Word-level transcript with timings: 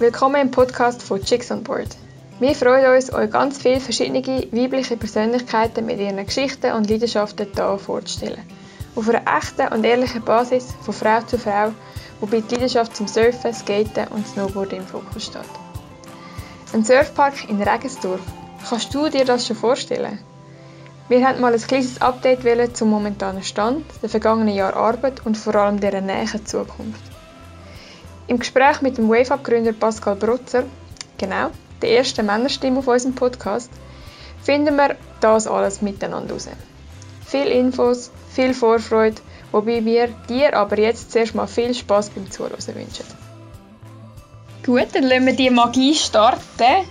Willkommen 0.00 0.40
im 0.40 0.50
Podcast 0.50 1.02
von 1.02 1.22
Chicks 1.22 1.50
on 1.50 1.62
Board. 1.62 1.88
Wir 2.38 2.54
freuen 2.54 2.96
uns, 2.96 3.12
euch 3.12 3.30
ganz 3.30 3.58
viele 3.58 3.80
verschiedene 3.80 4.24
weibliche 4.24 4.96
Persönlichkeiten 4.96 5.84
mit 5.84 6.00
ihren 6.00 6.24
Geschichten 6.24 6.72
und 6.72 6.88
Leidenschaften 6.88 7.48
hier 7.54 7.76
vorzustellen. 7.76 8.42
Auf 8.96 9.10
einer 9.10 9.20
echten 9.36 9.70
und 9.70 9.84
ehrlichen 9.84 10.24
Basis 10.24 10.72
von 10.80 10.94
Frau 10.94 11.20
zu 11.20 11.38
Frau, 11.38 11.72
wobei 12.18 12.40
die 12.40 12.54
Leidenschaft 12.54 12.96
zum 12.96 13.08
Surfen, 13.08 13.52
Skaten 13.52 14.08
und 14.08 14.26
Snowboarden 14.26 14.78
im 14.78 14.86
Fokus 14.86 15.26
steht. 15.26 15.42
Ein 16.72 16.82
Surfpark 16.82 17.50
in 17.50 17.62
Regensdorf. 17.62 18.22
Kannst 18.66 18.94
du 18.94 19.10
dir 19.10 19.26
das 19.26 19.46
schon 19.46 19.56
vorstellen? 19.56 20.18
Wir 21.10 21.28
haben 21.28 21.42
mal 21.42 21.52
ein 21.52 21.60
kleines 21.60 22.00
Update 22.00 22.74
zum 22.74 22.88
momentanen 22.88 23.42
Stand, 23.42 23.84
der 24.00 24.08
vergangenen 24.08 24.54
Jahr 24.54 24.74
Arbeit 24.74 25.26
und 25.26 25.36
vor 25.36 25.56
allem 25.56 25.78
der 25.78 26.00
näheren 26.00 26.46
Zukunft. 26.46 27.09
Im 28.30 28.38
Gespräch 28.38 28.80
mit 28.80 28.96
dem 28.96 29.08
WaveUp-Gründer 29.08 29.72
Pascal 29.72 30.14
Brutzer, 30.14 30.62
genau, 31.18 31.50
der 31.82 31.98
ersten 31.98 32.24
Männerstimme 32.24 32.78
auf 32.78 32.86
unserem 32.86 33.12
Podcast, 33.12 33.72
finden 34.40 34.76
wir 34.76 34.94
das 35.20 35.48
alles 35.48 35.82
miteinander 35.82 36.34
raus. 36.34 36.48
Viel 37.26 37.48
Infos, 37.48 38.12
viel 38.32 38.54
Vorfreude, 38.54 39.20
wobei 39.50 39.84
wir 39.84 40.06
dir 40.28 40.54
aber 40.56 40.78
jetzt 40.78 41.10
zuerst 41.10 41.34
mal 41.34 41.48
viel 41.48 41.74
Spaß 41.74 42.10
beim 42.10 42.30
Zuhören 42.30 42.52
wünschen. 42.52 43.04
Gut, 44.64 44.86
dann 44.92 45.02
lassen 45.08 45.26
wir 45.26 45.34
die 45.34 45.50
Magie 45.50 45.96
starten. 45.96 46.86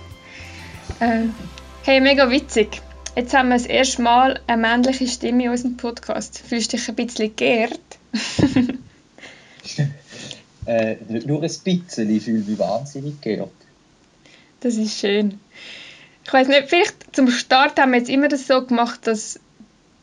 Äh, 1.00 1.22
hey, 1.84 2.02
mega 2.02 2.30
witzig. 2.30 2.82
Jetzt 3.16 3.32
haben 3.32 3.48
wir 3.48 3.56
das 3.56 3.64
erste 3.64 4.02
Mal 4.02 4.40
eine 4.46 4.60
männliche 4.60 5.08
Stimme 5.08 5.44
in 5.44 5.50
unserem 5.52 5.78
Podcast. 5.78 6.42
Fühlst 6.46 6.74
du 6.74 6.76
dich 6.76 6.86
ein 6.86 6.96
bisschen 6.96 7.34
geehrt? 7.34 7.80
äh, 10.70 10.96
nur 11.26 11.38
ein 11.38 11.40
bisschen, 11.40 12.10
ich 12.10 12.22
fühle 12.22 12.44
mich 12.44 12.58
wahnsinnig 12.58 13.20
geehrt. 13.20 13.50
Das 14.60 14.76
ist 14.76 14.98
schön. 14.98 15.40
Ich 16.24 16.32
weiß 16.32 16.46
nicht, 16.46 16.68
vielleicht 16.68 17.16
zum 17.16 17.28
Start 17.28 17.80
haben 17.80 17.90
wir 17.90 17.98
jetzt 17.98 18.10
immer 18.10 18.28
das 18.28 18.46
so 18.46 18.64
gemacht, 18.64 19.04
dass, 19.04 19.40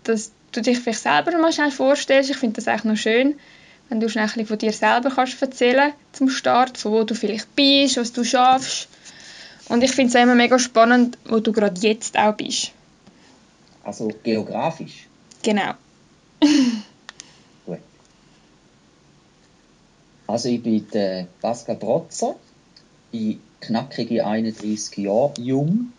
dass 0.04 0.32
du 0.52 0.62
dich 0.62 0.80
vielleicht 0.80 1.04
selber 1.04 1.32
mal 1.38 1.54
schnell 1.54 1.72
vorstellst. 1.72 2.30
Ich 2.30 2.38
finde 2.38 2.56
das 2.56 2.68
eigentlich 2.68 2.84
noch 2.84 2.98
schön, 2.98 3.36
wenn 3.88 4.02
du 4.02 4.10
schnell 4.10 4.28
von 4.28 4.58
dir 4.58 4.74
selber 4.74 5.10
kannst 5.10 5.42
erzählen 5.42 5.94
zum 6.12 6.30
Start, 6.30 6.78
von 6.78 6.92
wo 6.92 7.04
du 7.04 7.16
vielleicht 7.16 7.56
bist, 7.56 7.96
was 7.96 8.12
du 8.12 8.26
schaffst. 8.26 8.90
Und 9.70 9.84
ich 9.84 9.92
finde 9.92 10.10
es 10.10 10.22
immer 10.22 10.36
mega 10.36 10.60
spannend, 10.60 11.18
wo 11.26 11.40
du 11.40 11.54
gerade 11.54 11.80
jetzt 11.80 12.18
auch 12.18 12.34
bist. 12.34 12.72
Also 13.84 14.12
geografisch? 14.22 15.08
Genau. 15.44 15.76
Gut. 17.66 17.80
Also 20.28 20.50
ich 20.50 20.62
bin 20.62 20.86
der 20.94 21.28
Pascal 21.42 21.78
Brotzer, 21.78 22.36
bin 23.12 23.40
knackige 23.62 24.26
31 24.26 24.98
Jahre 24.98 25.34
jung, 25.40 25.94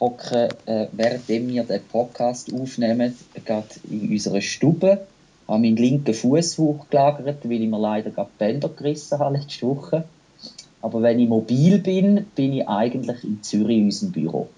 hocke, 0.00 0.48
äh, 0.66 0.86
währenddem 0.92 1.48
wir 1.48 1.62
den 1.62 1.82
Podcast 1.84 2.52
aufnehmen, 2.52 3.16
gerade 3.44 3.68
in 3.88 4.10
unserer 4.10 4.40
Stube, 4.40 5.06
habe 5.46 5.62
meinen 5.62 5.76
linken 5.76 6.14
Fuß 6.14 6.58
hochgelagert, 6.58 7.48
weil 7.48 7.62
ich 7.62 7.68
mir 7.68 7.78
leider 7.78 8.10
gerade 8.10 8.30
die 8.34 8.38
Bänder 8.38 8.68
gerissen 8.70 9.18
habe 9.20 9.36
letzte 9.36 9.66
Woche. 9.68 10.04
Aber 10.82 11.02
wenn 11.02 11.20
ich 11.20 11.28
mobil 11.28 11.78
bin, 11.78 12.26
bin 12.34 12.54
ich 12.54 12.68
eigentlich 12.68 13.22
in 13.22 13.42
Zürich 13.42 13.78
in 13.78 13.84
unserem 13.84 14.12
Büro. 14.12 14.48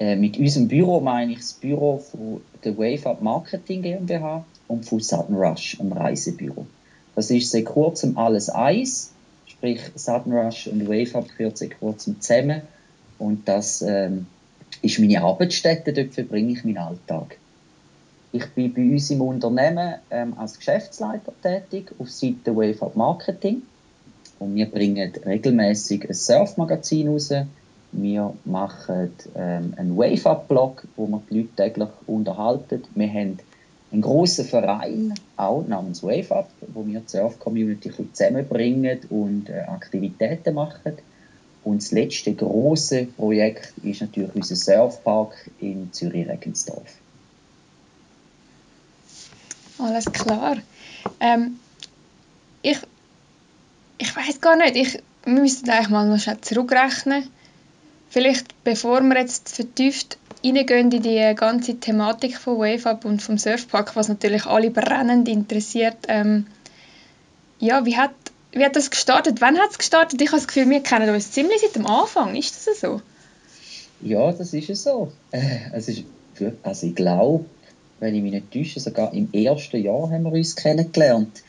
Äh, 0.00 0.16
mit 0.16 0.36
unserem 0.36 0.66
Büro 0.66 1.00
meine 1.00 1.32
ich 1.32 1.38
das 1.38 1.52
Büro 1.52 1.98
von 1.98 2.40
der 2.64 2.76
Wave 2.76 3.06
Up 3.08 3.22
Marketing 3.22 3.82
GmbH 3.82 4.44
und 4.66 4.84
von 4.84 4.98
Sudden 4.98 5.36
Rush, 5.36 5.78
einem 5.78 5.92
Reisebüro. 5.92 6.66
Das 7.14 7.30
ist 7.30 7.50
seit 7.50 7.66
kurzem 7.66 8.16
alles 8.16 8.48
eins 8.48 9.12
sprich 9.62 9.80
Sudden 9.94 10.32
Rush 10.32 10.66
und 10.66 10.88
Wave 10.88 11.14
Up 11.14 11.28
gehört 11.38 11.56
seit 11.56 11.78
kurzem 11.78 12.20
zusammen 12.20 12.62
und 13.18 13.46
das 13.46 13.80
ähm, 13.82 14.26
ist 14.82 14.98
meine 14.98 15.22
Arbeitsstätte, 15.22 15.92
dort 15.92 16.14
verbringe 16.14 16.52
ich 16.52 16.64
meinen 16.64 16.78
Alltag. 16.78 17.38
Ich 18.32 18.46
bin 18.50 18.74
bei 18.74 18.82
uns 18.82 19.08
im 19.10 19.20
Unternehmen 19.20 19.94
ähm, 20.10 20.34
als 20.36 20.58
Geschäftsleiter 20.58 21.32
tätig 21.42 21.92
auf 22.00 22.10
Seite 22.10 22.56
Wave 22.56 22.82
Up 22.82 22.96
Marketing 22.96 23.62
und 24.40 24.56
wir 24.56 24.66
bringen 24.66 25.12
regelmäßig 25.24 26.08
ein 26.08 26.14
Surfmagazin 26.14 27.06
raus. 27.06 27.32
Wir 27.92 28.34
machen 28.44 29.12
ähm, 29.36 29.74
einen 29.76 29.96
Wave 29.96 30.28
Up 30.28 30.48
Blog, 30.48 30.82
wo 30.96 31.06
wir 31.06 31.22
die 31.30 31.38
Leute 31.38 31.54
täglich 31.54 31.90
unterhalten. 32.08 32.82
Wir 32.96 33.12
haben 33.12 33.38
ein 33.92 34.00
großer 34.00 34.44
Verein, 34.44 35.14
auch 35.36 35.66
namens 35.66 36.02
Wave 36.02 36.34
Up, 36.34 36.50
wo 36.68 36.86
wir 36.86 37.00
die 37.00 37.08
Surf-Community 37.08 37.92
zusammenbringen 38.12 39.00
und 39.10 39.50
äh, 39.50 39.60
Aktivitäten 39.60 40.54
machen. 40.54 40.96
Und 41.64 41.82
das 41.82 41.92
letzte 41.92 42.34
große 42.34 43.04
Projekt 43.16 43.72
ist 43.82 44.00
natürlich 44.00 44.34
unser 44.34 44.56
Surfpark 44.56 45.50
in 45.60 45.92
Zürich-Regensdorf. 45.92 46.96
Alles 49.78 50.06
klar. 50.06 50.56
Ähm, 51.20 51.58
ich 52.62 52.78
ich 54.02 54.16
weiß 54.16 54.40
gar 54.40 54.56
nicht, 54.56 54.76
ich, 54.76 55.02
wir 55.24 55.40
müssten 55.40 55.70
eigentlich 55.70 55.88
mal 55.88 56.08
noch 56.08 56.40
zurückrechnen. 56.40 57.28
Vielleicht, 58.12 58.62
bevor 58.62 59.00
wir 59.00 59.18
jetzt 59.18 59.56
vertieft 59.56 60.18
reingehen 60.44 60.92
in 60.92 61.02
die 61.02 61.32
ganze 61.34 61.80
Thematik 61.80 62.36
von 62.36 62.58
WaveUp 62.58 63.06
und 63.06 63.22
vom 63.22 63.38
Surfpark, 63.38 63.96
was 63.96 64.08
natürlich 64.08 64.44
alle 64.44 64.70
brennend 64.70 65.30
interessiert. 65.30 65.96
Ähm, 66.08 66.46
ja, 67.58 67.86
wie 67.86 67.96
hat, 67.96 68.10
wie 68.52 68.62
hat 68.62 68.76
das 68.76 68.90
gestartet? 68.90 69.40
Wann 69.40 69.56
hat 69.56 69.70
es 69.70 69.78
gestartet? 69.78 70.20
Ich 70.20 70.28
habe 70.28 70.36
das 70.36 70.46
Gefühl, 70.46 70.68
wir 70.68 70.82
kennen 70.82 71.08
uns 71.08 71.32
ziemlich 71.32 71.62
seit 71.62 71.74
dem 71.74 71.86
Anfang. 71.86 72.36
Ist 72.36 72.66
das 72.66 72.80
so? 72.80 73.00
Ja, 74.02 74.30
das 74.30 74.52
ist 74.52 74.68
es 74.68 74.82
so. 74.82 75.10
Äh, 75.30 75.70
es 75.72 75.88
ist, 75.88 76.04
also 76.62 76.88
ich 76.88 76.94
glaube, 76.94 77.46
wenn 77.98 78.14
ich 78.14 78.22
mich 78.22 78.32
nicht 78.32 78.52
täusche, 78.52 78.78
sogar 78.78 79.14
im 79.14 79.32
ersten 79.32 79.82
Jahr 79.82 80.10
haben 80.10 80.24
wir 80.24 80.32
uns 80.32 80.54
kennengelernt. 80.54 81.42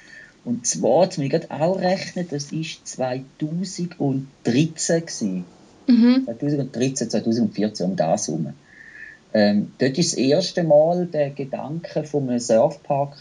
Und 0.45 0.65
zwar, 0.65 1.03
jetzt 1.03 1.17
muss 1.17 1.27
ich 1.27 1.51
auch 1.51 1.77
rechnen, 1.77 2.25
das 2.29 2.53
war 2.53 2.63
2013. 2.85 5.01
Gewesen. 5.01 5.45
Mhm. 5.87 6.23
2013, 6.25 7.09
2014, 7.09 7.85
um 7.85 7.95
das 7.95 8.27
herum. 8.27 8.53
Ähm, 9.33 9.71
dort 9.79 9.97
ist 9.97 10.13
das 10.13 10.19
erste 10.19 10.63
Mal 10.63 11.07
der 11.07 11.31
Gedanke 11.31 12.03
von 12.03 12.29
einem 12.29 12.39
Surfpark, 12.39 13.17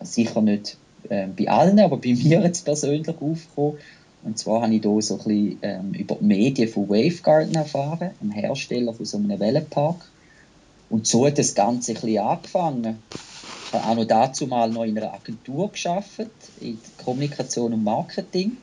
sicher 0.00 0.40
nicht 0.40 0.76
äh, 1.08 1.26
bei 1.26 1.48
allen, 1.48 1.80
aber 1.80 1.96
bei 1.96 2.14
mir 2.22 2.40
jetzt 2.42 2.64
persönlich 2.64 3.08
aufgekommen. 3.08 3.78
Und 4.24 4.38
zwar 4.38 4.62
habe 4.62 4.74
ich 4.74 4.82
hier 4.82 5.02
so 5.02 5.14
ein 5.14 5.24
bisschen 5.24 5.58
ähm, 5.62 5.92
über 5.94 6.16
die 6.16 6.24
Medien 6.24 6.68
von 6.68 6.88
Wavegarden 6.88 7.54
erfahren, 7.54 8.10
einem 8.20 8.32
Hersteller 8.32 8.92
von 8.92 9.06
so 9.06 9.16
einem 9.16 9.38
Wellenpark. 9.38 10.04
Und 10.90 11.06
so 11.06 11.26
hat 11.26 11.38
das 11.38 11.54
Ganze 11.54 11.92
ein 11.92 11.94
bisschen 11.94 12.18
angefangen. 12.18 12.98
Ich 13.66 13.72
habe 13.74 13.84
auch 13.84 13.94
noch 13.94 14.04
dazu 14.06 14.46
mal 14.46 14.70
noch 14.70 14.84
in 14.84 14.96
einer 14.96 15.12
Agentur 15.12 15.70
geschafft, 15.70 16.30
in 16.60 16.78
Kommunikation 17.04 17.72
und 17.74 17.84
Marketing. 17.84 18.56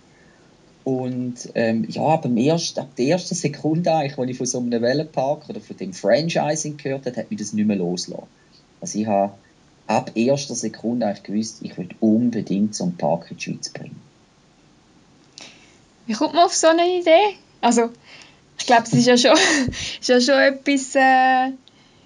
Und 0.85 1.49
ähm, 1.55 1.87
ja, 1.89 2.03
ab, 2.03 2.21
dem 2.21 2.37
ersten, 2.37 2.79
ab 2.79 2.95
der 2.95 3.07
ersten 3.07 3.33
Sekunde, 3.33 3.91
eigentlich, 3.91 4.19
als 4.19 4.29
ich 4.29 4.37
von 4.37 4.45
so 4.45 4.59
einem 4.59 4.81
Wellenpark 4.83 5.49
oder 5.49 5.59
von 5.59 5.75
dem 5.77 5.93
Franchising 5.93 6.77
gehört 6.77 7.07
habe, 7.07 7.17
hat 7.17 7.31
mich 7.31 7.39
das 7.39 7.53
nicht 7.53 7.65
mehr 7.65 7.75
losgelassen. 7.75 8.27
Also 8.81 8.99
ich 8.99 9.07
habe 9.07 9.33
ab 9.87 10.11
erster 10.13 10.53
Sekunde 10.53 11.07
eigentlich 11.07 11.23
gewusst, 11.23 11.57
ich 11.63 11.75
will 11.75 11.89
unbedingt 11.99 12.75
so 12.75 12.83
einen 12.83 12.97
Park 12.97 13.31
in 13.31 13.37
die 13.37 13.43
Schweiz 13.43 13.69
bringen. 13.69 13.99
Wie 16.05 16.13
kommt 16.13 16.35
man 16.35 16.45
auf 16.45 16.53
so 16.53 16.67
eine 16.67 16.99
Idee? 16.99 17.35
Also, 17.61 17.89
ich 18.59 18.67
glaube, 18.67 18.83
es 18.83 18.93
ist 18.93 19.07
ja 19.07 19.17
schon, 19.17 19.31
ist 19.99 20.07
ja 20.07 20.21
schon 20.21 20.39
etwas, 20.39 20.93
äh, 20.93 21.51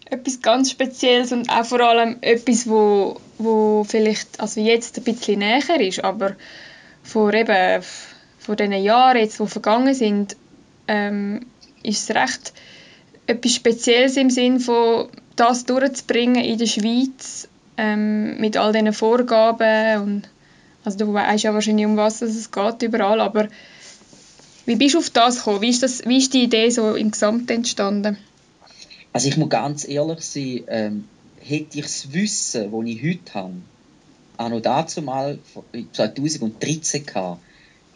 etwas 0.09 0.41
ganz 0.41 0.71
Spezielles 0.71 1.33
und 1.33 1.49
auch 1.49 1.65
vor 1.65 1.81
allem 1.81 2.17
etwas, 2.21 2.65
wo, 2.65 3.19
wo 3.37 3.83
vielleicht 3.83 4.39
also 4.39 4.61
jetzt 4.61 4.97
ein 4.97 5.03
bisschen 5.03 5.39
näher 5.39 5.81
ist, 5.81 6.01
aber 6.01 6.37
vor 7.03 7.33
eben 7.33 7.83
von 8.39 8.55
diesen 8.55 8.73
Jahren, 8.73 9.17
jetzt, 9.17 9.39
die 9.39 9.47
vergangen 9.47 9.93
sind, 9.93 10.35
ähm, 10.87 11.45
ist 11.83 12.09
es 12.09 12.15
recht 12.15 12.53
etwas 13.27 13.53
Spezielles 13.53 14.17
im 14.17 14.29
Sinn 14.29 14.59
von 14.59 15.09
das 15.35 15.65
durchzubringen 15.65 16.43
in 16.43 16.57
der 16.57 16.65
Schweiz 16.65 17.47
ähm, 17.77 18.39
mit 18.39 18.57
all 18.57 18.73
diesen 18.73 18.91
Vorgaben 18.91 20.01
und 20.01 20.29
also 20.83 20.97
du 20.97 21.13
weißt 21.13 21.43
ja 21.43 21.53
wahrscheinlich 21.53 21.85
um 21.85 21.97
was 21.97 22.21
es 22.21 22.51
geht 22.51 22.81
überall, 22.81 23.21
aber 23.21 23.47
wie 24.65 24.75
bist 24.75 24.95
du 24.95 24.99
auf 24.99 25.09
das 25.09 25.37
gekommen? 25.37 25.61
Wie 25.61 25.69
ist, 25.69 25.83
das, 25.83 26.05
wie 26.05 26.17
ist 26.17 26.33
die 26.33 26.43
Idee 26.43 26.69
so 26.69 26.95
im 26.95 27.11
Gesamten 27.11 27.51
entstanden? 27.51 28.17
Also 29.13 29.27
ich 29.27 29.37
muss 29.37 29.49
ganz 29.49 29.87
ehrlich 29.87 30.21
sein, 30.21 30.61
ähm, 30.67 31.03
hätte 31.39 31.79
ich 31.79 31.85
das 31.85 32.13
Wissen, 32.13 32.71
das 32.71 32.85
ich 32.85 33.03
heute 33.03 33.33
habe, 33.33 33.53
auch 34.37 34.49
noch 34.49 34.61
dazu 34.61 35.01
mal 35.01 35.39
2013 35.93 37.05
gehabt, 37.05 37.41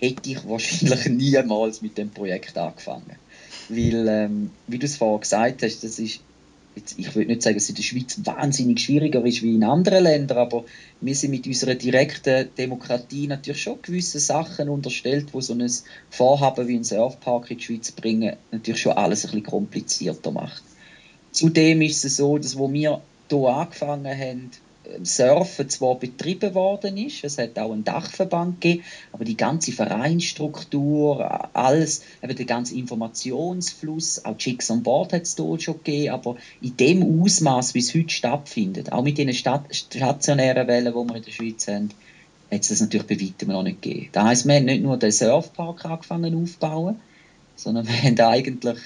hätte 0.04 0.30
ich 0.32 0.48
wahrscheinlich 0.48 1.06
niemals 1.10 1.82
mit 1.82 1.98
dem 1.98 2.10
Projekt 2.10 2.58
angefangen. 2.58 3.16
Weil, 3.70 4.08
ähm, 4.08 4.52
wie 4.68 4.78
du 4.78 4.86
es 4.86 4.98
vorher 4.98 5.20
gesagt 5.20 5.64
hast, 5.64 5.84
das 5.84 6.00
ist 6.00 6.20
jetzt, 6.76 6.98
ich 6.98 7.16
würde 7.16 7.30
nicht 7.30 7.42
sagen, 7.42 7.56
dass 7.56 7.64
es 7.64 7.70
in 7.70 7.76
der 7.76 7.84
Schweiz 7.84 8.20
wahnsinnig 8.24 8.80
schwieriger 8.82 9.24
ist 9.26 9.42
wie 9.42 9.56
in 9.56 9.64
anderen 9.64 10.04
Ländern, 10.04 10.40
aber 10.40 10.66
wir 11.02 11.16
sind 11.16 11.32
mit 11.32 11.48
unserer 11.48 11.76
direkten 11.76 12.50
Demokratie 12.58 13.28
natürlich 13.28 13.62
schon 13.62 13.82
gewisse 13.82 14.20
Sachen 14.20 14.70
unterstellt, 14.70 15.28
wo 15.32 15.42
so 15.42 15.54
ein 15.54 15.72
Vorhaben 16.10 16.68
wie 16.68 16.76
ein 16.76 16.84
Surfpark 16.84 17.52
in 17.52 17.58
die 17.58 17.64
Schweiz 17.64 17.92
bringen, 17.92 18.36
natürlich 18.52 18.82
schon 18.82 18.94
alles 18.94 19.24
ein 19.24 19.32
bisschen 19.32 19.44
komplizierter 19.44 20.32
macht. 20.32 20.64
Zudem 21.32 21.82
ist 21.82 22.04
es 22.06 22.18
so, 22.18 22.38
dass 22.38 22.58
wo 22.58 22.72
wir 22.72 23.02
hier 23.30 23.48
angefangen 23.48 24.18
haben, 24.18 24.52
Surfen 25.04 25.70
zwar 25.70 25.96
betrieben 25.96 26.54
worden 26.54 26.98
ist, 26.98 27.24
es 27.24 27.38
hat 27.38 27.58
auch 27.58 27.72
einen 27.72 27.84
Dachverband 27.84 28.60
gegeben, 28.60 28.84
aber 29.12 29.24
die 29.24 29.38
ganze 29.38 29.72
Vereinsstruktur, 29.72 31.56
alles, 31.56 32.04
eben 32.22 32.36
der 32.36 32.46
ganze 32.46 32.76
Informationsfluss, 32.76 34.26
auch 34.26 34.38
Chicks 34.38 34.70
on 34.70 34.84
Board 34.84 35.14
hat 35.14 35.24
es 35.24 35.36
dort 35.36 35.64
schon 35.64 35.78
gegeben, 35.84 36.14
aber 36.14 36.36
in 36.62 36.76
dem 36.78 37.22
Ausmaß, 37.22 37.74
wie 37.74 37.80
es 37.80 37.94
heute 37.96 38.10
stattfindet, 38.10 38.92
auch 38.92 39.04
mit 39.04 39.18
den 39.18 39.34
stationären 39.34 40.68
Wellen, 40.68 40.94
die 40.94 41.10
wir 41.10 41.16
in 41.16 41.24
der 41.24 41.32
Schweiz 41.32 41.68
haben, 41.68 41.90
hat 42.52 42.62
es 42.62 42.68
das 42.68 42.82
natürlich 42.82 43.08
bei 43.08 43.20
weitem 43.20 43.50
noch 43.50 43.64
nicht 43.64 43.82
gegeben. 43.82 44.10
Das 44.12 44.24
heisst, 44.24 44.46
wir 44.46 44.56
haben 44.56 44.66
nicht 44.66 44.84
nur 44.84 44.98
den 44.98 45.12
Surfpark 45.12 45.86
angefangen 45.86 46.36
aufzubauen, 46.36 47.00
sondern 47.56 47.88
wir 47.88 47.96
haben 47.96 48.20
eigentlich 48.20 48.78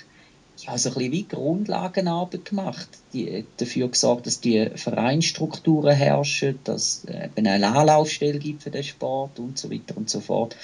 ja, 0.57 0.77
so 0.77 0.89
ein 0.89 0.95
bisschen 0.95 1.11
wie 1.11 1.27
Grundlagenarbeit 1.27 2.45
gemacht, 2.45 2.89
die, 3.13 3.45
dafür 3.57 3.89
gesorgt, 3.89 4.25
dass 4.25 4.39
die 4.39 4.69
Vereinsstrukturen 4.75 5.95
herrschen, 5.95 6.59
dass 6.63 7.03
es 7.05 7.23
eben 7.25 7.47
eine 7.47 7.67
Anlaufstelle 7.67 8.39
gibt 8.39 8.63
für 8.63 8.71
den 8.71 8.83
Sport 8.83 9.39
und 9.39 9.57
so 9.57 9.71
weiter 9.71 9.95
und 9.95 10.09
so 10.09 10.19
fort. 10.19 10.55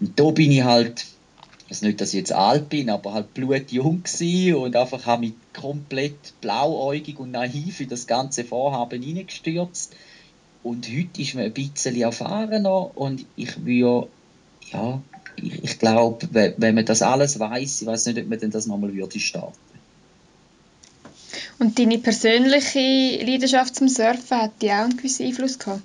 Und 0.00 0.18
da 0.18 0.30
bin 0.30 0.50
ich 0.52 0.64
halt, 0.64 1.04
also 1.68 1.86
nicht, 1.86 2.00
dass 2.00 2.10
ich 2.10 2.18
jetzt 2.18 2.32
alt 2.32 2.68
bin, 2.70 2.88
aber 2.88 3.12
halt 3.12 3.34
blutjung 3.34 4.02
gewesen 4.02 4.54
und 4.54 4.74
einfach 4.76 5.04
habe 5.04 5.26
mich 5.26 5.32
komplett 5.52 6.40
blauäugig 6.40 7.18
und 7.18 7.32
naiv 7.32 7.80
in 7.80 7.88
das 7.88 8.06
ganze 8.06 8.44
Vorhaben 8.44 9.02
hineingestürzt. 9.02 9.94
Und 10.62 10.88
heute 10.88 11.22
ist 11.22 11.34
man 11.34 11.44
ein 11.44 11.52
bisschen 11.52 12.00
erfahrener 12.00 12.96
und 12.96 13.24
ich 13.36 13.64
würde, 13.64 14.08
ja, 14.72 15.00
ich, 15.36 15.64
ich 15.64 15.78
glaube, 15.78 16.28
wenn 16.32 16.74
man 16.74 16.84
das 16.84 17.02
alles 17.02 17.38
weiß, 17.38 17.82
ich 17.82 17.86
weiß 17.86 18.06
nicht, 18.06 18.18
ob 18.18 18.28
man 18.28 18.38
denn 18.38 18.50
das 18.50 18.66
nochmal 18.66 18.94
würde 18.94 19.18
starten. 19.18 19.54
Und 21.58 21.78
deine 21.78 21.98
persönliche 21.98 22.78
Leidenschaft 23.24 23.74
zum 23.76 23.88
Surfen 23.88 24.36
hat 24.36 24.52
die 24.60 24.70
auch 24.70 24.84
einen 24.84 24.96
gewissen 24.96 25.26
Einfluss 25.26 25.58
gehabt? 25.58 25.82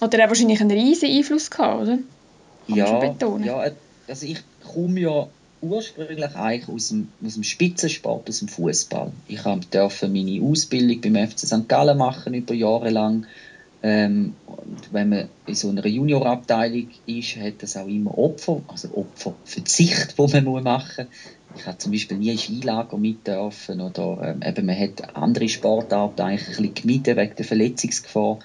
Oder 0.00 0.18
er 0.18 0.28
wahrscheinlich 0.28 0.60
einen 0.60 0.70
riesigen 0.70 1.16
Einfluss 1.16 1.50
gehabt, 1.50 1.82
oder? 1.82 1.98
Kann 2.68 2.76
ja, 3.44 3.66
ja, 3.66 3.72
also 4.08 4.26
ich 4.26 4.38
komme 4.62 5.00
ja 5.00 5.28
ursprünglich 5.62 6.36
eigentlich 6.36 6.68
aus 6.68 6.88
dem, 6.88 7.08
aus 7.24 7.34
dem 7.34 7.44
Spitzensport, 7.44 8.28
aus 8.28 8.40
dem 8.40 8.48
Fußball. 8.48 9.12
Ich 9.28 9.40
durfte 9.70 10.08
meine 10.08 10.42
Ausbildung 10.42 11.00
beim 11.00 11.28
FC 11.28 11.40
St. 11.40 11.68
Gallen 11.68 11.96
machen 11.96 12.34
über 12.34 12.54
Jahre 12.54 12.90
lang 12.90 13.26
ähm, 13.82 14.34
und 14.46 14.92
wenn 14.92 15.08
man 15.10 15.28
in 15.46 15.54
so 15.54 15.68
einer 15.68 15.86
Juniorabteilung 15.86 16.88
ist, 17.06 17.36
hat 17.36 17.54
das 17.62 17.76
auch 17.76 17.86
immer 17.86 18.16
Opfer, 18.16 18.62
also 18.68 18.88
Opfer, 18.94 19.34
Verzicht, 19.44 20.14
wo 20.16 20.26
man 20.26 20.44
machen 20.62 21.06
muss. 21.06 21.60
Ich 21.60 21.66
habe 21.66 21.78
zum 21.78 21.92
Beispiel 21.92 22.18
nie 22.18 22.32
ein 22.32 22.38
Skilager 22.38 22.96
mit 22.98 23.26
dürfen 23.26 23.80
oder 23.80 24.18
ähm, 24.22 24.42
eben 24.46 24.66
man 24.66 24.78
hat 24.78 25.14
andere 25.16 25.48
Sportarten 25.48 26.20
eigentlich 26.20 26.42
ein 26.42 26.48
bisschen 26.48 26.74
gemieden 26.74 27.16
wegen 27.16 27.36
der 27.36 27.44
Verletzungsgefahr. 27.44 28.38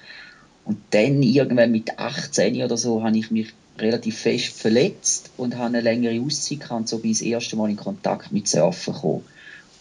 Und 0.64 0.78
dann 0.90 1.22
irgendwann 1.22 1.72
mit 1.72 1.98
18 1.98 2.62
oder 2.62 2.76
so 2.76 3.02
habe 3.02 3.18
ich 3.18 3.30
mich 3.30 3.48
relativ 3.78 4.16
fest 4.16 4.52
verletzt 4.52 5.30
und 5.36 5.56
habe 5.56 5.66
eine 5.66 5.80
längere 5.80 6.20
Auszeit 6.20 6.60
gehabt, 6.60 6.88
so 6.88 6.98
bin 6.98 7.10
ich 7.10 7.18
das 7.18 7.26
erste 7.26 7.56
Mal 7.56 7.70
in 7.70 7.76
Kontakt 7.76 8.32
mit 8.32 8.46
Surfen 8.46 8.94
gekommen. 8.94 9.24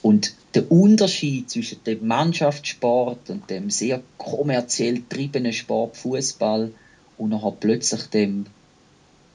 Und 0.01 0.33
der 0.53 0.71
Unterschied 0.71 1.49
zwischen 1.49 1.83
dem 1.85 2.07
Mannschaftssport 2.07 3.29
und 3.29 3.49
dem 3.49 3.69
sehr 3.69 4.01
kommerziell 4.17 4.95
getriebenen 4.95 5.53
Sport 5.53 5.97
Fußball 5.97 6.71
und 7.17 7.29
nachher 7.29 7.51
plötzlich 7.51 8.03
dem 8.07 8.45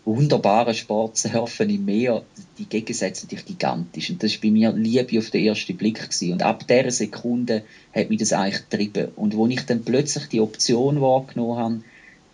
wunderbaren 0.04 0.74
Sport 0.74 1.16
Surfen 1.16 1.68
im 1.68 1.84
Meer, 1.84 2.22
die 2.58 2.66
Gegensätze 2.66 3.24
natürlich 3.24 3.46
gigantisch. 3.46 4.10
Und 4.10 4.22
das 4.22 4.34
war 4.34 4.40
bei 4.42 4.50
mir 4.50 4.72
Liebe 4.72 5.18
auf 5.18 5.30
den 5.30 5.44
ersten 5.44 5.76
Blick. 5.76 5.96
Gewesen. 5.96 6.32
Und 6.34 6.42
ab 6.42 6.66
dieser 6.68 6.90
Sekunde 6.90 7.64
hat 7.94 8.08
mich 8.08 8.20
das 8.20 8.32
eigentlich 8.32 8.68
getrieben. 8.68 9.08
Und 9.16 9.36
wo 9.36 9.46
ich 9.48 9.62
dann 9.62 9.82
plötzlich 9.82 10.26
die 10.28 10.40
Option 10.40 11.00
wahrgenommen 11.00 11.58
habe, 11.58 11.80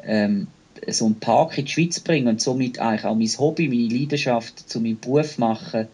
ähm, 0.05 0.47
so 0.89 1.07
einen 1.07 1.21
Park 1.21 1.57
in 1.57 1.65
die 1.65 1.71
Schweiz 1.71 1.95
zu 1.97 2.03
bringen 2.03 2.29
und 2.29 2.41
somit 2.41 2.79
eigentlich 2.79 3.05
auch 3.05 3.15
mein 3.15 3.29
Hobby, 3.39 3.69
meine 3.69 3.89
Leidenschaft 3.89 4.69
zu 4.69 4.81
meinem 4.81 4.99
Beruf 4.99 5.39
machen, 5.39 5.89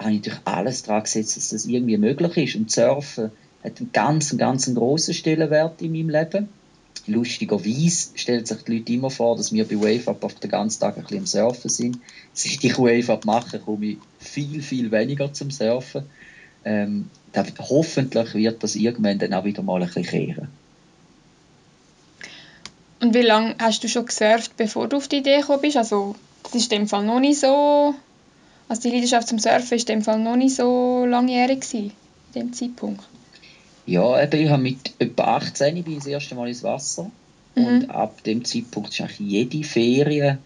habe 0.00 0.12
ich 0.12 0.18
natürlich 0.18 0.40
alles 0.44 0.82
daran 0.82 1.02
gesetzt, 1.02 1.36
dass 1.36 1.50
das 1.50 1.66
irgendwie 1.66 1.96
möglich 1.96 2.36
ist. 2.36 2.56
Und 2.56 2.70
Surfen 2.70 3.30
hat 3.62 3.78
einen 3.78 3.92
ganz, 3.92 4.36
ganz 4.36 4.72
grossen 4.74 5.14
Stellenwert 5.14 5.82
in 5.82 5.92
meinem 5.92 6.10
Leben. 6.10 6.48
Lustigerweise 7.06 8.10
stellt 8.14 8.46
sich 8.46 8.62
die 8.62 8.78
Leute 8.78 8.92
immer 8.92 9.10
vor, 9.10 9.36
dass 9.36 9.52
wir 9.52 9.66
bei 9.66 9.76
Wave 9.76 10.10
Up 10.10 10.24
auf 10.24 10.34
den 10.34 10.50
ganzen 10.50 10.80
Tag 10.80 10.96
ein 10.96 11.02
bisschen 11.02 11.18
am 11.18 11.26
Surfen 11.26 11.70
sind. 11.70 11.98
Seit 12.32 12.62
ich 12.64 12.78
Wave 12.78 13.12
Up 13.12 13.24
mache, 13.24 13.58
komme 13.58 13.86
ich 13.86 13.98
viel, 14.18 14.62
viel 14.62 14.90
weniger 14.90 15.32
zum 15.32 15.50
Surfen. 15.50 16.04
Ähm, 16.64 17.10
da, 17.32 17.44
hoffentlich 17.58 18.34
wird 18.34 18.62
das 18.62 18.76
irgendwann 18.76 19.18
dann 19.18 19.34
auch 19.34 19.44
wieder 19.44 19.62
mal 19.62 19.82
ein 19.82 19.86
bisschen 19.86 20.04
kehren. 20.04 20.48
Und 23.00 23.14
wie 23.14 23.22
lange 23.22 23.54
hast 23.58 23.82
du 23.82 23.88
schon 23.88 24.04
gesurft, 24.06 24.56
bevor 24.56 24.86
du 24.88 24.98
auf 24.98 25.08
die 25.08 25.18
Idee 25.18 25.40
gekommen 25.40 25.62
bist? 25.62 25.78
Also, 25.78 26.16
das 26.42 26.54
ist 26.54 26.72
in 26.72 26.80
dem 26.80 26.88
Fall 26.88 27.04
noch 27.04 27.20
nicht 27.20 27.40
so 27.40 27.94
also 28.70 28.82
die 28.82 28.94
Leidenschaft 28.94 29.26
zum 29.26 29.40
Surfen 29.40 29.72
war 29.72 29.78
in 29.78 29.84
dem 29.84 30.02
Fall 30.02 30.20
noch 30.20 30.36
nicht 30.36 30.54
so 30.54 31.04
langjährig 31.04 31.60
gewesen, 31.60 31.90
in 32.34 32.40
dem 32.40 32.52
Zeitpunkt. 32.52 33.02
Ja, 33.84 34.22
eben, 34.22 34.40
ich 34.40 34.48
habe 34.48 34.62
mit 34.62 34.92
etwa 35.00 35.38
18 35.38 35.82
bin 35.82 35.94
ich 35.94 35.98
das 35.98 36.06
erste 36.06 36.36
Mal 36.36 36.46
ins 36.46 36.62
Wasser. 36.62 37.10
Mhm. 37.56 37.64
Und 37.64 37.90
ab 37.90 38.22
dem 38.22 38.44
Zeitpunkt 38.44 38.90
ist 38.90 39.00
eigentlich 39.00 39.18
jede 39.18 39.64
Ferien 39.64 40.38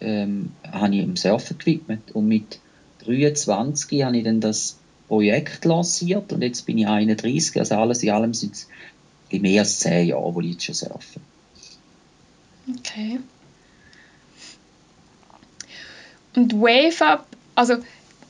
ähm, 0.00 0.52
habe 0.70 0.94
ich 0.94 1.02
im 1.02 1.16
Surfen 1.16 1.58
gewidmet. 1.58 2.12
Und 2.12 2.28
mit 2.28 2.60
23 3.06 4.04
habe 4.04 4.18
ich 4.18 4.22
dann 4.22 4.40
das 4.40 4.78
Projekt 5.08 5.64
lanciert 5.64 6.32
und 6.32 6.42
jetzt 6.42 6.64
bin 6.64 6.78
ich 6.78 6.86
31. 6.86 7.58
Also 7.58 7.74
alles 7.74 8.04
in 8.04 8.10
allem 8.10 8.34
sind 8.34 8.54
es 8.54 8.68
mehr 9.32 9.62
als 9.62 9.80
10 9.80 10.06
Jahre, 10.06 10.32
wo 10.32 10.40
ich 10.42 10.52
jetzt 10.52 10.64
schon 10.64 10.74
surfe. 10.76 11.20
Okay. 12.78 13.18
Und 16.36 16.54
Wave 16.54 17.04
Up, 17.04 17.31
also 17.54 17.76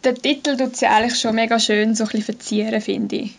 der 0.04 0.14
Titel 0.14 0.56
tut 0.56 0.76
sie 0.76 0.86
eigentlich 0.86 1.18
schon 1.18 1.34
mega 1.34 1.58
schön 1.58 1.94
so 1.94 2.04
ein 2.04 2.22
verzieren, 2.22 2.80
finde 2.80 3.16
ich. 3.16 3.34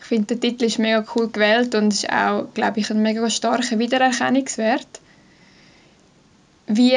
Ich 0.00 0.06
finde, 0.06 0.36
der 0.36 0.40
Titel 0.40 0.64
ist 0.64 0.78
mega 0.78 1.04
cool 1.14 1.28
gewählt 1.28 1.74
und 1.74 1.92
ist 1.92 2.08
auch, 2.10 2.46
glaube 2.54 2.80
ich, 2.80 2.90
ein 2.90 3.02
mega 3.02 3.28
starker 3.28 3.78
Wiedererkennungswert. 3.78 4.86
Wie, 6.66 6.96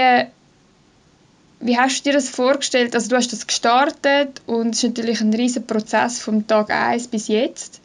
wie 1.59 1.77
hast 1.77 1.99
du 1.99 2.09
dir 2.09 2.13
das 2.13 2.29
vorgestellt? 2.29 2.95
Also 2.95 3.09
du 3.09 3.15
hast 3.15 3.33
das 3.33 3.47
gestartet 3.47 4.41
und 4.45 4.75
es 4.75 4.83
ist 4.83 4.89
natürlich 4.89 5.21
ein 5.21 5.33
riesiger 5.33 5.65
Prozess 5.65 6.19
vom 6.19 6.47
Tag 6.47 6.69
1 6.69 7.07
bis 7.07 7.27
jetzt. 7.27 7.80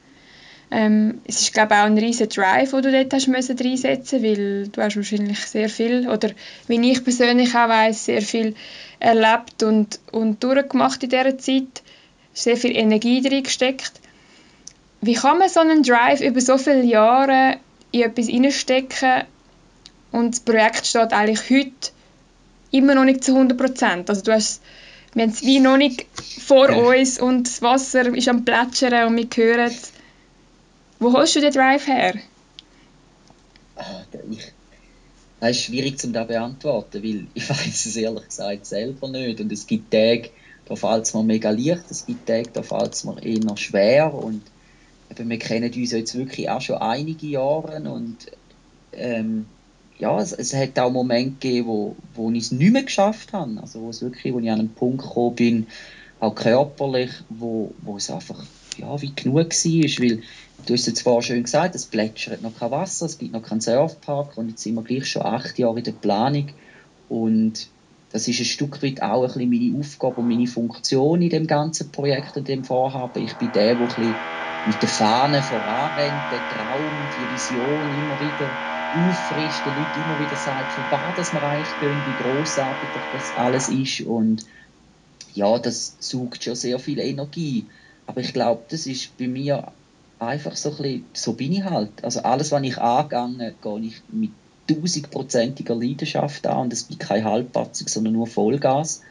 Ähm, 0.71 1.21
es 1.25 1.43
ist 1.43 1.53
glaube 1.53 1.75
ich, 1.75 1.81
auch 1.81 1.85
ein 1.85 1.99
riesiger 1.99 2.29
Drive, 2.29 2.71
den 2.71 2.83
du 2.83 2.93
dort 2.93 3.13
hast 3.13 3.29
müssen 3.29 3.57
reinsetzen 3.57 4.23
weil 4.23 4.69
du 4.69 4.83
hast 4.83 4.97
wahrscheinlich 4.97 5.39
sehr 5.39 5.69
viel, 5.69 6.09
oder 6.09 6.31
wie 6.67 6.91
ich 6.91 7.05
persönlich 7.05 7.51
auch 7.51 7.69
weiss, 7.69 8.07
sehr 8.07 8.23
viel 8.23 8.55
erlebt 8.99 9.63
und, 9.63 10.01
und 10.11 10.43
durchgemacht 10.43 11.03
in 11.05 11.11
dieser 11.11 11.39
Zeit, 11.39 11.83
sehr 12.35 12.57
viel 12.57 12.77
Energie 12.77 13.23
drin 13.23 13.45
gesteckt. 13.45 13.93
Wie 15.01 15.15
kann 15.15 15.39
man 15.39 15.49
so 15.49 15.61
einen 15.61 15.83
Drive 15.83 16.21
über 16.21 16.41
so 16.41 16.59
viele 16.59 16.83
Jahre 16.83 17.59
in 17.93 18.03
etwas 18.03 18.29
reinstecken 18.29 19.23
und 20.11 20.35
das 20.35 20.41
Projekt 20.41 20.87
steht 20.87 21.13
eigentlich 21.13 21.49
heute 21.51 21.93
immer 22.73 22.95
noch 22.95 23.05
nicht 23.05 23.23
zu 23.23 23.33
100 23.33 23.57
Prozent? 23.57 24.11
Also 24.11 24.23
du 24.23 24.33
hast, 24.33 24.63
wir 25.15 25.23
haben 25.23 25.31
es 25.31 25.43
wie 25.43 25.61
noch 25.61 25.77
nicht 25.77 26.07
vor 26.45 26.71
uns 26.71 27.21
und 27.21 27.47
das 27.47 27.63
Wasser 27.63 28.13
ist 28.15 28.29
am 28.29 28.45
Plätschern 28.45 29.09
und 29.09 29.17
wir 29.17 29.29
hören 29.45 29.71
es. 29.71 29.93
Wo 30.99 31.13
holst 31.13 31.37
du 31.37 31.41
den 31.41 31.53
Drive 31.53 31.87
her? 31.87 32.15
Ah, 33.77 34.03
ich, 34.31 34.53
das 35.41 35.51
ist 35.51 35.65
schwierig 35.65 35.99
zu 35.99 36.11
beantworten, 36.11 37.03
weil 37.03 37.27
ich 37.35 37.49
weiß 37.49 37.87
es 37.87 37.97
ehrlich 37.97 38.29
gesagt 38.29 38.67
selber 38.67 39.09
nicht. 39.09 39.41
Und 39.41 39.53
es 39.53 39.67
gibt 39.67 39.91
Tage, 39.91 40.31
da 40.65 40.77
fällt 40.77 41.05
es 41.05 41.15
mir 41.15 41.23
mega 41.23 41.51
leicht, 41.51 41.91
es 41.91 42.07
gibt 42.07 42.27
Tage, 42.27 42.51
da 42.53 42.63
fällt 42.63 42.95
es 42.95 43.05
mir 43.05 43.23
eher 43.23 43.57
schwer. 43.57 44.15
Und 44.15 44.43
eben, 45.11 45.29
wir 45.29 45.39
kennen 45.39 45.73
uns 45.73 45.93
jetzt 45.93 46.15
wirklich 46.15 46.49
auch 46.49 46.61
schon 46.61 46.77
einige 46.77 47.27
Jahre 47.27 47.81
und 47.91 48.17
ähm, 48.93 49.47
ja, 49.99 50.19
es, 50.21 50.33
es, 50.33 50.55
hat 50.55 50.79
auch 50.79 50.91
Momente 50.91 51.33
gegeben, 51.41 51.69
wo, 51.69 51.97
wo 52.15 52.31
ich 52.31 52.45
es 52.45 52.53
nicht 52.53 52.73
mehr 52.73 52.83
geschafft 52.83 53.33
habe. 53.33 53.59
Also 53.61 53.81
wo 53.81 53.91
es 53.91 54.03
wirklich, 54.03 54.33
wo 54.33 54.41
ich 54.41 54.51
an 54.51 54.59
einen 54.59 54.75
Punkt 54.75 55.03
gekommen 55.03 55.37
bin, 55.37 55.67
auch 56.21 56.35
körperlich, 56.35 57.11
wo, 57.29 57.73
wo 57.83 57.97
es 57.97 58.11
einfach 58.11 58.43
ja, 58.79 59.01
wie 59.01 59.13
genug 59.15 59.37
war, 59.37 60.19
Du 60.67 60.75
hast 60.75 60.87
jetzt 60.87 61.03
vorher 61.03 61.23
schön 61.23 61.45
gesagt, 61.45 61.75
es 61.77 61.87
plätschert 61.87 62.43
noch 62.43 62.55
kein 62.57 62.71
Wasser, 62.73 63.07
es 63.07 63.19
gibt 63.19 63.33
noch 63.33 63.43
keinen 63.43 63.61
Surfpark 63.61 64.37
und 64.37 64.49
jetzt 64.51 64.63
sind 64.63 64.75
wir 64.75 64.83
gleich 64.83 65.07
schon 65.07 65.23
acht 65.23 65.59
Jahre 65.59 65.79
in 65.79 65.85
der 65.85 65.93
Planung 65.93 66.51
und 67.09 67.73
das 68.11 68.27
ist 68.29 68.41
ein 68.41 68.45
Stück 68.47 68.83
weit 68.83 69.01
auch 69.03 69.23
ein 69.23 69.29
bisschen 69.29 69.51
meine 69.51 69.79
Aufgabe 69.79 70.21
und 70.21 70.29
meine 70.29 70.47
Funktion 70.49 71.23
in 71.23 71.31
dem 71.31 71.47
ganzen 71.47 71.93
Projekt 71.93 72.37
und 72.37 72.49
dem 72.49 72.65
Vorhaben. 72.65 73.23
Ich 73.23 73.39
bin 73.39 73.53
der, 73.53 73.77
der 73.77 73.83
ein 73.85 73.87
bisschen 73.87 74.25
mit 74.65 74.83
der 74.83 74.89
Fahne 74.89 75.43
voranrennt, 75.43 76.33
den 76.33 76.49
Traum, 76.49 77.11
die 77.11 77.29
Vision 77.31 77.93
immer 77.93 78.19
wieder 78.21 78.59
auffrischt, 78.93 79.67
den 79.67 79.77
Leuten 79.77 80.01
immer 80.01 80.19
wieder 80.19 80.37
sagt, 80.37 80.73
für 80.73 80.91
was 80.91 81.33
wir 81.33 81.43
eigentlich 81.45 81.79
gehen, 81.79 82.05
wie 82.05 82.17
grossartig 82.17 82.91
das 83.11 83.37
alles 83.37 83.69
ist 83.69 84.01
und 84.01 84.45
ja, 85.35 85.59
das 85.59 85.97
sucht 86.01 86.45
schon 86.45 86.57
sehr 86.57 86.79
viel 86.81 86.99
Energie. 86.99 87.71
Aber 88.07 88.21
ich 88.21 88.33
glaube, 88.33 88.67
das 88.69 88.87
ist 88.87 89.17
bei 89.17 89.29
mir 89.29 89.76
einfach 90.19 90.57
so 90.57 90.71
ein 90.71 90.77
bisschen, 90.77 91.05
so 91.13 91.33
bin 91.35 91.53
ich 91.53 91.65
halt. 91.65 91.91
Also 92.03 92.23
alles, 92.23 92.53
was 92.53 92.63
ich 92.63 92.79
angehe, 92.79 93.55
gehe 93.63 93.81
ich 93.81 94.03
mit 94.09 94.31
tausendprozentiger 94.69 95.75
Leidenschaft 95.75 96.47
an 96.47 96.63
und 96.63 96.73
es 96.73 96.85
bin 96.85 96.99
kein 96.99 97.25
Halbpatzig, 97.25 97.89
sondern 97.89 98.15
nur 98.15 98.27
Vollgas. 98.27 99.03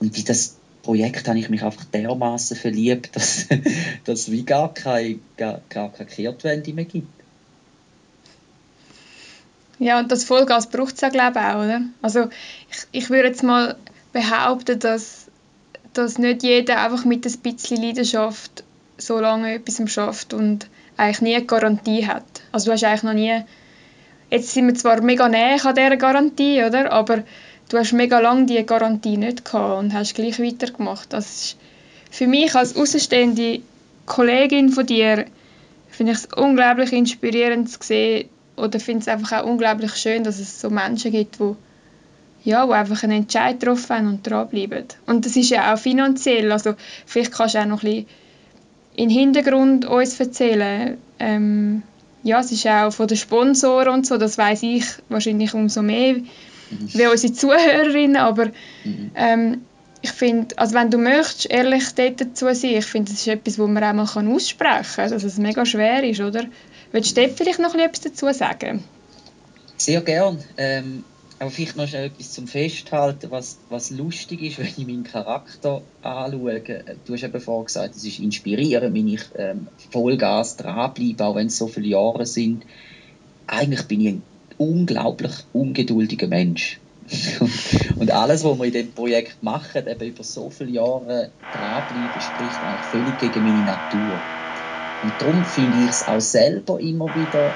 Und 0.00 0.16
in 0.16 0.24
das 0.24 0.56
Projekt 0.82 1.28
habe 1.28 1.38
ich 1.38 1.48
mich 1.48 1.62
einfach 1.62 1.84
dermaßen 1.84 2.56
verliebt, 2.56 3.14
dass, 3.16 3.46
dass 4.04 4.20
es 4.20 4.30
wie 4.30 4.44
gar 4.44 4.72
keine, 4.72 5.18
gar, 5.36 5.60
gar 5.68 5.90
keine 5.90 6.08
Kehrtwende 6.08 6.72
mehr 6.72 6.84
gibt. 6.84 7.08
Ja, 9.78 9.98
und 9.98 10.12
das 10.12 10.24
Vollgas 10.24 10.68
braucht 10.70 10.94
es 10.94 11.00
ja, 11.00 11.08
glaube 11.08 11.40
ich, 11.40 11.44
auch, 11.44 11.64
oder? 11.64 11.80
Also 12.00 12.28
ich, 12.70 12.78
ich 12.92 13.10
würde 13.10 13.28
jetzt 13.28 13.42
mal 13.42 13.76
behaupten, 14.12 14.78
dass, 14.78 15.26
dass 15.92 16.18
nicht 16.18 16.42
jeder 16.42 16.80
einfach 16.80 17.04
mit 17.04 17.26
ein 17.26 17.38
bisschen 17.38 17.82
Leidenschaft 17.82 18.62
so 18.96 19.18
lange 19.20 19.54
etwas 19.54 19.90
schafft 19.90 20.34
und 20.34 20.68
eigentlich 20.96 21.20
nie 21.20 21.34
eine 21.34 21.44
Garantie 21.44 22.06
hat. 22.06 22.24
Also 22.52 22.66
du 22.66 22.72
hast 22.72 22.84
eigentlich 22.84 23.02
noch 23.02 23.14
nie 23.14 23.44
Jetzt 24.34 24.52
sind 24.52 24.66
wir 24.66 24.74
zwar 24.74 25.00
mega 25.00 25.28
näher 25.28 25.64
an 25.64 25.74
dieser 25.76 25.96
Garantie, 25.96 26.64
oder? 26.64 26.90
aber 26.90 27.22
du 27.68 27.78
hast 27.78 27.92
mega 27.92 28.18
lange 28.18 28.46
diese 28.46 28.64
Garantie 28.64 29.16
nicht 29.16 29.44
gehabt 29.44 29.78
und 29.78 29.92
hast 29.92 30.14
gleich 30.14 30.40
weitergemacht. 30.40 31.12
Das 31.12 31.26
ist 31.26 31.56
für 32.10 32.26
mich 32.26 32.52
als 32.54 32.76
außenstehende 32.76 33.60
Kollegin 34.06 34.70
von 34.70 34.86
dir 34.86 35.26
finde 35.88 36.12
ich 36.12 36.18
es 36.18 36.28
unglaublich 36.36 36.92
inspirierend 36.92 37.70
zu 37.70 37.78
sehen 37.80 38.28
oder 38.56 38.80
finde 38.80 39.02
es 39.02 39.08
einfach 39.08 39.40
auch 39.40 39.46
unglaublich 39.46 39.94
schön, 39.94 40.24
dass 40.24 40.40
es 40.40 40.60
so 40.60 40.68
Menschen 40.68 41.12
gibt, 41.12 41.38
die 41.38 41.54
ja, 42.42 42.66
die 42.66 42.72
einfach 42.72 43.04
einen 43.04 43.22
Entscheid 43.22 43.60
getroffen 43.60 43.96
haben 43.96 44.08
und 44.08 44.26
dranbleiben. 44.26 44.84
Und 45.06 45.24
das 45.24 45.36
ist 45.36 45.48
ja 45.48 45.72
auch 45.72 45.78
finanziell, 45.78 46.50
also 46.50 46.74
vielleicht 47.06 47.32
kannst 47.32 47.54
du 47.54 47.60
auch 47.60 47.66
noch 47.66 47.84
ein 47.84 47.90
bisschen 47.90 48.06
in 48.96 49.08
den 49.08 49.18
Hintergrund 49.18 49.84
uns 49.84 50.18
erzählen, 50.20 50.98
ähm, 51.18 51.82
ja, 52.22 52.40
es 52.40 52.52
ist 52.52 52.66
auch 52.66 52.90
von 52.90 53.06
den 53.06 53.16
Sponsoren 53.16 53.88
und 53.88 54.06
so, 54.06 54.16
das 54.16 54.38
weiß 54.38 54.62
ich 54.62 54.84
wahrscheinlich 55.08 55.52
umso 55.54 55.82
mehr 55.82 56.14
mhm. 56.14 56.24
wie 56.92 57.06
unsere 57.06 57.32
Zuhörerinnen, 57.32 58.16
aber 58.16 58.46
mhm. 58.84 59.10
ähm, 59.14 59.60
ich 60.00 60.12
finde, 60.12 60.58
also 60.58 60.74
wenn 60.74 60.90
du 60.90 60.98
möchtest, 60.98 61.50
ehrlich 61.50 61.94
dort 61.94 62.20
dazu 62.20 62.46
sein, 62.52 62.74
ich 62.76 62.84
finde, 62.84 63.10
das 63.10 63.20
ist 63.20 63.28
etwas, 63.28 63.58
wo 63.58 63.66
man 63.66 63.82
auch 63.82 64.14
mal 64.14 64.34
aussprechen 64.34 64.84
kann, 64.96 65.10
dass 65.10 65.24
es 65.24 65.38
mega 65.38 65.64
schwer 65.64 66.04
ist, 66.04 66.20
oder? 66.20 66.44
Willst 66.92 67.16
du 67.16 67.22
dort 67.22 67.38
vielleicht 67.38 67.58
noch 67.58 67.74
etwas 67.74 68.02
dazu 68.02 68.30
sagen? 68.32 68.84
Sehr 69.78 70.02
gern. 70.02 70.38
Ähm, 70.58 71.04
aber 71.44 71.50
vielleicht 71.50 71.76
noch 71.76 71.86
schnell 71.86 72.06
etwas 72.06 72.32
zum 72.32 72.46
Festhalten, 72.46 73.30
was, 73.30 73.58
was 73.68 73.90
lustig 73.90 74.42
ist, 74.42 74.58
wenn 74.58 74.66
ich 74.66 74.86
meinen 74.86 75.04
Charakter 75.04 75.82
anschaue. 76.00 76.62
Du 77.04 77.12
hast 77.12 77.22
eben 77.22 77.40
vorhin 77.40 77.66
gesagt, 77.66 77.96
es 77.96 78.04
ist 78.04 78.18
inspirierend, 78.18 78.94
wenn 78.94 79.08
ich 79.08 79.20
ähm, 79.36 79.68
Vollgas 79.90 80.56
dranbleibe, 80.56 81.24
auch 81.24 81.36
wenn 81.36 81.48
es 81.48 81.58
so 81.58 81.66
viele 81.66 81.88
Jahre 81.88 82.24
sind. 82.24 82.64
Eigentlich 83.46 83.82
bin 83.82 84.00
ich 84.00 84.08
ein 84.08 84.22
unglaublich 84.56 85.32
ungeduldiger 85.52 86.28
Mensch. 86.28 86.80
und 87.96 88.10
alles, 88.10 88.42
was 88.42 88.58
wir 88.58 88.64
in 88.64 88.72
diesem 88.72 88.92
Projekt 88.92 89.42
machen, 89.42 89.86
eben 89.86 90.08
über 90.08 90.24
so 90.24 90.48
viele 90.48 90.70
Jahre 90.70 91.30
dranbleiben, 91.50 92.22
spricht 92.22 92.64
eigentlich 92.64 92.86
völlig 92.86 93.18
gegen 93.18 93.44
meine 93.44 93.64
Natur. 93.64 94.22
Und 95.02 95.20
darum 95.20 95.44
finde 95.44 95.76
ich 95.76 95.90
es 95.90 96.08
auch 96.08 96.20
selber 96.20 96.80
immer 96.80 97.14
wieder 97.14 97.54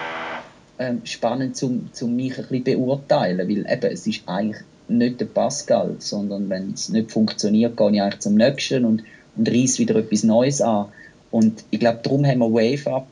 ähm, 0.79 1.01
spannend, 1.05 1.61
um, 1.63 1.89
um 2.01 2.17
mich 2.17 2.39
ein 2.39 2.47
bisschen 2.49 2.81
beurteilen, 2.81 3.49
weil 3.49 3.71
eben, 3.71 3.93
es 3.93 4.07
ist 4.07 4.23
eigentlich 4.27 4.63
nicht 4.89 5.21
der 5.21 5.27
Pascal, 5.27 5.97
sondern 5.99 6.49
wenn 6.49 6.73
es 6.73 6.89
nicht 6.89 7.11
funktioniert, 7.11 7.77
gehe 7.77 7.93
ich 7.93 8.03
eigentlich 8.03 8.21
zum 8.21 8.35
nächsten 8.35 8.85
und, 8.85 9.03
und 9.37 9.49
reiße 9.49 9.79
wieder 9.79 9.97
etwas 9.97 10.23
Neues 10.23 10.61
an. 10.61 10.87
Und 11.31 11.65
ich 11.71 11.81
glaube, 11.81 12.01
darum 12.03 12.25
haben 12.25 12.39
wir 12.39 12.53
Wave 12.53 12.91
Up 12.91 13.07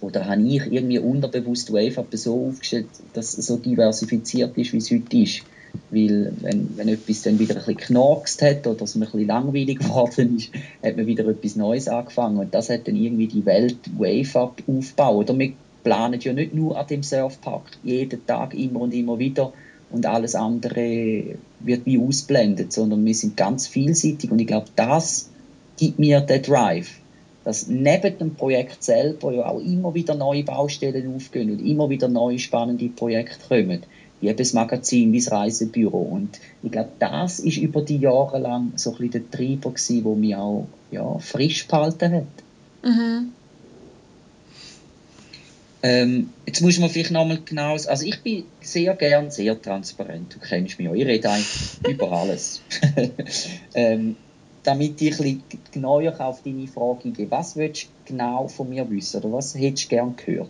oder 0.00 0.26
habe 0.26 0.42
ich 0.42 0.70
irgendwie 0.70 0.98
unterbewusst 0.98 1.72
Wave 1.72 1.98
Up 1.98 2.06
so 2.12 2.48
aufgestellt, 2.48 2.86
dass 3.14 3.36
es 3.36 3.46
so 3.46 3.56
diversifiziert 3.56 4.56
ist, 4.56 4.72
wie 4.72 4.78
es 4.78 4.90
heute 4.90 5.16
ist. 5.16 5.42
Weil, 5.90 6.32
wenn, 6.40 6.76
wenn 6.76 6.88
etwas 6.88 7.22
dann 7.22 7.38
wieder 7.40 7.54
ein 7.54 7.64
bisschen 7.64 7.76
knorkst 7.76 8.42
hat 8.42 8.66
oder 8.66 8.84
es 8.84 8.94
ein 8.94 9.00
bisschen 9.00 9.26
langweilig 9.26 9.78
geworden 9.80 10.36
ist, 10.36 10.50
hat 10.84 10.96
man 10.96 11.06
wieder 11.06 11.26
etwas 11.26 11.56
Neues 11.56 11.88
angefangen. 11.88 12.38
Und 12.38 12.54
das 12.54 12.70
hat 12.70 12.86
dann 12.86 12.94
irgendwie 12.94 13.26
die 13.26 13.44
Welt 13.44 13.78
Wave 13.98 14.38
Up 14.38 14.62
aufgebaut. 14.68 15.30
Oder 15.30 15.38
wir 15.38 15.52
planen 15.84 16.18
ja 16.20 16.32
nicht 16.32 16.54
nur 16.54 16.78
an 16.78 16.86
dem 16.86 17.02
Surfpark. 17.02 17.78
Jeden 17.84 18.26
Tag 18.26 18.54
immer 18.54 18.80
und 18.80 18.94
immer 18.94 19.18
wieder. 19.18 19.52
Und 19.90 20.06
alles 20.06 20.34
andere 20.34 21.36
wird 21.60 21.86
wie 21.86 21.98
ausblendet, 21.98 22.72
sondern 22.72 23.04
wir 23.04 23.14
sind 23.14 23.36
ganz 23.36 23.68
vielseitig. 23.68 24.30
Und 24.32 24.40
ich 24.40 24.46
glaube, 24.46 24.66
das 24.74 25.30
gibt 25.78 25.98
mir 25.98 26.20
den 26.20 26.42
Drive, 26.42 26.98
dass 27.44 27.68
neben 27.68 28.18
dem 28.18 28.34
Projekt 28.34 28.82
selber 28.82 29.32
ja 29.32 29.46
auch 29.46 29.60
immer 29.60 29.94
wieder 29.94 30.14
neue 30.14 30.42
Baustellen 30.42 31.14
aufgehen 31.14 31.50
und 31.50 31.64
immer 31.64 31.90
wieder 31.90 32.08
neue 32.08 32.38
spannende 32.38 32.88
Projekte 32.88 33.46
kommen, 33.48 33.82
wie 34.20 34.28
eben 34.28 34.38
das 34.38 34.54
Magazin, 34.54 35.12
wie 35.12 35.18
das 35.18 35.30
Reisebüro. 35.30 36.00
Und 36.00 36.40
ich 36.62 36.72
glaube, 36.72 36.90
das 36.98 37.38
ist 37.38 37.58
über 37.58 37.82
die 37.82 37.98
Jahre 37.98 38.38
lang 38.38 38.72
so 38.76 38.92
ein 38.92 38.96
bisschen 38.96 39.12
der 39.12 39.30
Treiber 39.30 39.70
gewesen, 39.70 40.02
der 40.02 40.14
mich 40.14 40.34
auch 40.34 40.66
ja, 40.90 41.18
frisch 41.18 41.68
behalten 41.68 42.12
hat. 42.12 42.26
Mhm. 42.82 43.32
Ähm, 45.86 46.32
jetzt 46.46 46.62
muss 46.62 46.78
man 46.78 46.88
vielleicht 46.88 47.10
nochmal 47.10 47.40
genau, 47.44 47.72
also 47.72 48.06
ich 48.06 48.22
bin 48.22 48.46
sehr 48.62 48.94
gern 48.94 49.30
sehr 49.30 49.60
transparent, 49.60 50.34
du 50.34 50.38
kennst 50.38 50.78
mich 50.78 50.88
ja, 50.88 50.94
ich 50.94 51.04
rede 51.04 51.28
eigentlich 51.28 51.46
über 51.86 52.10
alles. 52.10 52.62
ähm, 53.74 54.16
damit 54.62 55.02
ich 55.02 55.12
ein 55.12 55.18
bisschen 55.18 55.42
genauer 55.72 56.18
auf 56.20 56.42
deine 56.42 56.66
Frage 56.68 57.10
gehe, 57.10 57.30
was 57.30 57.56
willst 57.56 57.82
du 57.82 58.12
genau 58.14 58.48
von 58.48 58.70
mir 58.70 58.88
wissen 58.88 59.18
oder 59.18 59.34
was 59.34 59.54
hättest 59.54 59.84
du 59.84 59.88
gern 59.90 60.16
gehört? 60.16 60.48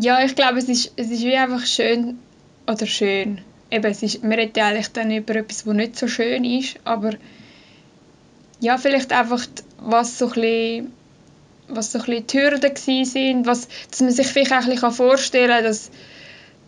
Ja, 0.00 0.24
ich 0.24 0.34
glaube, 0.34 0.58
es 0.58 0.70
ist, 0.70 0.92
es 0.96 1.10
ist 1.10 1.22
wie 1.22 1.36
einfach 1.36 1.66
schön, 1.66 2.18
oder 2.66 2.86
schön, 2.86 3.42
eben, 3.70 3.84
es 3.84 4.02
ist, 4.02 4.22
man 4.22 4.32
redet 4.32 4.56
ja 4.56 4.68
eigentlich 4.68 4.88
dann 4.88 5.10
über 5.10 5.36
etwas, 5.36 5.66
was 5.66 5.74
nicht 5.74 5.98
so 5.98 6.08
schön 6.08 6.46
ist, 6.46 6.76
aber 6.84 7.10
ja, 8.60 8.78
vielleicht 8.78 9.12
einfach, 9.12 9.46
was 9.76 10.18
so 10.18 10.28
ein 10.28 10.32
bisschen 10.32 10.92
was 11.68 11.92
so 11.92 11.98
ein 11.98 12.04
bisschen 12.04 12.26
die 12.26 12.38
Hürden 12.38 12.62
waren, 12.62 13.46
was, 13.46 13.68
dass 13.90 14.00
man 14.00 14.10
sich 14.10 14.26
vielleicht 14.26 14.52
auch 14.52 14.64
ein 14.64 14.70
bisschen 14.70 14.92
vorstellen 14.92 15.50
kann, 15.50 15.64
dass, 15.64 15.90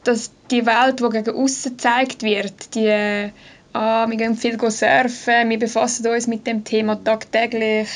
dass 0.04 0.30
die 0.50 0.66
Welt, 0.66 1.00
die 1.00 1.08
gegen 1.10 1.36
außen 1.36 1.72
gezeigt 1.72 2.22
wird, 2.22 2.74
die 2.74 3.30
ah, 3.72 4.08
wir 4.08 4.16
gehen 4.16 4.36
viel 4.36 4.58
surfen, 4.58 5.50
wir 5.50 5.58
befassen 5.58 6.06
uns 6.06 6.26
mit 6.26 6.46
dem 6.46 6.64
Thema 6.64 7.02
tagtäglich, 7.02 7.88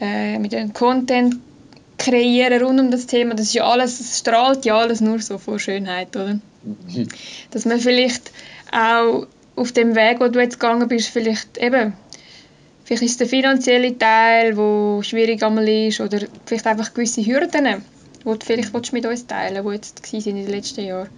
äh, 0.00 0.38
mit 0.38 0.52
dem 0.52 0.72
Content 0.72 1.36
kreieren 1.98 2.62
rund 2.62 2.80
um 2.80 2.90
das 2.90 3.06
Thema, 3.06 3.34
das 3.34 3.46
ist 3.46 3.54
ja 3.54 3.64
alles, 3.64 3.98
das 3.98 4.18
strahlt 4.18 4.64
ja 4.64 4.76
alles 4.76 5.00
nur 5.00 5.20
so 5.20 5.38
vor 5.38 5.58
Schönheit, 5.58 6.16
oder? 6.16 6.38
Mhm. 6.62 7.08
Dass 7.50 7.66
man 7.66 7.78
vielleicht 7.78 8.30
auch 8.72 9.26
auf 9.56 9.72
dem 9.72 9.94
Weg, 9.94 10.20
wo 10.20 10.28
du 10.28 10.40
jetzt 10.40 10.58
gegangen 10.58 10.88
bist, 10.88 11.08
vielleicht 11.08 11.58
eben 11.58 11.92
Vielleicht 12.90 13.04
ist 13.04 13.10
es 13.12 13.18
der 13.18 13.28
finanzielle 13.28 13.96
Teil, 13.96 14.56
der 14.56 15.02
schwierig 15.04 15.40
einmal 15.44 15.68
ist, 15.68 16.00
oder 16.00 16.26
vielleicht 16.44 16.66
einfach 16.66 16.92
gewisse 16.92 17.24
Hürden, 17.24 17.64
die 17.64 18.24
du 18.24 18.36
vielleicht 18.44 18.92
mit 18.92 19.06
uns 19.06 19.28
teilen 19.28 19.64
die 19.64 19.72
jetzt 19.72 20.12
in 20.12 20.34
den 20.34 20.48
letzten 20.48 20.84
Jahren. 20.84 21.08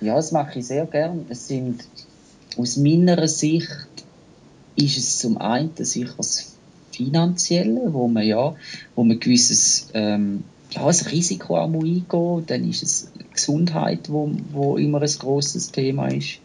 Ja, 0.00 0.14
das 0.14 0.32
mache 0.32 0.60
ich 0.60 0.66
sehr 0.66 0.86
gern. 0.86 1.26
Es 1.28 1.48
sind, 1.48 1.84
aus 2.56 2.78
meiner 2.78 3.28
Sicht 3.28 3.68
ist 4.74 4.96
es 4.96 5.18
zum 5.18 5.36
einen 5.36 5.72
sicher 5.76 6.14
das 6.16 6.56
Finanzielle, 6.92 7.92
wo 7.92 8.08
man 8.08 8.24
ja, 8.24 8.56
wo 8.94 9.04
man 9.04 9.20
gewisses 9.20 9.88
ähm, 9.92 10.44
ja, 10.70 10.86
ein 10.86 10.96
Risiko 11.10 11.58
auch 11.58 11.70
eingehen 11.70 12.46
dann 12.46 12.66
ist 12.66 12.82
es 12.82 13.12
Gesundheit, 13.34 14.10
wo, 14.10 14.30
wo 14.50 14.78
immer 14.78 15.02
ein 15.02 15.14
grosses 15.18 15.72
Thema 15.72 16.08
ist. 16.08 16.38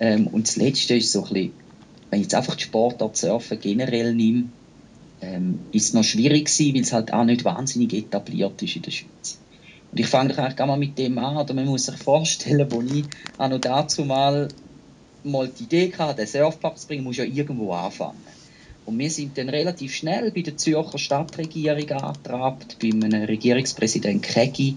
Ähm, 0.00 0.26
und 0.26 0.48
das 0.48 0.56
Letzte 0.56 0.96
ist 0.96 1.12
so 1.12 1.22
ein 1.26 1.32
bisschen 1.32 1.63
wenn 2.14 2.20
ich 2.20 2.26
jetzt 2.26 2.36
einfach 2.36 2.54
die 2.54 2.62
Sportart 2.62 3.16
Surfen 3.16 3.58
generell 3.58 4.14
nehme, 4.14 4.44
ähm, 5.20 5.58
ist 5.72 5.86
es 5.86 5.94
noch 5.94 6.04
schwierig 6.04 6.44
gewesen, 6.44 6.74
weil 6.74 6.82
es 6.82 6.92
halt 6.92 7.12
auch 7.12 7.24
nicht 7.24 7.44
wahnsinnig 7.44 7.92
etabliert 7.92 8.62
ist 8.62 8.76
in 8.76 8.82
der 8.82 8.92
Schweiz. 8.92 9.40
Und 9.90 9.98
ich 9.98 10.06
fange 10.06 10.38
eigentlich 10.38 10.58
mal 10.64 10.76
mit 10.76 10.96
dem 10.96 11.18
an, 11.18 11.36
oder 11.36 11.54
man 11.54 11.66
muss 11.66 11.86
sich 11.86 11.96
vorstellen, 11.96 12.70
wo 12.70 12.82
ich 12.82 13.06
auch 13.36 13.48
noch 13.48 13.60
dazu 13.60 14.04
mal, 14.04 14.46
mal 15.24 15.48
die 15.48 15.64
Idee 15.64 15.92
hatte, 15.98 16.18
den 16.18 16.28
Surfpark 16.28 16.78
zu 16.78 16.86
bringen, 16.86 17.02
muss 17.02 17.16
ja 17.16 17.24
irgendwo 17.24 17.72
anfangen. 17.72 18.22
Und 18.84 18.96
wir 18.96 19.10
sind 19.10 19.36
dann 19.36 19.48
relativ 19.48 19.92
schnell 19.92 20.30
bei 20.30 20.42
der 20.42 20.56
Zürcher 20.56 20.98
Stadtregierung 20.98 21.90
angetrabt, 21.90 22.76
bei 22.80 22.90
einem 22.90 23.24
Regierungspräsident 23.24 24.22
Kegi. 24.22 24.76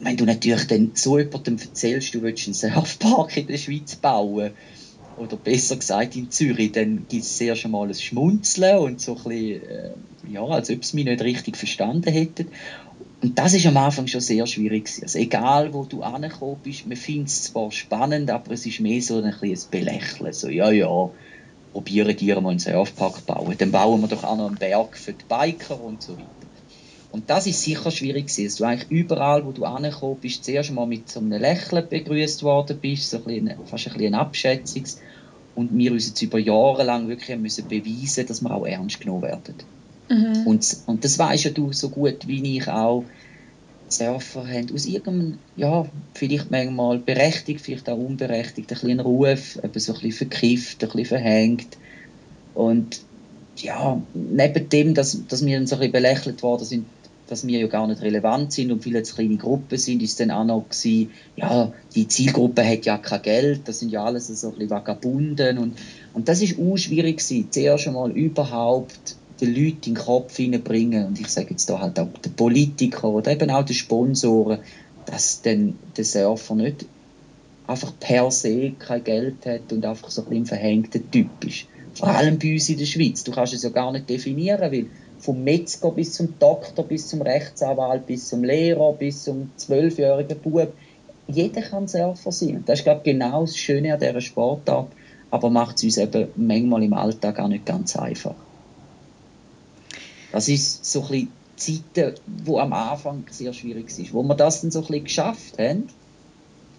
wenn 0.00 0.18
du 0.18 0.26
natürlich 0.26 0.66
dann 0.66 0.90
so 0.92 1.18
jemandem 1.18 1.56
erzählst, 1.58 2.14
du 2.14 2.20
willst 2.20 2.46
einen 2.46 2.54
Surfpark 2.54 3.34
in 3.38 3.46
der 3.46 3.56
Schweiz 3.56 3.96
bauen, 3.96 4.50
oder 5.16 5.36
besser 5.36 5.76
gesagt 5.76 6.16
in 6.16 6.30
Zürich, 6.30 6.72
dann 6.72 7.06
gibt 7.08 7.24
es 7.24 7.38
sehr 7.38 7.56
schon 7.56 7.70
mal 7.70 7.88
ein 7.88 7.94
Schmunzeln 7.94 8.78
und 8.78 9.00
so 9.00 9.16
ein 9.16 9.22
bisschen, 9.22 9.62
äh, 9.62 9.90
ja, 10.32 10.44
als 10.44 10.70
ob 10.70 10.84
sie 10.84 10.96
mich 10.96 11.04
nicht 11.06 11.22
richtig 11.22 11.56
verstanden 11.56 12.12
hätten. 12.12 12.48
Und 13.22 13.38
das 13.38 13.54
ist 13.54 13.66
am 13.66 13.76
Anfang 13.76 14.06
schon 14.06 14.20
sehr 14.20 14.46
schwierig. 14.46 14.90
Also 15.00 15.18
egal, 15.18 15.72
wo 15.72 15.84
du 15.84 16.02
angekommen 16.02 16.60
bist, 16.62 16.86
man 16.86 16.96
findet 16.96 17.28
es 17.28 17.44
zwar 17.44 17.70
spannend, 17.72 18.30
aber 18.30 18.52
es 18.52 18.66
ist 18.66 18.80
mehr 18.80 19.00
so 19.00 19.18
ein, 19.18 19.24
ein 19.24 19.58
Belächeln. 19.70 20.32
So, 20.32 20.48
ja, 20.48 20.70
ja, 20.70 21.10
probieren 21.72 22.16
die 22.16 22.34
mal 22.34 22.50
einen 22.50 22.58
Surfpark 22.58 23.26
bauen. 23.26 23.54
Dann 23.56 23.70
bauen 23.70 24.00
wir 24.00 24.08
doch 24.08 24.24
auch 24.24 24.36
noch 24.36 24.48
einen 24.48 24.56
Berg 24.56 24.96
für 24.96 25.12
die 25.12 25.24
Biker 25.26 25.80
und 25.80 26.02
so 26.02 26.12
weiter. 26.12 26.43
Und 27.14 27.30
das 27.30 27.46
ist 27.46 27.62
sicher 27.62 27.92
schwierig 27.92 28.26
gewesen, 28.26 28.44
dass 28.44 28.56
du 28.56 28.64
eigentlich 28.64 28.90
überall, 28.90 29.46
wo 29.46 29.52
du 29.52 29.64
angekommen 29.64 30.18
bist, 30.20 30.44
zuerst 30.44 30.72
mal 30.72 30.84
mit 30.84 31.08
so 31.08 31.20
einem 31.20 31.40
Lächeln 31.40 31.88
begrüßt 31.88 32.42
worden 32.42 32.76
bist, 32.82 33.08
so 33.08 33.18
ein 33.18 33.22
bisschen, 33.22 33.54
fast 33.66 33.86
ein 33.86 33.92
bisschen 33.92 34.14
Abschätzungs 34.14 34.98
und 35.54 35.78
wir 35.78 35.92
uns 35.92 36.08
jetzt 36.08 36.20
über 36.22 36.40
Jahre 36.40 36.82
lang 36.82 37.06
wirklich 37.06 37.38
müssen 37.38 37.68
beweisen, 37.68 38.26
dass 38.26 38.40
wir 38.40 38.50
auch 38.50 38.66
ernst 38.66 38.98
genommen 38.98 39.22
werden. 39.22 39.54
Mhm. 40.08 40.44
Und, 40.44 40.76
und 40.86 41.04
das 41.04 41.16
weißt 41.16 41.44
ja 41.44 41.50
du 41.52 41.72
so 41.72 41.88
gut 41.88 42.26
wie 42.26 42.56
ich 42.56 42.66
auch. 42.66 43.04
Surfer 43.88 44.48
haben 44.48 44.74
aus 44.74 44.84
irgendeinem, 44.84 45.38
ja, 45.54 45.86
vielleicht 46.14 46.50
manchmal 46.50 46.98
berechtigt, 46.98 47.60
vielleicht 47.60 47.88
auch 47.88 47.96
unberechtigt, 47.96 48.72
ein 48.72 48.80
bisschen 48.80 48.98
Ruf, 48.98 49.56
eben 49.62 49.78
so 49.78 49.94
ein 49.94 50.00
bisschen 50.00 50.28
verkifft, 50.28 50.82
ein 50.82 50.88
bisschen 50.88 51.06
verhängt. 51.06 51.78
Und 52.54 53.02
ja, 53.58 54.02
neben 54.14 54.68
dem, 54.68 54.94
dass, 54.94 55.24
dass 55.28 55.46
wir 55.46 55.56
dann 55.56 55.68
so 55.68 55.76
ein 55.76 55.78
bisschen 55.78 55.92
belächelt 55.92 56.42
worden 56.42 56.64
sind, 56.64 56.86
dass 57.28 57.46
wir 57.46 57.58
ja 57.58 57.66
gar 57.66 57.86
nicht 57.86 58.02
relevant 58.02 58.52
sind 58.52 58.70
und 58.70 58.82
viele 58.82 59.02
kleine 59.02 59.36
Gruppen 59.36 59.78
sind, 59.78 60.02
ist 60.02 60.20
dann 60.20 60.30
auch 60.30 60.44
noch 60.44 60.68
gewesen, 60.68 61.10
ja, 61.36 61.72
die 61.94 62.06
Zielgruppe 62.06 62.66
hat 62.66 62.84
ja 62.84 62.98
kein 62.98 63.22
Geld, 63.22 63.60
das 63.64 63.80
sind 63.80 63.90
ja 63.90 64.04
alles 64.04 64.28
so 64.28 64.48
ein 64.48 64.52
bisschen 64.54 64.70
Vagabunden 64.70 65.58
und, 65.58 65.78
und 66.12 66.28
das 66.28 66.42
ist 66.42 66.58
auch 66.58 66.76
schwierig 66.76 67.18
gewesen, 67.18 67.48
zuerst 67.50 67.86
einmal 67.86 68.10
überhaupt 68.10 69.16
den 69.40 69.54
Leuten 69.54 69.64
in 69.64 69.94
den 69.94 69.94
Kopf 69.94 70.36
hineinbringen 70.36 71.06
und 71.06 71.20
ich 71.20 71.28
sage 71.28 71.48
jetzt 71.50 71.68
da 71.68 71.80
halt 71.80 71.98
auch 71.98 72.08
den 72.24 72.32
Politiker 72.32 73.08
oder 73.08 73.32
eben 73.32 73.50
auch 73.50 73.64
den 73.64 73.74
Sponsoren, 73.74 74.58
dass 75.06 75.42
dann 75.42 75.74
der 75.96 76.04
Surfer 76.04 76.54
nicht 76.54 76.86
einfach 77.66 77.92
per 77.98 78.30
se 78.30 78.72
kein 78.78 79.02
Geld 79.02 79.46
hat 79.46 79.72
und 79.72 79.84
einfach 79.84 80.10
so 80.10 80.22
ein 80.22 80.28
bisschen 80.28 80.46
verhängter 80.46 81.00
Typ 81.10 81.44
ist. 81.44 81.66
Vor 81.94 82.08
allem 82.08 82.38
bei 82.38 82.52
uns 82.52 82.68
in 82.68 82.78
der 82.78 82.86
Schweiz. 82.86 83.24
Du 83.24 83.32
kannst 83.32 83.54
es 83.54 83.62
ja 83.62 83.70
gar 83.70 83.92
nicht 83.92 84.08
definieren, 84.10 84.72
weil 84.72 84.86
vom 85.24 85.42
Metzger 85.42 85.90
bis 85.90 86.12
zum 86.12 86.38
Doktor, 86.38 86.84
bis 86.84 87.08
zum 87.08 87.22
Rechtsanwalt, 87.22 88.06
bis 88.06 88.28
zum 88.28 88.44
Lehrer, 88.44 88.92
bis 88.92 89.24
zum 89.24 89.50
zwölfjährigen 89.56 90.38
Bub. 90.38 90.72
Jeder 91.26 91.62
kann 91.62 91.88
Surfer 91.88 92.30
sein. 92.30 92.62
Das 92.66 92.80
ist, 92.80 92.84
glaube 92.84 93.00
ich, 93.04 93.12
genau 93.12 93.40
das 93.40 93.56
Schöne 93.56 93.94
an 93.94 94.00
dieser 94.00 94.20
Sportart, 94.20 94.88
aber 95.30 95.48
macht 95.48 95.76
es 95.76 95.84
uns 95.84 95.96
eben 95.96 96.28
manchmal 96.36 96.82
im 96.82 96.92
Alltag 96.92 97.38
auch 97.38 97.48
nicht 97.48 97.64
ganz 97.64 97.96
einfach. 97.96 98.34
Das 100.30 100.48
ist 100.48 100.84
so 100.84 101.02
ein 101.04 101.28
bisschen 101.56 101.82
Zeiten, 101.84 102.14
wo 102.44 102.58
am 102.58 102.72
Anfang 102.72 103.24
sehr 103.30 103.54
schwierig 103.54 103.86
ist, 103.98 104.12
wo 104.12 104.22
wir 104.22 104.34
das 104.34 104.60
dann 104.60 104.70
so 104.70 104.80
ein 104.80 104.86
bisschen 104.86 105.04
geschafft 105.04 105.58
haben 105.58 105.88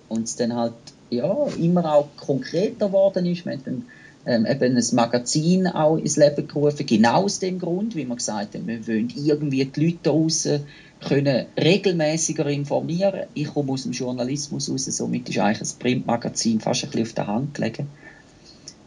und 0.08 0.24
es 0.24 0.36
dann 0.36 0.56
halt 0.56 0.74
ja, 1.10 1.48
immer 1.60 1.96
auch 1.96 2.10
konkreter 2.18 2.88
geworden 2.88 3.26
ist. 3.26 3.46
Wir 3.46 3.54
haben 3.54 3.64
dann 3.64 3.86
ähm, 4.26 4.46
eben 4.46 4.78
ein 4.78 4.84
Magazin 4.94 5.68
auch 5.68 5.98
ins 5.98 6.18
Leben 6.18 6.48
gerufen, 6.48 6.86
genau 6.86 7.24
aus 7.24 7.40
dem 7.40 7.60
Grund, 7.60 7.96
wie 7.96 8.08
wir 8.08 8.16
gesagt 8.16 8.56
haben, 8.56 8.68
wir 8.68 8.88
wollen 8.88 9.14
irgendwie 9.16 9.66
die 9.66 9.86
Leute 9.86 9.98
draußen 10.04 10.64
können 11.02 11.46
regelmäßiger 11.58 12.48
informieren. 12.48 13.28
Ich 13.34 13.48
komme 13.48 13.74
aus 13.74 13.84
dem 13.84 13.92
Journalismus 13.92 14.70
raus, 14.70 14.86
somit 14.86 15.30
ist 15.30 15.38
eigentlich 15.38 15.70
ein 15.70 15.80
Printmagazin 15.80 16.60
fast 16.60 16.84
ein 16.84 16.90
bisschen 16.90 17.06
auf 17.06 17.14
der 17.14 17.28
Hand 17.28 17.54
gelegen. 17.54 17.88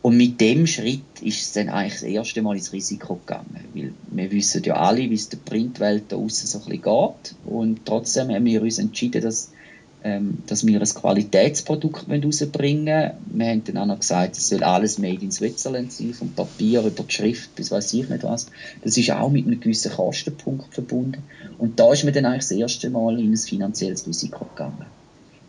Und 0.00 0.16
mit 0.16 0.40
dem 0.40 0.66
Schritt 0.66 1.02
ist 1.20 1.40
es 1.40 1.52
dann 1.52 1.68
eigentlich 1.68 1.94
das 1.94 2.02
erste 2.04 2.40
Mal 2.40 2.56
ins 2.56 2.72
Risiko 2.72 3.16
gegangen. 3.16 3.64
Weil 3.74 3.92
wir 4.10 4.30
wissen 4.30 4.62
ja 4.62 4.74
alle, 4.74 5.10
wie 5.10 5.14
es 5.14 5.28
der 5.28 5.38
Printwelt 5.38 6.04
da 6.08 6.16
draußen 6.16 6.46
so 6.46 6.58
ein 6.58 6.64
bisschen 6.64 6.82
geht. 6.82 7.34
Und 7.44 7.84
trotzdem 7.84 8.30
haben 8.30 8.44
wir 8.44 8.62
uns 8.62 8.78
entschieden, 8.78 9.22
dass 9.22 9.50
ähm, 10.08 10.38
dass 10.46 10.66
wir 10.66 10.80
ein 10.80 10.88
Qualitätsprodukt 10.88 12.06
rausbringen 12.08 12.86
wollen. 12.86 13.12
Wir 13.32 13.46
haben 13.46 13.64
dann 13.64 13.76
auch 13.78 13.86
noch 13.86 13.98
gesagt, 13.98 14.36
es 14.36 14.48
soll 14.48 14.62
alles 14.62 14.98
made 14.98 15.22
in 15.22 15.30
Switzerland 15.30 15.92
sein, 15.92 16.14
vom 16.14 16.30
Papier 16.32 16.80
über 16.80 17.04
die 17.04 17.12
Schrift 17.12 17.54
bis 17.54 17.70
weiß 17.70 17.92
ich 17.92 18.08
nicht 18.08 18.24
was. 18.24 18.46
Das 18.82 18.96
ist 18.96 19.10
auch 19.10 19.28
mit 19.28 19.46
einem 19.46 19.60
gewissen 19.60 19.92
Kostenpunkt 19.92 20.72
verbunden. 20.72 21.22
Und 21.58 21.78
da 21.78 21.92
ist 21.92 22.04
mir 22.04 22.12
dann 22.12 22.24
eigentlich 22.24 22.48
das 22.48 22.52
erste 22.52 22.90
Mal 22.90 23.20
in 23.20 23.32
ein 23.32 23.36
finanzielles 23.36 24.06
Risiko 24.06 24.46
gegangen. 24.46 24.86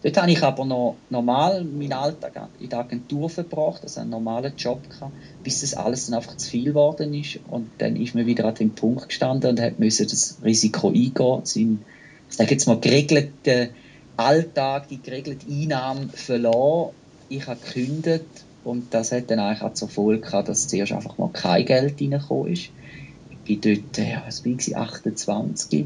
Dort 0.01 0.17
habe 0.17 0.31
ich 0.31 0.41
aber 0.41 0.63
noch 0.63 0.95
normal 1.09 1.63
meinen 1.63 1.93
Alltag 1.93 2.49
in 2.59 2.69
der 2.69 2.79
Agentur 2.79 3.29
verbracht, 3.29 3.83
also 3.83 3.99
einen 3.99 4.11
normalen 4.11 4.53
Job 4.57 4.89
gehabt, 4.89 5.13
bis 5.43 5.61
das 5.61 5.73
alles 5.73 6.05
dann 6.05 6.15
einfach 6.15 6.37
zu 6.37 6.49
viel 6.49 6.65
geworden 6.65 7.13
ist. 7.13 7.39
Und 7.49 7.69
dann 7.79 7.97
ist 7.97 8.15
mir 8.15 8.25
wieder 8.25 8.45
an 8.45 8.55
dem 8.55 8.71
Punkt 8.71 9.09
gestanden 9.09 9.57
und 9.57 9.79
musste 9.79 10.05
das 10.05 10.37
Risiko 10.43 10.87
eingehen, 10.87 11.41
seinen, 11.43 11.85
ich 12.29 12.35
sage 12.35 12.51
jetzt 12.51 12.65
mal, 12.65 12.79
geregelten 12.79 13.69
Alltag, 14.19 14.89
die 14.89 15.01
geregelte 15.01 15.47
Einnahmen 15.49 16.09
verloren. 16.09 16.93
Ich 17.29 17.47
habe 17.47 17.59
gekündigt 17.59 18.25
und 18.63 18.93
das 18.93 19.11
hat 19.11 19.31
dann 19.31 19.39
eigentlich 19.39 19.61
auch 19.61 19.73
zur 19.73 19.87
Folge 19.87 20.21
gehabt, 20.21 20.49
dass 20.49 20.67
zuerst 20.67 20.91
einfach 20.91 21.17
mal 21.17 21.29
kein 21.31 21.65
Geld 21.65 22.01
reingekommen 22.01 22.51
ist. 22.51 22.69
Ich 23.29 23.61
bin 23.61 23.61
dort, 23.61 23.97
ja, 23.97 24.23
was 24.25 24.45
war 24.45 24.51
ich, 24.51 24.75
28. 24.75 25.85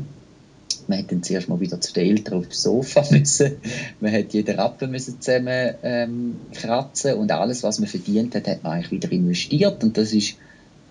Man 0.87 0.97
hat 0.99 1.11
dann 1.11 1.21
zuerst 1.23 1.47
mal 1.47 1.59
wieder 1.59 1.79
zu 1.79 1.93
den 1.93 2.07
Eltern 2.07 2.39
auf 2.39 2.47
dem 2.47 2.51
Sofa 2.51 3.05
müssen. 3.11 3.57
Man 3.99 4.11
hat 4.11 4.33
jeden 4.33 4.59
Rappen 4.59 4.89
müssen 4.89 5.21
zusammen 5.21 5.75
ähm, 5.83 6.35
kratzen 6.53 7.13
und 7.13 7.31
alles, 7.31 7.61
was 7.63 7.79
man 7.79 7.87
verdient 7.87 8.35
hat, 8.35 8.47
hat 8.47 8.63
man 8.63 8.73
eigentlich 8.73 8.91
wieder 8.91 9.11
investiert. 9.11 9.83
Und 9.83 9.95
das 9.97 10.11
ist 10.11 10.35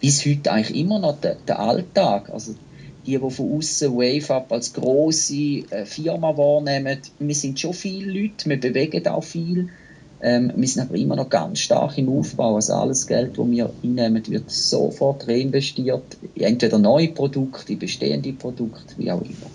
bis 0.01 0.25
heute 0.25 0.53
eigentlich 0.53 0.77
immer 0.77 1.01
noch 1.01 1.21
der, 1.21 1.37
der 1.47 1.59
Alltag. 1.59 2.31
Also 2.31 2.55
die, 3.07 3.19
die 3.19 3.31
von 3.31 3.57
außen 3.59 3.93
Wave 3.95 4.35
Up 4.35 4.53
als 4.53 4.73
große 4.73 5.35
äh, 5.71 5.85
Firma 5.87 6.37
wahrnehmen. 6.37 6.99
Wir 7.19 7.35
sind 7.35 7.59
schon 7.59 7.75
viele 7.75 8.13
Leute, 8.13 8.49
wir 8.49 8.61
bewegen 8.61 9.07
auch 9.09 9.25
viel. 9.25 9.69
Ähm, 10.21 10.53
wir 10.55 10.69
sind 10.69 10.83
aber 10.83 10.95
immer 10.95 11.17
noch 11.17 11.29
ganz 11.29 11.61
stark 11.61 11.99
im 11.99 12.09
Aufbau. 12.09 12.55
Also 12.55 12.75
alles 12.75 13.07
Geld, 13.07 13.37
das 13.37 13.51
wir 13.51 13.71
einnehmen, 13.83 14.23
wird 14.29 14.51
sofort 14.51 15.27
reinvestiert. 15.27 16.17
Entweder 16.37 16.79
neue 16.79 17.09
Produkte, 17.09 17.75
bestehende 17.75 18.33
Produkte, 18.33 18.95
wie 18.99 19.11
auch 19.11 19.23
immer. 19.23 19.51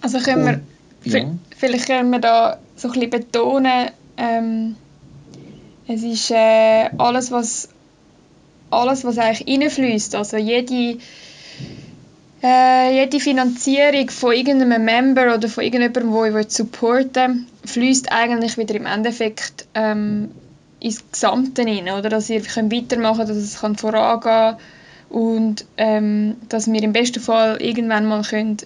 Also 0.00 0.18
können 0.18 0.44
wir, 0.44 0.60
Und, 1.04 1.12
ja. 1.12 1.34
vielleicht 1.56 1.86
können 1.86 2.10
wir 2.10 2.18
da 2.18 2.58
so 2.74 2.88
ein 2.88 2.94
bisschen 2.94 3.10
betonen, 3.10 3.90
ähm, 4.16 4.76
es 5.88 6.02
ist 6.02 6.30
äh, 6.32 6.90
alles, 6.98 7.30
was 7.30 7.68
alles, 8.70 9.04
was 9.04 9.18
eigentlich 9.18 9.46
reinfließt, 9.46 10.14
also 10.16 10.36
jede 10.36 10.98
äh, 12.42 12.94
jede 12.94 13.20
Finanzierung 13.20 14.10
von 14.10 14.32
irgendeinem 14.32 14.84
Member 14.84 15.34
oder 15.34 15.48
von 15.48 15.64
irgendjemandem, 15.64 16.32
der 16.32 16.40
ich 16.40 16.50
supporten 16.50 17.46
will, 17.62 17.68
fließt 17.68 18.12
eigentlich 18.12 18.58
wieder 18.58 18.74
im 18.74 18.86
Endeffekt 18.86 19.66
ähm, 19.74 20.30
ins 20.80 21.04
Gesamte 21.10 21.62
rein, 21.62 21.88
oder? 21.88 22.08
Dass 22.08 22.30
ihr 22.30 22.42
könnt 22.42 22.72
weitermachen 22.72 23.26
dass 23.26 23.36
es 23.36 23.60
kann 23.60 23.76
vorangehen 23.76 24.56
und 25.08 25.64
ähm, 25.76 26.36
dass 26.48 26.70
wir 26.70 26.82
im 26.82 26.92
besten 26.92 27.20
Fall 27.20 27.60
irgendwann 27.60 28.06
mal 28.06 28.22
können 28.22 28.58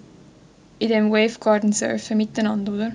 in 0.79 0.89
dem 0.89 1.13
Wavegarden 1.13 1.73
surfen 1.73 2.17
miteinander, 2.17 2.73
oder? 2.73 2.93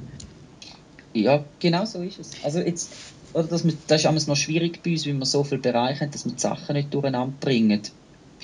Ja, 1.13 1.43
genau 1.59 1.85
so 1.85 2.01
ist 2.01 2.19
es. 2.19 2.31
Also 2.43 2.59
jetzt, 2.59 2.91
oder 3.33 3.43
dass 3.43 3.63
das 3.88 4.03
ist 4.03 4.27
noch 4.27 4.35
schwierig 4.35 4.83
bei 4.83 4.91
uns, 4.91 5.05
weil 5.05 5.13
wir 5.13 5.25
so 5.25 5.43
viele 5.43 5.61
Bereiche 5.61 6.01
haben, 6.01 6.11
dass 6.11 6.25
wir 6.25 6.33
die 6.33 6.39
Sachen 6.39 6.75
nicht 6.75 6.93
durcheinander 6.93 7.33
bringen. 7.39 7.81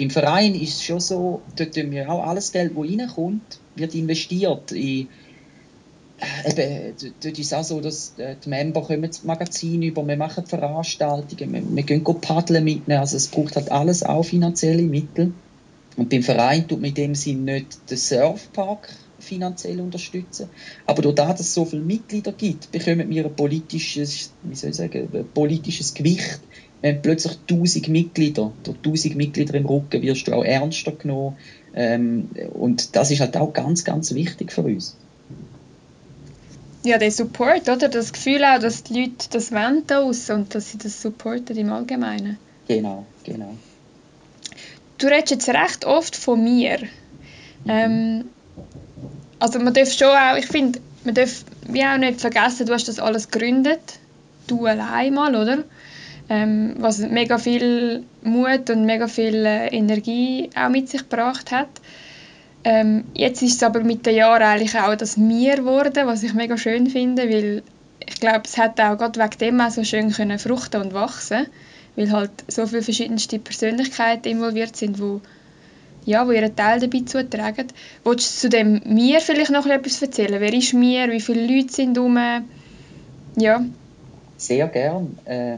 Beim 0.02 0.10
Verein 0.10 0.56
ist 0.56 0.78
es 0.78 0.84
schon 0.84 1.00
so, 1.00 1.42
dort 1.56 1.76
tun 1.76 1.92
wir 1.92 2.10
auch 2.10 2.26
alles 2.26 2.52
Geld, 2.52 2.72
das 2.76 2.84
reinkommt, 2.84 3.60
wird 3.76 3.94
investiert 3.94 4.72
in 4.72 5.10
äh, 6.18 6.50
eben, 6.50 6.96
dort 7.22 7.38
ist 7.38 7.46
es 7.46 7.54
auch 7.54 7.64
so, 7.64 7.82
dass 7.82 8.16
äh, 8.18 8.36
die 8.44 8.50
Member 8.50 8.82
kommen 8.82 9.04
das 9.04 9.24
Magazin 9.24 9.84
über, 9.84 10.08
wir 10.08 10.18
machen 10.18 10.48
Veranstaltungen, 10.48 11.54
wir, 11.54 11.76
wir 11.76 11.84
gehen 11.84 12.04
paddeln 12.04 12.64
mitnehmen, 12.64 13.00
also 13.00 13.16
es 13.16 13.28
braucht 13.28 13.56
halt 13.56 13.72
alles 13.72 14.02
auch 14.02 14.24
finanzielle 14.24 14.82
Mittel. 14.82 15.34
Und 15.98 16.10
beim 16.10 16.24
Verein 16.24 16.68
tut 16.68 16.82
man 16.82 16.90
in 16.90 16.96
dem 16.96 17.14
Sinn 17.14 17.44
nicht 17.44 17.92
den 17.92 17.98
Surfpark 17.98 18.90
finanziell 19.20 19.82
unterstützen, 19.82 20.50
aber 20.88 21.04
dadurch, 21.04 21.34
dass 21.34 21.42
es 21.42 21.54
so 21.54 21.66
viele 21.66 21.84
Mitglieder 21.84 22.32
gibt, 22.32 22.72
bekommen 22.72 23.08
wir 23.08 23.26
ein 23.26 23.36
politisches, 23.36 24.32
wie 24.42 24.56
soll 24.56 24.72
ich 24.72 24.78
sagen, 24.78 25.28
politisches 25.32 25.94
Gewicht 25.94 26.40
wir 26.82 26.92
haben 26.92 27.02
plötzlich 27.02 27.38
1000 27.50 27.88
Mitglieder. 27.90 28.52
Durch 28.64 28.78
1000 28.78 29.16
Mitglieder 29.16 29.54
im 29.56 29.66
Rücken 29.66 30.02
wirst 30.02 30.28
du 30.28 30.34
auch 30.34 30.44
ernster 30.44 30.92
genommen. 30.92 31.38
Ähm, 31.74 32.30
und 32.54 32.96
das 32.96 33.12
ist 33.12 33.22
halt 33.22 33.38
auch 33.38 33.54
ganz, 33.54 33.84
ganz 33.84 34.14
wichtig 34.14 34.52
für 34.52 34.64
uns. 34.64 34.96
Ja, 36.84 36.98
der 36.98 37.12
Support, 37.12 37.70
oder? 37.70 37.90
Das 37.90 38.12
Gefühl 38.12 38.44
auch, 38.44 38.60
dass 38.60 38.84
die 38.84 39.00
Leute 39.00 39.30
das 39.30 39.52
wollen 39.52 39.84
da 39.86 40.00
und 40.00 40.56
dass 40.56 40.72
sie 40.72 40.78
das 40.80 41.02
supporten 41.02 41.56
im 41.56 41.72
Allgemeinen. 41.72 42.38
Genau, 42.68 43.06
genau. 43.24 43.56
Du 44.98 45.08
redest 45.08 45.32
jetzt 45.32 45.50
recht 45.50 45.86
oft 45.86 46.16
von 46.16 46.44
mir. 46.44 46.80
Mhm. 47.66 47.70
Ähm, 47.70 48.26
also 49.38 49.60
man 49.60 49.74
darf 49.74 49.92
schon 49.92 50.08
auch, 50.08 50.38
ich 50.38 50.48
finde, 50.48 50.80
man 51.04 51.14
darf 51.14 51.46
wie 51.68 51.84
auch 51.84 51.98
nicht 51.98 52.20
vergessen, 52.20 52.66
du 52.66 52.74
hast 52.74 52.88
das 52.88 53.00
alles 53.00 53.30
gegründet, 53.30 54.00
du 54.48 54.66
allein 54.66 55.14
mal, 55.14 55.36
oder? 55.36 55.64
Ähm, 56.30 56.76
was 56.78 57.00
mega 57.00 57.38
viel 57.38 58.04
Mut 58.24 58.70
und 58.70 58.86
mega 58.86 59.08
viel 59.08 59.46
äh, 59.46 59.68
Energie 59.68 60.50
auch 60.56 60.70
mit 60.70 60.88
sich 60.90 61.02
gebracht 61.02 61.52
hat. 61.52 61.70
Ähm, 62.64 63.06
jetzt 63.16 63.42
ist 63.42 63.56
es 63.56 63.64
aber 63.64 63.84
mit 63.84 64.06
den 64.06 64.16
Jahren 64.16 64.44
eigentlich 64.44 64.78
auch 64.78 64.96
das 64.96 65.18
Mir 65.18 65.58
geworden, 65.58 66.06
was 66.06 66.24
ich 66.24 66.34
mega 66.34 66.58
schön 66.58 66.88
finde, 66.88 67.30
weil 67.30 67.64
ich 68.06 68.20
glaube, 68.20 68.44
es 68.46 68.58
hat 68.58 68.80
auch 68.80 68.98
gerade 68.98 69.20
wegen 69.20 69.38
dem 69.40 69.62
auch 69.62 69.72
so 69.72 69.84
schön 69.84 70.12
können 70.12 70.40
fruchten 70.40 70.82
und 70.82 70.94
wachsen, 70.94 71.48
weil 71.96 72.12
halt 72.12 72.32
so 72.48 72.68
viele 72.68 72.82
verschiedenste 72.82 73.40
Persönlichkeiten 73.40 74.30
involviert 74.30 74.76
sind, 74.76 75.00
wo 75.00 75.22
ja, 76.06 76.26
wo 76.28 76.32
ihren 76.32 76.56
Teil 76.56 76.80
dabei 76.80 77.02
zutragen. 77.06 77.68
Willst 78.04 78.36
du 78.36 78.42
zu 78.42 78.50
dem 78.50 78.82
Mir 78.86 79.22
vielleicht 79.22 79.52
noch 79.52 79.68
etwas 79.68 80.02
erzählen? 80.02 80.42
Wer 80.42 80.54
ist 80.54 80.74
Mir? 80.74 81.12
Wie 81.12 81.22
viele 81.22 81.46
Leute 81.46 81.72
sind 81.72 81.98
um? 81.98 82.18
Ja. 83.36 83.64
Sehr 84.42 84.68
gern. 84.68 85.18
Äh, 85.26 85.58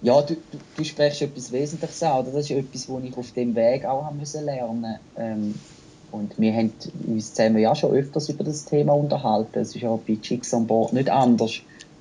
ja, 0.00 0.22
du, 0.22 0.34
du, 0.34 0.58
du, 0.76 0.84
sprichst 0.84 1.22
etwas 1.22 1.52
Wesentliches 1.52 2.02
an. 2.02 2.24
Das 2.24 2.34
ist 2.34 2.50
etwas, 2.50 2.88
was 2.88 3.04
ich 3.04 3.16
auf 3.16 3.30
dem 3.32 3.54
Weg 3.54 3.84
auch 3.84 4.04
haben 4.04 4.18
müssen 4.18 4.44
lernen 4.44 4.98
ähm, 5.18 5.54
Und 6.10 6.38
wir 6.38 6.54
haben 6.54 6.72
uns 7.06 7.34
zusammen 7.34 7.58
ja 7.58 7.74
schon 7.74 7.92
öfters 7.92 8.30
über 8.30 8.44
das 8.44 8.64
Thema 8.64 8.94
unterhalten. 8.94 9.58
Es 9.58 9.74
ist 9.74 9.82
ja 9.82 9.94
bei 10.06 10.16
Chicks 10.16 10.54
on 10.54 10.66
Board 10.66 10.94
nicht 10.94 11.10
anders 11.10 11.60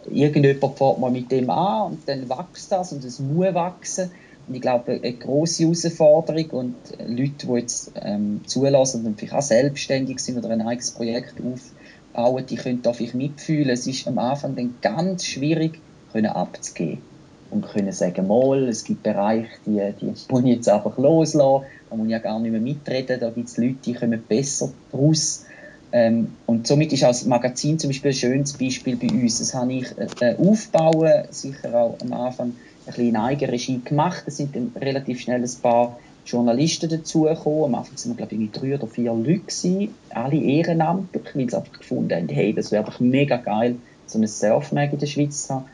irgendjemand 0.10 0.78
fährt 0.78 1.00
mal 1.00 1.12
mit 1.12 1.32
dem 1.32 1.50
an 1.50 1.92
und 1.92 2.08
dann 2.08 2.30
wächst 2.30 2.72
das 2.72 2.92
und 2.94 3.04
es 3.04 3.20
muss 3.20 3.54
wachsen. 3.54 4.12
Und 4.48 4.56
ich 4.56 4.62
glaube, 4.62 4.94
eine 4.94 5.14
grosse 5.14 5.64
Herausforderung 5.64 6.50
und 6.50 6.76
Leute, 7.08 7.48
die 7.48 7.54
jetzt 7.54 7.92
ähm, 8.02 8.42
zulassen 8.46 9.06
und 9.06 9.20
vielleicht 9.20 9.36
auch 9.36 9.42
selbstständig 9.42 10.20
sind 10.20 10.38
oder 10.38 10.50
ein 10.50 10.62
eigenes 10.62 10.92
Projekt 10.92 11.36
aufbauen, 11.40 12.46
die 12.48 12.56
können 12.56 12.82
da 12.82 12.92
vielleicht 12.92 13.16
mitfühlen. 13.16 13.70
Es 13.70 13.86
ist 13.86 14.08
am 14.08 14.18
Anfang 14.18 14.56
dann 14.56 14.76
ganz 14.82 15.26
schwierig, 15.26 15.80
können 16.12 16.28
abzugeben 16.28 17.02
und 17.50 17.68
können 17.68 17.92
sagen, 17.92 18.28
mal, 18.28 18.68
es 18.70 18.84
gibt 18.84 19.04
Bereiche, 19.04 19.50
die, 19.66 19.82
die 20.00 20.06
muss 20.30 20.44
ich 20.44 20.56
jetzt 20.56 20.70
einfach 20.70 20.98
loslassen, 20.98 21.66
da 21.90 21.96
muss 21.96 22.06
ich 22.06 22.12
ja 22.12 22.20
gar 22.20 22.40
nicht 22.40 22.52
mehr 22.52 22.62
mitreden, 22.62 23.20
da 23.20 23.30
gibt 23.30 23.50
es 23.50 23.58
Leute, 23.58 23.76
die 23.86 23.94
kommen 23.94 24.24
besser 24.28 24.72
daraus 24.92 25.46
ähm, 25.92 26.38
und 26.46 26.68
somit 26.68 26.94
ist 26.94 27.04
als 27.04 27.26
Magazin 27.26 27.78
zum 27.78 27.90
Beispiel 27.90 28.12
ein 28.12 28.16
schönes 28.16 28.54
Beispiel 28.54 28.96
bei 28.96 29.10
uns. 29.10 29.40
Das 29.40 29.54
habe 29.54 29.74
ich 29.74 29.88
äh, 30.22 30.36
aufbauen, 30.38 31.26
sicher 31.30 31.76
auch 31.76 31.98
am 32.02 32.14
Anfang 32.14 32.50
ein 32.50 32.56
bisschen 32.86 33.10
in 33.10 33.18
Eigenregie 33.18 33.82
gemacht. 33.84 34.24
Es 34.26 34.38
sind 34.38 34.56
dann 34.56 34.72
relativ 34.80 35.20
schnell 35.20 35.44
ein 35.44 35.62
paar 35.62 36.00
Journalisten 36.26 36.90
dazugekommen. 36.90 37.66
Am 37.66 37.76
Anfang 37.76 37.98
waren 37.98 38.18
wir, 38.18 38.28
glaube 38.28 38.44
ich, 38.44 38.52
drei 38.52 38.76
oder 38.76 38.88
vier 38.88 39.14
Leute 39.14 39.40
gewesen, 39.40 39.94
alle 40.12 40.38
ehrenamtlich, 40.38 41.24
weil 41.34 41.50
sie 41.50 41.58
einfach 41.58 41.80
gefunden 41.80 42.16
haben, 42.16 42.30
hey, 42.30 42.54
das 42.54 42.72
wäre 42.72 42.86
doch 42.86 43.00
mega 43.00 43.38
geil, 43.38 43.76
so 44.06 44.18
ein 44.18 44.28
Surfmag 44.28 44.94
in 44.94 45.00
der 45.00 45.08
Schweiz 45.08 45.48
zu 45.48 45.56
haben. 45.56 45.66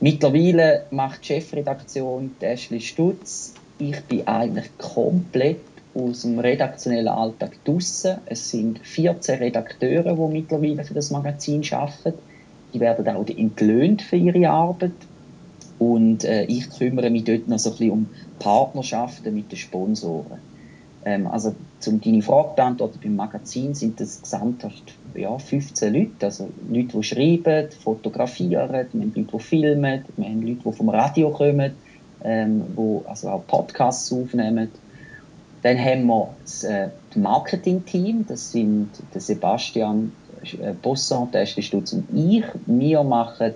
Mittlerweile 0.00 0.86
macht 0.90 1.22
die 1.22 1.26
Chefredaktion 1.26 2.32
Ashley 2.40 2.80
Stutz. 2.80 3.54
Ich 3.78 3.98
bin 4.04 4.26
eigentlich 4.26 4.76
komplett 4.78 5.60
aus 5.94 6.22
dem 6.22 6.38
redaktionellen 6.38 7.08
Alltag 7.08 7.52
draussen. 7.64 8.18
Es 8.26 8.50
sind 8.50 8.78
14 8.80 9.38
Redakteure, 9.38 10.14
die 10.14 10.32
mittlerweile 10.32 10.84
für 10.84 10.94
das 10.94 11.10
Magazin 11.10 11.62
arbeiten. 11.70 12.18
Die 12.74 12.80
werden 12.80 13.08
auch 13.08 13.26
entlöhnt 13.26 14.02
für 14.02 14.16
ihre 14.16 14.50
Arbeit. 14.50 14.92
Und 15.78 16.24
äh, 16.24 16.44
ich 16.44 16.70
kümmere 16.70 17.10
mich 17.10 17.24
dort 17.24 17.48
noch 17.48 17.58
so 17.58 17.70
ein 17.70 17.76
bisschen 17.76 17.90
um 17.90 18.06
Partnerschaften 18.38 19.34
mit 19.34 19.50
den 19.50 19.58
Sponsoren. 19.58 20.40
Ähm, 21.04 21.26
also, 21.26 21.54
zum 21.80 22.00
deine 22.00 22.22
Frage 22.22 22.54
beantworten, 22.54 22.98
beim 23.02 23.16
Magazin 23.16 23.74
sind 23.74 24.00
das 24.00 24.20
gesamthaft 24.20 24.94
ja, 25.16 25.38
15 25.38 25.94
Leute. 25.94 26.26
Also 26.26 26.48
Leute, 26.68 26.98
die 26.98 27.02
schreiben, 27.02 27.68
fotografieren, 27.82 28.72
wir 28.72 28.78
haben 28.78 29.12
Leute, 29.14 29.20
die 29.32 29.38
filmen, 29.38 30.04
wir 30.16 30.24
haben 30.24 30.46
Leute, 30.46 30.60
die 30.64 30.72
vom 30.72 30.88
Radio 30.88 31.30
kommen, 31.30 31.72
ähm, 32.24 32.64
die 32.76 33.08
also 33.08 33.28
auch 33.28 33.46
Podcasts 33.46 34.12
aufnehmen 34.12 34.68
dann 35.66 35.84
haben 35.84 36.06
wir 36.06 36.28
das 36.42 36.62
äh, 36.62 36.88
Marketing-Team, 37.16 38.24
das 38.28 38.52
sind 38.52 38.88
der 39.12 39.20
Sebastian 39.20 40.12
äh, 40.62 40.72
Bosson, 40.80 41.28
der 41.32 41.42
ist 41.42 41.60
Stutz 41.64 41.92
und 41.92 42.06
ich. 42.14 42.44
Wir 42.66 43.02
machen, 43.02 43.52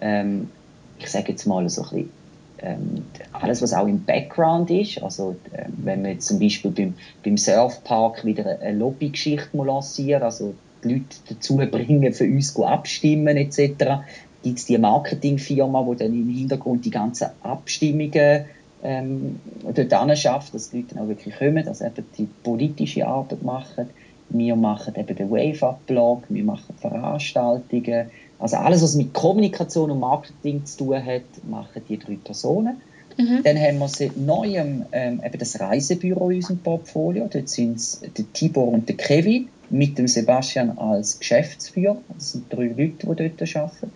ähm, 0.00 0.50
ich 0.98 1.08
sage 1.08 1.30
jetzt 1.30 1.46
mal 1.46 1.68
so 1.68 1.82
ein 1.82 1.88
bisschen, 1.90 2.10
ähm, 2.58 3.04
alles, 3.32 3.62
was 3.62 3.72
auch 3.72 3.86
im 3.86 4.04
Background 4.04 4.68
ist. 4.70 5.00
Also, 5.00 5.36
äh, 5.52 5.66
wenn 5.76 6.02
wir 6.02 6.14
jetzt 6.14 6.26
zum 6.26 6.40
Beispiel 6.40 6.72
beim, 6.72 6.94
beim 7.24 7.36
Surfpark 7.36 8.24
wieder 8.24 8.58
eine 8.60 8.76
Lobbygeschichte 8.76 9.56
lancieren, 9.56 10.24
also 10.24 10.54
die 10.84 10.94
Leute 10.94 11.16
dazu 11.28 11.56
bringen, 11.56 12.12
für 12.12 12.24
uns 12.24 12.56
abstimmen 12.58 13.36
etc., 13.36 14.04
gibt 14.42 14.58
es 14.58 14.66
die 14.66 14.78
Marketingfirma, 14.78 15.86
die 15.90 15.96
dann 15.96 16.12
im 16.12 16.28
Hintergrund 16.28 16.84
die 16.84 16.90
ganzen 16.90 17.28
Abstimmungen 17.42 18.44
ähm, 18.84 19.40
dort 19.74 20.18
schafft, 20.18 20.54
dass 20.54 20.70
die 20.70 20.78
Leute 20.78 20.94
dann 20.94 21.04
auch 21.04 21.08
wirklich 21.08 21.34
kommen, 21.36 21.64
dass 21.64 21.80
eben 21.80 22.04
die 22.18 22.28
politische 22.42 23.06
Arbeit 23.06 23.42
machen. 23.42 23.88
Wir 24.28 24.54
machen 24.56 24.94
eben 24.96 25.16
den 25.16 25.30
Wave-Up-Blog, 25.30 26.24
wir 26.28 26.44
machen 26.44 26.74
Veranstaltungen. 26.78 28.10
Also 28.38 28.56
alles, 28.56 28.82
was 28.82 28.94
mit 28.94 29.14
Kommunikation 29.14 29.90
und 29.90 30.00
Marketing 30.00 30.64
zu 30.66 30.78
tun 30.78 31.04
hat, 31.04 31.22
machen 31.48 31.82
die 31.88 31.98
drei 31.98 32.18
Personen. 32.22 32.76
Mhm. 33.16 33.42
Dann 33.44 33.56
haben 33.56 33.78
wir 33.78 33.88
seit 33.88 34.16
neuem 34.16 34.84
ähm, 34.92 35.22
eben 35.24 35.38
das 35.38 35.60
Reisebüro 35.60 36.30
in 36.30 36.36
unserem 36.36 36.58
Portfolio. 36.58 37.28
Dort 37.32 37.48
sind 37.48 37.76
es 37.76 38.00
der 38.00 38.32
Tibor 38.32 38.68
und 38.68 38.88
der 38.88 38.96
Kevin 38.96 39.48
mit 39.74 39.98
dem 39.98 40.06
Sebastian 40.06 40.78
als 40.78 41.18
Geschäftsführer. 41.18 41.96
Das 42.14 42.32
sind 42.32 42.52
drei 42.52 42.66
Leute, 42.66 42.92
die 43.00 43.06
dort 43.06 43.56
arbeiten. 43.56 43.92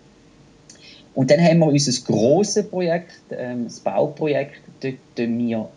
Und 1.15 1.31
dann 1.31 1.41
haben 1.41 1.59
wir 1.59 1.67
unser 1.67 2.05
grosses 2.05 2.67
Projekt, 2.67 3.21
ähm, 3.31 3.63
das 3.63 3.79
Bauprojekt, 3.79 4.61
dort 4.81 4.95
wir, 5.15 5.69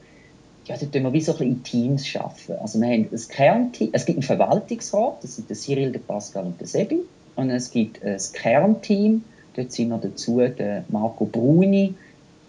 ja, 0.66 0.76
dort 0.76 0.92
tun 0.92 1.02
wir 1.04 1.12
wie 1.12 1.20
so 1.20 1.32
ein 1.32 1.38
bisschen 1.38 1.56
in 1.56 1.62
Teams 1.62 2.16
arbeiten. 2.16 2.52
Also 2.60 2.80
wir 2.80 2.88
haben 2.88 3.08
ein 3.12 3.28
Kernteam, 3.28 3.90
es 3.92 4.04
gibt 4.04 4.16
einen 4.18 4.22
Verwaltungsrat, 4.24 5.22
das 5.22 5.36
sind 5.36 5.48
der 5.48 5.56
Cyril, 5.56 5.92
der 5.92 6.00
Pascal 6.00 6.46
und 6.46 6.60
der 6.60 6.66
Sebi. 6.66 6.98
Und 7.36 7.50
es 7.50 7.70
gibt 7.70 8.04
ein 8.04 8.18
Kernteam, 8.32 9.22
dort 9.54 9.72
sind 9.72 9.88
wir 9.88 9.98
dazu 9.98 10.38
der 10.38 10.84
Marco 10.88 11.24
Bruni, 11.24 11.94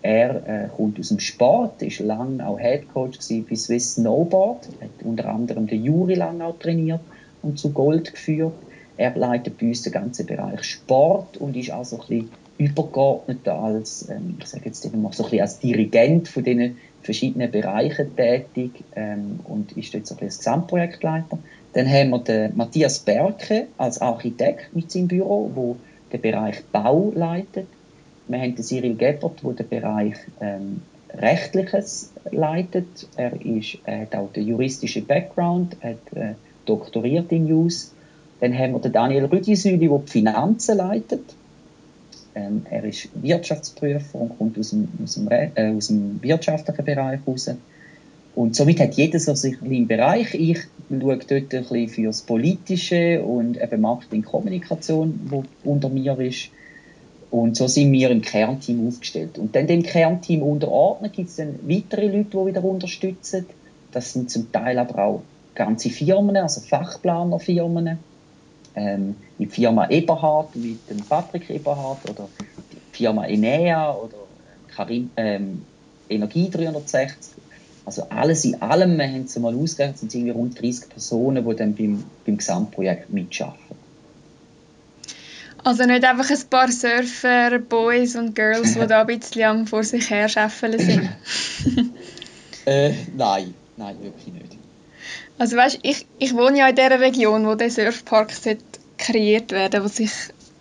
er 0.01 0.35
äh, 0.47 0.67
kommt 0.75 0.99
aus 0.99 1.09
dem 1.09 1.19
Sport, 1.19 1.81
ist 1.81 1.99
lange 1.99 2.45
auch 2.45 2.59
Headcoach 2.59 3.19
bei 3.47 3.55
Swiss 3.55 3.93
Snowboard, 3.93 4.67
hat 4.81 5.05
unter 5.05 5.29
anderem 5.29 5.67
den 5.67 5.83
Juri 5.83 6.15
lange 6.15 6.43
auch 6.43 6.59
trainiert 6.59 6.99
und 7.43 7.60
zu 7.60 7.71
Gold 7.71 8.12
geführt. 8.13 8.53
Er 8.97 9.15
leitet 9.15 9.58
bei 9.58 9.67
uns 9.67 9.84
den 9.84 9.93
ganzen 9.93 10.25
Bereich 10.25 10.63
Sport 10.63 11.38
und 11.38 11.56
ist 11.56 11.71
auch 11.71 11.86
so 11.86 11.97
ein 11.97 12.08
bisschen 12.08 12.29
übergeordnet 12.58 13.47
als, 13.47 14.10
ähm, 14.10 14.38
ich 14.39 14.47
sage 14.47 14.65
jetzt 14.65 14.86
mal 14.95 15.12
so 15.12 15.23
ein 15.23 15.29
bisschen 15.29 15.41
als 15.41 15.60
Dirigent 15.60 16.27
von 16.27 16.43
diesen 16.43 16.77
verschiedenen 17.01 17.51
Bereichen 17.51 18.15
tätig 18.15 18.71
ähm, 18.95 19.39
und 19.43 19.73
ist 19.73 19.93
dort 19.93 20.08
so 20.08 20.15
ein 20.15 20.17
bisschen 20.17 20.27
als 20.27 20.38
Gesamtprojektleiter. 20.39 21.39
Dann 21.73 21.89
haben 21.89 22.12
wir 22.12 22.19
den 22.19 22.56
Matthias 22.56 22.99
Berke 22.99 23.67
als 23.77 23.99
Architekt 23.99 24.75
mit 24.75 24.91
seinem 24.91 25.08
Büro, 25.08 25.51
wo 25.53 25.75
den 26.12 26.21
Bereich 26.21 26.63
Bau 26.71 27.12
leitet. 27.15 27.67
Wir 28.27 28.39
haben 28.39 28.56
den 28.56 28.63
Cyril 28.63 28.95
Gebert, 28.95 29.41
der 29.43 29.53
den 29.53 29.69
Bereich 29.69 30.15
ähm, 30.39 30.82
Rechtliches 31.13 32.12
leitet. 32.32 33.08
Er, 33.17 33.34
ist, 33.43 33.79
er 33.86 34.01
hat 34.01 34.15
auch 34.15 34.32
den 34.32 34.47
juristischen 34.47 35.06
Background, 35.06 35.75
hat 35.82 35.97
äh, 36.15 36.34
doktoriert 36.65 37.32
in 37.32 37.45
News. 37.45 37.93
Dann 38.39 38.58
haben 38.58 38.73
wir 38.73 38.80
den 38.80 38.91
Daniel 38.91 39.26
Rüdisüli, 39.26 39.88
der 39.88 39.99
die 39.99 40.12
Finanzen 40.12 40.78
leitet. 40.78 41.23
Ähm, 42.36 42.65
er 42.69 42.84
ist 42.84 43.10
Wirtschaftsprüfer 43.13 44.19
und 44.19 44.38
kommt 44.38 44.58
aus 44.58 44.71
dem, 44.71 44.88
aus 45.04 45.15
dem, 45.15 45.30
äh, 45.30 45.76
aus 45.76 45.88
dem 45.88 46.21
wirtschaftlichen 46.21 46.84
Bereich 46.84 47.19
raus. 47.28 47.49
Und 48.36 48.56
somit 48.56 48.80
hat 48.80 48.95
jeder 48.95 49.19
so 49.19 49.36
sich 49.36 49.62
einen 49.62 49.88
Bereich. 49.88 50.34
Ich 50.34 50.60
schaue 50.89 51.17
dort 51.17 51.32
ein 51.32 51.39
bisschen 51.47 51.88
für 51.88 52.04
das 52.04 52.21
Politische 52.23 53.21
und 53.23 53.62
eben 53.62 53.82
Marketing, 53.82 54.23
Kommunikation, 54.23 55.19
wo 55.26 55.43
unter 55.63 55.89
mir 55.89 56.19
ist. 56.19 56.49
Und 57.30 57.56
so 57.58 57.67
sind 57.67 57.91
wir 57.91 58.10
im 58.10 58.21
Kernteam 58.21 58.88
aufgestellt. 58.88 59.38
Und 59.38 59.56
dann 59.56 59.67
dem 59.67 59.84
Kernteam 59.84 60.43
unterordnet 60.43 61.13
gibt 61.13 61.30
es 61.30 61.38
dann 61.38 61.60
weitere 61.63 62.08
Leute, 62.08 62.30
die 62.32 62.45
wieder 62.45 62.63
unterstützen. 62.63 63.45
Das 63.91 64.13
sind 64.13 64.30
zum 64.30 64.52
Teil 64.52 64.78
aber 64.78 65.04
auch 65.04 65.21
ganze 65.55 65.89
Firmen, 65.89 66.37
also 66.37 66.61
Fachplanerfirmen 66.61 67.99
ähm, 68.75 69.15
die 69.37 69.45
Firma 69.45 69.89
Eberhard 69.89 70.55
mit 70.55 70.89
dem 70.89 70.97
Patrick 70.97 71.49
Eberhard 71.49 72.09
oder 72.09 72.27
die 72.71 72.97
Firma 72.97 73.25
Enea 73.25 73.93
oder 73.93 74.17
Karim, 74.75 75.09
ähm, 75.17 75.63
Energie 76.09 76.49
360. 76.49 77.33
Also 77.85 78.03
alles 78.09 78.45
in 78.45 78.61
allem, 78.61 78.97
wir 78.97 79.07
haben 79.07 79.23
es 79.23 79.37
mal 79.37 79.53
ausgerechnet, 79.53 79.99
sind 79.99 80.15
irgendwie 80.15 80.31
rund 80.31 80.61
30 80.61 80.89
Personen, 80.89 81.47
die 81.47 81.55
dann 81.55 81.75
beim, 81.75 82.03
beim 82.25 82.37
Gesamtprojekt 82.37 83.11
mitschaffen. 83.11 83.83
Also 85.65 85.85
nicht 85.85 86.03
einfach 86.03 86.29
ein 86.29 86.49
paar 86.49 86.71
Surfer, 86.71 87.59
Boys 87.59 88.15
und 88.15 88.35
Girls, 88.35 88.73
die 88.73 88.79
da 88.87 89.01
ein 89.01 89.07
bisschen 89.07 89.43
am 89.43 89.67
vor 89.67 89.83
sich 89.83 90.09
her 90.09 90.27
sind? 90.29 91.09
äh, 92.65 92.93
nein, 93.15 93.53
nein, 93.77 93.95
wirklich 94.01 94.33
nicht. 94.33 94.42
Also 95.38 95.58
weißt, 95.58 95.80
ich, 95.84 96.06
ich 96.19 96.36
wohne 96.36 96.60
ja 96.60 96.67
in 96.69 96.76
der 96.76 97.00
Region, 97.00 97.46
wo 97.48 97.56
der 97.56 97.72
Surfpark 97.72 98.32
kreiert 98.98 99.52
werden 99.52 99.84
was 99.84 100.00
ich 100.00 100.12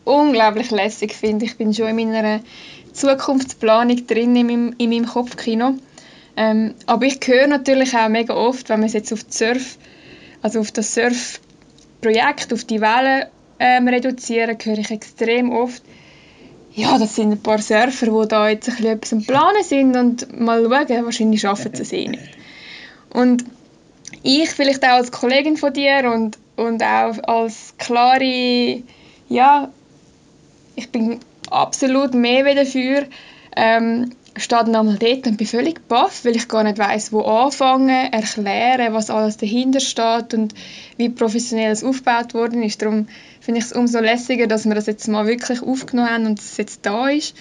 unglaublich 0.05 0.71
lässig 0.71 1.15
finde. 1.15 1.45
Ich 1.45 1.57
bin 1.57 1.73
schon 1.73 1.99
in 1.99 2.11
meiner 2.11 2.41
Zukunftsplanung 2.93 4.07
drin 4.07 4.35
in 4.35 4.47
meinem, 4.47 4.75
in 4.79 4.91
meinem 4.91 5.07
Kopfkino. 5.07 5.75
Ähm, 6.37 6.75
aber 6.87 7.07
ich 7.07 7.21
höre 7.25 7.47
natürlich 7.47 7.95
auch 7.97 8.09
mega 8.09 8.35
oft, 8.35 8.69
wenn 8.69 8.81
man 8.81 8.89
jetzt 8.89 9.13
auf 9.13 9.21
Surf, 9.29 9.77
also 10.41 10.61
auf 10.61 10.73
das 10.73 10.95
Surfprojekt, 10.95 12.53
auf 12.53 12.65
die 12.65 12.81
Wellen 12.81 13.27
ähm, 13.59 13.87
reduzieren, 13.87 14.57
höre 14.63 14.79
ich 14.79 14.91
extrem 14.91 15.53
oft, 15.53 15.83
ja, 16.75 16.99
das 16.99 17.17
sind 17.17 17.33
ein 17.33 17.43
paar 17.43 17.59
Surfer, 17.59 18.07
die 18.07 18.29
da 18.29 18.49
jetzt 18.49 18.69
ein 18.69 18.77
bisschen 18.77 18.93
etwas 18.93 19.13
am 19.13 19.23
Planen 19.25 19.63
sind 19.63 19.97
und 19.97 20.41
mal 20.41 20.63
schauen, 20.63 21.05
wahrscheinlich 21.05 21.41
schaffen 21.43 21.75
sie 21.75 21.83
es 21.83 21.93
eh 21.93 22.09
nicht. 22.09 22.31
Und 23.11 23.45
ich, 24.23 24.51
vielleicht 24.51 24.85
auch 24.85 24.91
als 24.91 25.11
Kollegin 25.11 25.57
von 25.57 25.73
dir 25.73 26.11
und, 26.13 26.39
und 26.57 26.83
auch 26.83 27.19
als 27.25 27.75
klare, 27.79 28.83
ja, 29.29 29.71
ich 30.77 30.91
bin 30.91 31.21
absolut 31.51 32.15
mehr 32.15 32.45
wie 32.45 32.55
dafür, 32.55 33.07
ähm, 33.57 34.11
stehe 34.37 34.65
dann 34.65 34.75
einmal 34.75 34.97
dort 34.97 35.27
und 35.27 35.37
bin 35.37 35.47
völlig 35.47 35.87
baff, 35.89 36.25
weil 36.25 36.37
ich 36.37 36.49
gar 36.49 36.65
nicht 36.65 36.79
weiß, 36.79 37.13
wo 37.13 37.21
anfangen, 37.21 38.13
erklären, 38.13 38.95
was 38.95 39.11
alles 39.11 39.37
dahinter 39.37 39.81
steht 39.81 40.33
und 40.35 40.55
wie 40.97 41.11
professionell 41.11 41.71
es 41.71 41.85
aufgebaut 41.85 42.33
worden 42.33 42.63
ist. 42.63 42.81
Darum 42.81 43.09
finde 43.41 43.61
ich 43.61 43.67
es 43.67 43.73
umso 43.73 44.01
lässiger, 44.01 44.47
dass 44.47 44.65
wir 44.65 44.75
das 44.75 44.87
jetzt 44.87 45.07
mal 45.09 45.27
wirklich 45.27 45.63
aufgenommen 45.63 46.11
haben 46.11 46.27
und 46.27 46.39
es 46.39 46.57
jetzt 46.57 46.87
da 46.87 47.09
ist, 47.09 47.37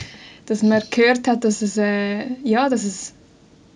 dass 0.48 0.64
man 0.64 0.82
gehört 0.90 1.28
hat, 1.28 1.46
dass 1.46 1.62
es, 1.62 1.78
äh, 1.78 2.26
ja, 2.44 2.68
dass 2.68 2.84
es 2.84 3.14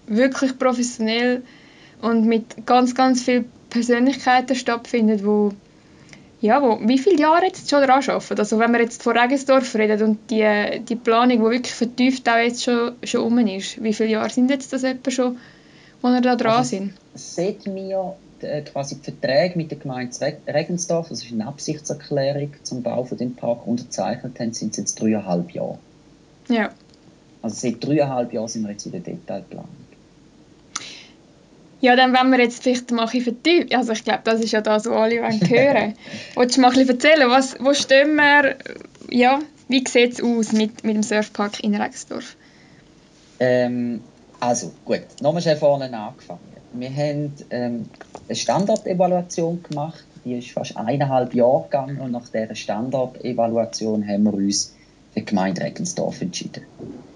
wirklich 0.08 0.58
professionell 0.60 1.44
und 2.02 2.26
mit 2.26 2.66
ganz, 2.66 2.96
ganz 2.96 3.24
vielen 3.24 3.46
Persönlichkeiten 3.70 4.56
stattfindet, 4.56 5.26
wo 5.26 5.52
ja, 6.42 6.62
wo, 6.62 6.78
wie 6.88 7.00
viele 7.00 7.20
Jahre 7.20 7.46
jetzt 7.46 7.70
schon 7.70 7.82
daran 7.82 8.04
arbeiten? 8.08 8.40
Also 8.40 8.60
wenn 8.60 8.72
wir 8.72 8.82
jetzt 8.82 9.02
von 9.02 9.18
Regensdorf 9.18 9.74
reden 9.76 10.02
und 10.04 10.30
die, 10.30 10.80
die 10.88 10.96
Planung, 10.96 11.38
die 11.38 11.44
wirklich 11.44 11.74
vertieft 11.74 12.30
auch 12.30 12.38
jetzt 12.38 12.64
schon, 12.64 12.92
schon 13.04 13.22
um 13.22 13.40
ist, 13.40 13.82
wie 13.82 13.94
viele 13.94 14.10
Jahre 14.10 14.30
sind 14.30 14.52
jetzt 14.52 14.72
das 14.72 14.84
etwa 14.84 15.10
schon, 15.10 15.38
wo 16.02 16.10
wir 16.10 16.22
da 16.22 16.36
dran 16.36 16.58
also, 16.58 16.70
sind? 16.70 16.94
Seit 17.16 17.66
wir 17.66 18.16
äh, 18.42 18.62
quasi 18.62 18.96
die 18.96 19.12
Verträge 19.12 19.58
mit 19.58 19.72
der 19.72 19.80
Gemeinde 19.80 20.16
Regensdorf, 20.48 21.10
das 21.10 21.24
ist 21.24 21.32
eine 21.32 21.48
Absichtserklärung 21.48 22.52
zum 22.64 22.84
Bau 22.84 23.04
von 23.04 23.18
dem 23.18 23.34
Park, 23.34 23.66
unterzeichnet 23.66 24.40
haben, 24.40 24.54
sind 24.54 24.72
es 24.72 24.78
jetzt 24.78 25.02
dreieinhalb 25.02 25.52
Jahre. 25.52 25.80
Ja. 26.50 26.70
Also 27.42 27.56
seit 27.56 27.84
dreieinhalb 27.84 28.34
Jahren 28.34 28.48
sind 28.48 28.64
wir 28.64 28.72
jetzt 28.72 28.86
in 28.86 28.92
der 28.92 29.02
Detailplanung. 29.02 29.85
Ja, 31.86 31.96
dann 31.96 32.14
wenn 32.14 32.32
wir 32.32 32.40
jetzt 32.40 32.64
vielleicht 32.64 32.90
mal 32.90 33.08
ein 33.08 33.22
vertiefen, 33.22 33.72
also 33.76 33.92
ich 33.92 34.04
glaube, 34.04 34.22
das 34.24 34.40
ist 34.40 34.52
ja 34.52 34.62
das, 34.62 34.88
was 34.88 34.92
alle 34.92 35.18
hören 35.18 35.40
wollen. 35.52 35.94
Willst 36.36 36.58
du 36.58 36.62
mal 36.62 36.70
ein 36.70 36.74
bisschen 36.74 36.90
erzählen, 36.90 37.30
was, 37.30 37.58
wo 37.60 37.76
stehen 37.76 38.16
wir, 38.16 38.56
ja, 39.12 39.40
wie 39.68 39.88
sieht 39.88 40.14
es 40.14 40.24
aus 40.24 40.52
mit, 40.52 40.84
mit 40.84 40.96
dem 40.96 41.04
Surfpark 41.04 41.64
in 41.64 41.76
Regensdorf? 41.76 42.38
Ähm, 43.40 44.02
also, 44.40 44.72
gut, 44.84 45.02
nochmal 45.22 45.44
schnell 45.44 45.58
vorne 45.58 45.96
angefangen. 45.96 46.40
Wir 46.74 46.90
haben 46.90 47.34
ähm, 47.52 47.86
eine 48.28 48.36
Standortevaluation 48.36 49.62
gemacht, 49.62 50.04
die 50.26 50.40
ist 50.40 50.50
fast 50.50 50.76
eineinhalb 50.76 51.36
Jahre 51.36 51.66
gegangen 51.66 52.00
und 52.00 52.14
nach 52.14 52.28
dieser 52.30 52.56
Standortevaluation 52.56 54.08
haben 54.08 54.24
wir 54.24 54.34
uns 54.34 54.74
für 55.14 55.20
die 55.20 55.26
Gemeinde 55.26 55.62
Regensdorf 55.62 56.20
entschieden. 56.20 56.64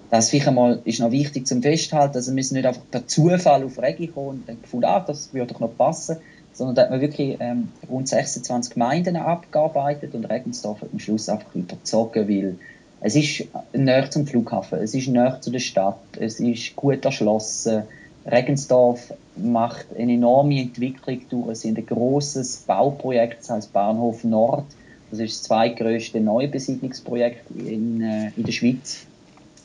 Das 0.10 0.30
vielleicht 0.30 0.48
einmal 0.48 0.82
ist 0.86 1.00
noch 1.00 1.12
wichtig 1.12 1.46
zum 1.46 1.62
Festhalten. 1.62 2.16
Also 2.16 2.36
wir 2.36 2.44
sind 2.44 2.58
nicht 2.58 2.66
einfach 2.66 2.82
per 2.90 3.06
Zufall 3.06 3.64
auf 3.64 3.80
Regi 3.80 4.08
gekommen 4.08 4.30
und 4.30 4.50
dann 4.50 4.62
gefunden, 4.62 4.86
ah, 4.86 5.00
das 5.00 5.34
würde 5.34 5.54
doch 5.54 5.60
noch 5.60 5.78
passen, 5.78 6.18
sondern 6.54 6.76
da 6.76 6.82
hat 6.84 6.90
man 6.90 7.02
wirklich 7.02 7.38
ähm, 7.40 7.70
rund 7.90 8.08
26 8.08 8.74
Gemeinden 8.74 9.16
abgearbeitet 9.18 10.16
und 10.16 10.26
Regensdorf 10.26 10.82
hat 10.82 10.90
am 10.92 11.00
Schluss 11.00 11.30
einfach 11.30 11.54
überzogen, 11.54 12.28
weil 12.28 12.56
es 13.02 13.16
ist 13.16 13.46
näher 13.72 14.10
zum 14.10 14.26
Flughafen, 14.26 14.80
es 14.80 14.94
ist 14.94 15.08
näher 15.08 15.40
zu 15.40 15.52
der 15.52 15.60
Stadt, 15.60 16.00
es 16.20 16.40
ist 16.40 16.76
gut 16.76 17.06
erschlossen. 17.06 17.84
Regensdorf 18.26 19.14
macht 19.38 19.86
eine 19.98 20.14
enorme 20.14 20.60
Entwicklung 20.60 21.22
durch. 21.30 21.52
Es 21.52 21.64
ist 21.64 21.78
ein 21.78 21.86
großes 21.86 22.64
Bauprojekt, 22.68 23.42
das 23.42 23.50
heißt 23.50 23.74
Bahnhof 23.74 24.24
Nord. 24.24 24.66
Das 25.12 25.20
ist 25.20 25.38
das 25.38 25.44
zweitgrößte 25.44 26.20
Neubesiedlungsprojekt 26.20 27.50
in, 27.52 28.02
äh, 28.02 28.32
in 28.36 28.44
der 28.44 28.52
Schweiz. 28.52 29.08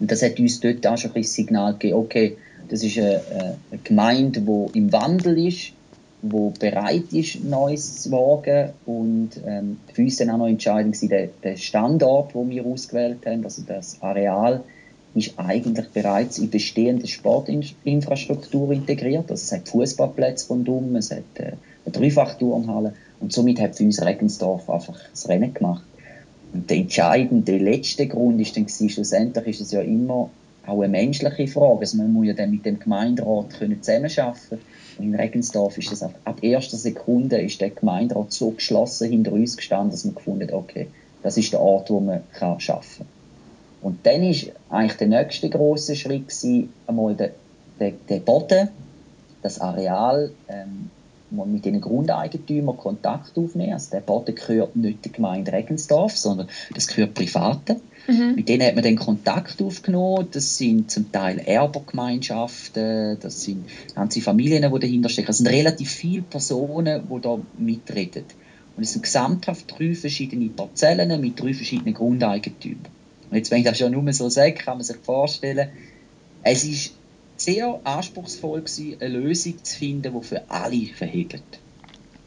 Und 0.01 0.11
das 0.11 0.23
hat 0.23 0.39
uns 0.39 0.61
dort 0.61 0.87
auch 0.87 0.99
schon 0.99 1.15
ein 1.15 1.23
Signal 1.23 1.73
gegeben, 1.75 1.99
okay, 1.99 2.37
das 2.69 2.83
ist 2.83 2.99
eine, 2.99 3.21
eine 3.71 3.81
Gemeinde, 3.83 4.41
die 4.41 4.79
im 4.79 4.93
Wandel 4.93 5.47
ist, 5.47 5.73
die 6.23 6.53
bereit 6.59 7.13
ist, 7.13 7.45
Neues 7.45 8.03
zu 8.03 8.11
wagen. 8.13 8.71
Und 8.87 9.31
ähm, 9.47 9.79
für 9.93 10.03
uns 10.03 10.17
dann 10.17 10.31
auch 10.31 10.39
noch 10.39 10.49
entscheidend 10.49 11.01
war 11.01 11.09
der, 11.09 11.29
der 11.43 11.57
Standort, 11.57 12.35
den 12.35 12.51
wir 12.51 12.65
ausgewählt 12.65 13.27
haben, 13.27 13.45
also 13.45 13.63
das 13.67 14.01
Areal, 14.01 14.63
ist 15.15 15.35
eigentlich 15.37 15.89
bereits 15.91 16.39
in 16.39 16.51
bestehende 16.51 17.07
Sportinfrastruktur 17.07 18.73
integriert. 18.73 19.31
Also 19.31 19.43
es 19.43 19.53
hat 19.53 19.69
Fußballplätze 19.69 20.49
rundum, 20.49 20.97
es 20.97 21.11
hat 21.11 21.23
äh, 21.35 21.53
eine 21.85 21.93
Dreifachturnhalle 21.93 22.95
und 23.21 23.33
somit 23.33 23.61
hat 23.61 23.77
für 23.77 23.85
uns 23.85 24.03
Regensdorf 24.03 24.69
einfach 24.69 24.99
das 25.11 25.29
Rennen 25.29 25.55
gemacht. 25.55 25.85
Der 26.57 26.77
entscheidende 26.77 27.59
letzte 27.59 28.07
Grund 28.07 28.41
ist 28.41 28.57
dann 28.57 28.67
gewesen, 28.67 28.89
schlussendlich 28.89 29.47
ist 29.49 29.61
es 29.61 29.73
ja 29.73 29.81
immer 29.81 30.31
auch 30.67 30.81
eine 30.81 30.89
menschliche 30.89 31.49
Frage. 31.49 31.81
Also 31.81 31.97
man 31.97 32.13
muss 32.13 32.27
ja 32.27 32.33
dann 32.33 32.53
mit 32.53 32.65
dem 32.65 32.79
Gemeinderat 32.79 33.51
können 33.59 33.83
zusammenarbeiten 33.83 34.61
und 34.99 35.05
in 35.05 35.15
Regensdorf 35.17 35.77
ist 35.79 35.91
das 35.91 36.05
ab, 36.05 36.15
ab 36.25 36.39
erster 36.43 36.77
Sekunde 36.77 37.41
ist 37.41 37.61
der 37.61 37.71
Gemeinderat 37.71 38.33
so 38.33 38.53
geschlossen 38.53 39.11
hinter 39.11 39.33
uns 39.33 39.57
gestanden, 39.57 39.91
dass 39.91 40.05
man 40.05 40.15
gefunden 40.15 40.43
hat, 40.43 40.53
okay, 40.53 40.87
das 41.25 41.37
ist 41.37 41.53
der 41.53 41.61
Ort, 41.61 41.91
wo 41.91 41.99
man 41.99 42.21
kann 42.33 42.51
arbeiten 42.51 42.61
kann. 42.69 43.07
Und 43.83 44.07
dann 44.07 44.23
ist 44.23 44.51
eigentlich 44.71 44.97
der 44.97 45.09
nächste 45.09 45.51
große 45.51 45.97
Schritt 45.97 46.29
gewesen, 46.29 46.73
einmal 46.87 47.15
der, 47.15 47.31
der, 47.81 47.93
der 48.09 48.21
Boden, 48.21 48.69
das 49.43 49.61
Areal 49.61 50.31
ähm, 50.49 50.91
mit 51.37 51.65
den 51.65 51.81
Grundeigentümern 51.81 52.77
Kontakt 52.77 53.37
aufnehmen. 53.37 53.73
Also 53.73 53.91
der 53.91 54.01
Boden 54.01 54.35
gehört 54.35 54.77
nicht 54.77 55.05
der 55.05 55.13
Gemeinde 55.13 55.53
Regensdorf, 55.53 56.17
sondern 56.17 56.49
das 56.75 56.87
gehört 56.87 57.15
Privaten. 57.15 57.81
Mhm. 58.07 58.35
Mit 58.35 58.49
denen 58.49 58.67
hat 58.67 58.75
man 58.75 58.85
dann 58.85 58.97
Kontakt 58.97 59.61
aufgenommen. 59.63 60.29
Das 60.31 60.57
sind 60.59 60.91
zum 60.91 61.11
Teil 61.11 61.39
Erbergemeinschaften, 61.39 63.19
das 63.21 63.43
sind 63.43 63.65
ganze 63.95 64.21
Familien, 64.21 64.73
die 64.73 64.79
dahinter 64.79 65.09
stecken. 65.09 65.31
Es 65.31 65.39
sind 65.39 65.49
relativ 65.49 65.91
viele 65.91 66.23
Personen, 66.23 67.03
die 67.11 67.21
da 67.21 67.39
mitreden. 67.59 68.25
Und 68.77 68.83
es 68.83 68.93
sind 68.93 69.03
gesamthaft 69.03 69.67
drei 69.69 69.95
verschiedene 69.95 70.49
Parzellen 70.49 71.21
mit 71.21 71.41
drei 71.41 71.55
verschiedenen 71.55 71.95
Grundeigentümern. 71.95 72.89
Und 73.31 73.37
jetzt, 73.37 73.51
wenn 73.51 73.59
ich 73.59 73.65
das 73.65 73.79
schon 73.79 73.93
nur 73.93 74.13
so 74.13 74.29
sage, 74.29 74.55
kann 74.55 74.79
man 74.79 74.85
sich 74.85 74.97
vorstellen, 74.97 75.69
es 76.43 76.65
ist 76.65 76.93
sehr 77.45 77.81
anspruchsvoll 77.85 78.61
gewesen, 78.61 78.97
eine 79.01 79.19
Lösung 79.19 79.63
zu 79.63 79.79
finden, 79.79 80.15
die 80.15 80.27
für 80.27 80.43
alle 80.49 80.87
verhebt. 80.87 81.61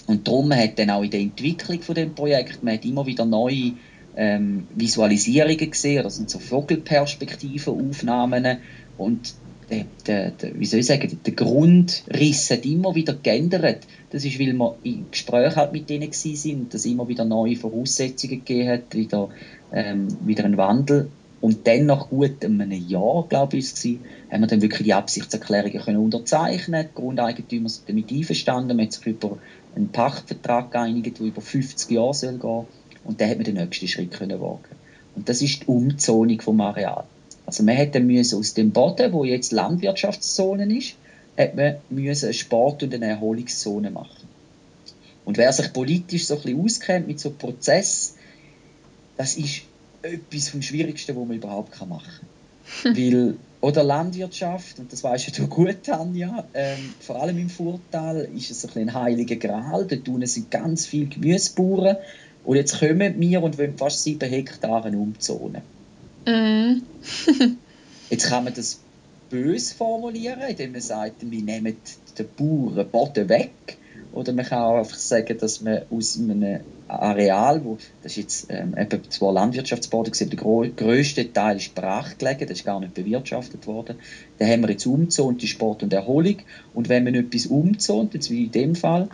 Und 0.08 0.28
darum 0.28 0.54
hat 0.54 0.80
dann 0.80 0.90
auch 0.90 1.04
in 1.04 1.12
der 1.12 1.20
Entwicklung 1.20 1.82
von 1.82 1.96
dem 1.96 2.16
Projekt, 2.16 2.64
man 2.64 2.76
hat 2.76 2.86
immer 2.86 3.06
wieder 3.06 3.26
neue 3.26 3.74
ähm, 4.16 4.68
Visualisierungen 4.76 5.70
gesehen, 5.70 6.04
das 6.04 6.16
sind 6.16 6.30
so 6.30 6.40
Vogelperspektiven, 6.40 7.90
Aufnahmen 7.90 8.58
und 8.98 9.36
der, 9.70 9.86
der, 10.06 10.32
der, 10.32 10.60
wie 10.60 10.66
soll 10.66 10.80
ich 10.80 10.86
sagen, 10.86 11.20
der 11.26 11.34
Grundriss 11.34 12.50
hat 12.50 12.66
immer 12.66 12.96
wieder 12.96 13.14
geändert. 13.14 13.86
Das 14.12 14.24
ist, 14.24 14.40
weil 14.40 14.54
wir 14.54 14.76
im 14.84 15.12
Gespräch 15.12 15.56
halt 15.58 15.74
mit 15.74 15.90
denen 15.90 16.12
sind 16.14 16.62
und 16.62 16.74
es 16.74 16.86
immer 16.86 17.08
wieder 17.10 17.26
neue 17.26 17.58
Voraussetzungen 17.58 18.46
gegeben 18.46 18.70
hat, 18.70 18.96
wieder, 18.96 19.30
ähm, 19.74 20.08
wieder 20.26 20.46
ein 20.46 20.56
Wandel. 20.56 21.10
Und 21.40 21.68
dann 21.68 21.86
nach 21.86 22.10
gut 22.10 22.44
einem 22.44 22.72
Jahr, 22.72 23.26
glaube 23.30 23.58
ich, 23.58 23.72
war, 23.74 24.32
haben 24.32 24.42
wir 24.42 24.48
dann 24.48 24.62
wirklich 24.62 24.84
die 24.84 24.94
Absichtserklärungen 24.94 25.82
können 25.82 25.98
unterzeichnen. 25.98 26.88
Die 26.90 26.96
Grundeigentümer 26.96 27.70
sind 27.70 27.88
damit 27.88 28.12
einverstanden. 28.12 28.76
Man 28.76 28.88
hat 28.88 28.94
sich 28.94 29.06
über 29.06 29.38
einen 29.76 29.90
Pachtvertrag 29.90 30.72
geeinigt, 30.72 31.20
der 31.20 31.28
über 31.28 31.42
50 31.42 31.92
Jahre 31.92 32.14
soll 32.14 32.38
gehen. 32.40 32.66
Und 33.04 33.22
dann 33.22 33.30
hat 33.30 33.38
man 33.38 33.46
den 33.46 33.56
nächsten 33.56 33.88
Schritt 33.88 34.12
können 34.12 34.42
wagen. 34.42 34.76
Und 35.16 35.30
das 35.30 35.42
ist 35.42 35.62
die 35.62 35.66
Umzonung 35.68 36.42
vom 36.42 36.60
Areal. 36.62 37.04
Also 37.46 37.64
man 37.64 37.76
hätte 37.76 38.04
aus 38.36 38.54
dem 38.54 38.72
Boden, 38.72 39.14
wo 39.14 39.24
jetzt 39.24 39.52
Landwirtschaftszone 39.52 40.76
ist, 40.76 40.96
hat 41.38 41.56
man 41.56 41.76
müssen 41.90 42.26
eine 42.26 42.34
Sport- 42.34 42.84
und 42.84 42.94
eine 42.94 43.06
Erholungszone 43.06 43.92
machen. 43.92 44.28
Und 45.24 45.38
wer 45.38 45.52
sich 45.54 45.72
politisch 45.72 46.26
so 46.26 46.36
ein 46.36 46.42
bisschen 46.42 46.62
auskennt 46.62 47.08
mit 47.08 47.20
so 47.20 47.30
einem 47.30 47.38
Prozess, 47.38 48.16
das 49.18 49.38
ist 49.38 49.64
etwas 50.02 50.50
vom 50.50 50.62
Schwierigsten, 50.62 51.16
was 51.16 51.28
man 51.28 51.38
überhaupt 51.38 51.80
machen 51.88 52.28
kann. 52.84 52.98
Weil, 52.98 53.36
oder 53.62 53.84
Landwirtschaft, 53.84 54.80
und 54.80 54.92
das 54.92 55.04
weißt 55.04 55.38
du 55.38 55.48
gut, 55.48 55.84
Tanja, 55.84 56.46
ähm, 56.54 56.94
vor 57.00 57.22
allem 57.22 57.38
im 57.38 57.50
Vorteil 57.50 58.30
ist 58.36 58.52
es 58.52 58.66
ein, 58.66 58.90
ein 58.90 58.94
heiliger 58.94 59.36
Gral. 59.38 59.86
Dort 59.88 60.08
unten 60.08 60.28
sind 60.28 60.52
ganz 60.52 60.86
viele 60.86 61.08
Gemüsebauern. 61.08 61.98
Und 62.44 62.56
jetzt 62.56 62.80
kommen 62.80 63.20
wir 63.20 63.44
und 63.44 63.58
wollen 63.58 63.78
fast 63.78 64.04
sieben 64.04 64.30
Hektare 64.30 64.90
umzonen. 64.90 65.62
Mm. 66.26 66.82
jetzt 68.10 68.30
kann 68.30 68.44
man 68.44 68.54
das 68.54 68.80
bös 69.30 69.74
formulieren, 69.74 70.44
indem 70.48 70.74
man 70.74 70.82
sagt, 70.82 71.30
wir 71.30 71.42
nehmen 71.42 71.76
den 72.18 72.28
Bauern 72.38 72.88
Boden 72.90 73.30
weg 73.30 73.78
oder 74.14 74.34
man 74.34 74.46
kann 74.46 74.60
auch 74.60 74.78
einfach 74.78 74.98
sagen, 74.98 75.38
dass 75.38 75.62
man 75.62 75.82
aus 75.90 76.18
einem 76.18 76.62
Areal, 76.88 77.64
wo, 77.64 77.78
das 78.02 78.14
ist 78.14 78.18
jetzt 78.18 78.48
ähm, 78.50 78.76
eben 78.78 79.02
zwar 79.10 79.34
Landwirtschaftsboden 79.34 80.12
gewesen, 80.12 80.30
der 80.30 80.70
grösste 80.76 81.32
Teil 81.32 81.58
ist 81.58 81.76
brach 81.76 82.18
gelegen, 82.18 82.48
das 82.48 82.60
ist 82.60 82.66
gar 82.66 82.80
nicht 82.80 82.94
bewirtschaftet 82.94 83.68
worden. 83.68 83.98
Da 84.40 84.46
haben 84.46 84.62
wir 84.62 84.70
jetzt 84.70 84.86
umgezont, 84.86 85.42
die 85.42 85.48
Sport 85.48 85.84
und 85.84 85.94
Erholung. 85.94 86.38
Und 86.74 86.90
wenn 86.90 87.04
man 87.04 87.16
etwas 87.16 87.46
umzont, 87.48 88.14
jetzt 88.14 88.30
wie 88.30 88.46
in 88.46 88.52
dem 88.52 88.76
Fall, 88.76 89.10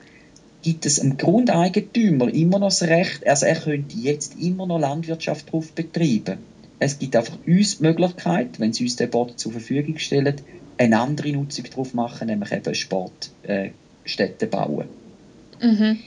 gibt 0.62 0.86
es 0.86 1.00
einem 1.00 1.18
Grundeigentümer 1.18 2.34
immer 2.34 2.60
noch 2.60 2.70
das 2.70 2.84
Recht, 2.84 3.28
also 3.28 3.46
er 3.46 3.56
könnte 3.56 3.98
jetzt 3.98 4.40
immer 4.40 4.66
noch 4.66 4.80
Landwirtschaft 4.80 5.52
drauf 5.52 5.72
betreiben. 5.74 6.38
Es 6.80 7.00
gibt 7.00 7.16
einfach 7.16 7.38
uns 7.46 7.78
die 7.78 7.84
Möglichkeit, 7.84 8.60
wenn 8.60 8.74
sie 8.74 8.84
uns 8.84 8.96
den 8.96 9.10
Boden 9.10 9.38
zur 9.38 9.52
Verfügung 9.52 9.98
stellen, 10.00 10.36
eine 10.78 11.00
andere 11.00 11.32
Nutzung 11.32 11.66
drauf 11.66 11.94
machen, 11.94 12.28
nämlich 12.28 12.52
eben 12.52 12.74
Sportstätten 12.74 13.74
äh, 14.08 14.46
bauen. 14.48 14.88
Mhm. 15.62 16.00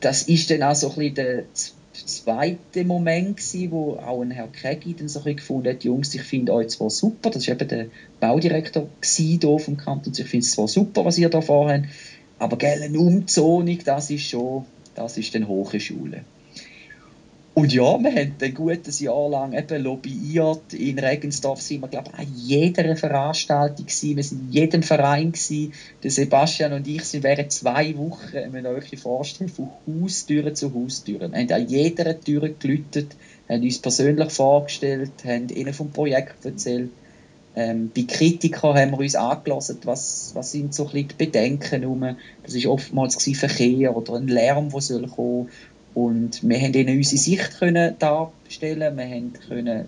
Das 0.00 0.22
ist 0.22 0.50
dann 0.50 0.62
auch 0.62 0.74
so 0.74 0.90
ein 0.90 0.94
bisschen 0.96 1.14
der 1.14 1.44
zweite 1.92 2.84
Moment 2.84 3.36
gewesen, 3.36 3.70
wo 3.70 3.94
auch 3.94 4.22
ein 4.22 4.30
Herr 4.30 4.48
Kegi 4.48 4.94
dann 4.94 5.08
so 5.08 5.20
ein 5.20 5.24
bisschen 5.24 5.36
gefunden 5.36 5.68
hat, 5.68 5.84
Jungs, 5.84 6.14
ich 6.14 6.22
finde 6.22 6.52
euch 6.52 6.68
zwar 6.68 6.90
super, 6.90 7.30
das 7.30 7.46
war 7.46 7.54
eben 7.54 7.68
der 7.68 7.86
Baudirektor 8.20 8.88
hier 9.02 9.58
vom 9.58 9.76
Kanton, 9.76 10.12
ich 10.16 10.26
finde 10.26 10.44
es 10.44 10.52
zwar 10.52 10.68
super, 10.68 11.04
was 11.04 11.18
ihr 11.18 11.28
da 11.28 11.40
vorhabt, 11.40 11.86
aber 12.38 12.56
gell, 12.58 12.82
eine 12.82 12.98
Umzonung, 12.98 13.78
das 13.84 14.10
ist 14.10 14.28
schon, 14.28 14.64
das 14.94 15.16
ist 15.16 15.34
dann 15.34 15.48
hohe 15.48 15.80
Schule. 15.80 16.24
Und 17.54 17.72
ja, 17.72 18.02
wir 18.02 18.10
haben 18.10 18.34
ein 18.42 18.54
gutes 18.54 18.98
Jahr 18.98 19.28
lang 19.28 19.52
eben 19.52 19.84
lobbyiert. 19.84 20.72
In 20.72 20.98
Regensdorf 20.98 21.60
sind 21.60 21.82
wir, 21.82 21.88
glaube 21.88 22.10
ich, 22.12 22.18
an 22.18 22.26
jeder 22.34 22.96
Veranstaltung 22.96 23.86
gewesen. 23.86 24.16
Wir 24.16 24.24
sind 24.24 24.40
in 24.46 24.52
jedem 24.52 24.82
Verein 24.82 25.30
gewesen. 25.30 25.72
Der 26.02 26.10
Sebastian 26.10 26.72
und 26.72 26.88
ich 26.88 27.04
sind 27.04 27.22
während 27.22 27.52
zwei 27.52 27.96
Wochen, 27.96 28.32
wenn 28.32 28.50
man 28.50 28.66
euch 28.66 28.98
vorstellen, 28.98 29.48
von 29.48 29.68
Haustüre 29.86 30.52
zu 30.52 30.74
Haustüre. 30.74 31.30
Wir 31.30 31.38
haben 31.38 31.52
an 31.52 31.68
jeder 31.68 32.18
Tür 32.18 32.48
gelüttet, 32.48 33.14
haben 33.48 33.62
uns 33.62 33.78
persönlich 33.78 34.32
vorgestellt, 34.32 35.12
haben 35.24 35.48
ihnen 35.48 35.74
vom 35.74 35.90
Projekt 35.90 36.44
erzählt. 36.44 36.90
Ähm, 37.56 37.92
bei 37.94 38.02
Kritikern 38.02 38.76
haben 38.76 38.90
wir 38.90 38.98
uns 38.98 39.14
angelassen, 39.14 39.78
was, 39.84 40.32
was 40.34 40.50
sind 40.50 40.74
so 40.74 40.86
ein 40.86 40.90
bisschen 40.90 41.08
die 41.08 41.24
Bedenken 41.24 41.84
rum. 41.84 42.16
Das 42.42 42.52
ist 42.52 42.66
oftmals 42.66 43.16
Verkehr 43.38 43.96
oder 43.96 44.14
ein 44.14 44.26
Lärm, 44.26 44.70
der 44.70 44.80
soll 44.80 45.06
kommen. 45.06 45.50
Und 45.94 46.46
wir 46.48 46.58
haben 46.58 46.74
ihnen 46.74 46.96
unsere 46.96 47.18
Sicht 47.18 47.58
können 47.58 47.96
darstellen, 47.98 48.96
wir 48.96 49.04
haben 49.04 49.32
können 49.48 49.86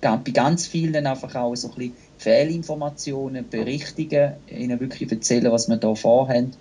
äh, 0.00 0.16
bei 0.16 0.30
ganz 0.30 0.66
vielen 0.66 1.06
einfach 1.06 1.34
auch 1.34 1.54
so 1.56 1.68
ein 1.68 1.74
bisschen 1.74 1.96
Fehlinformationen 2.18 3.48
berichtigen, 3.48 4.32
ihnen 4.50 4.78
wirklich 4.80 5.10
erzählen, 5.10 5.50
was 5.50 5.68
wir 5.68 5.76
da 5.76 5.94
vorhaben. 5.94 6.52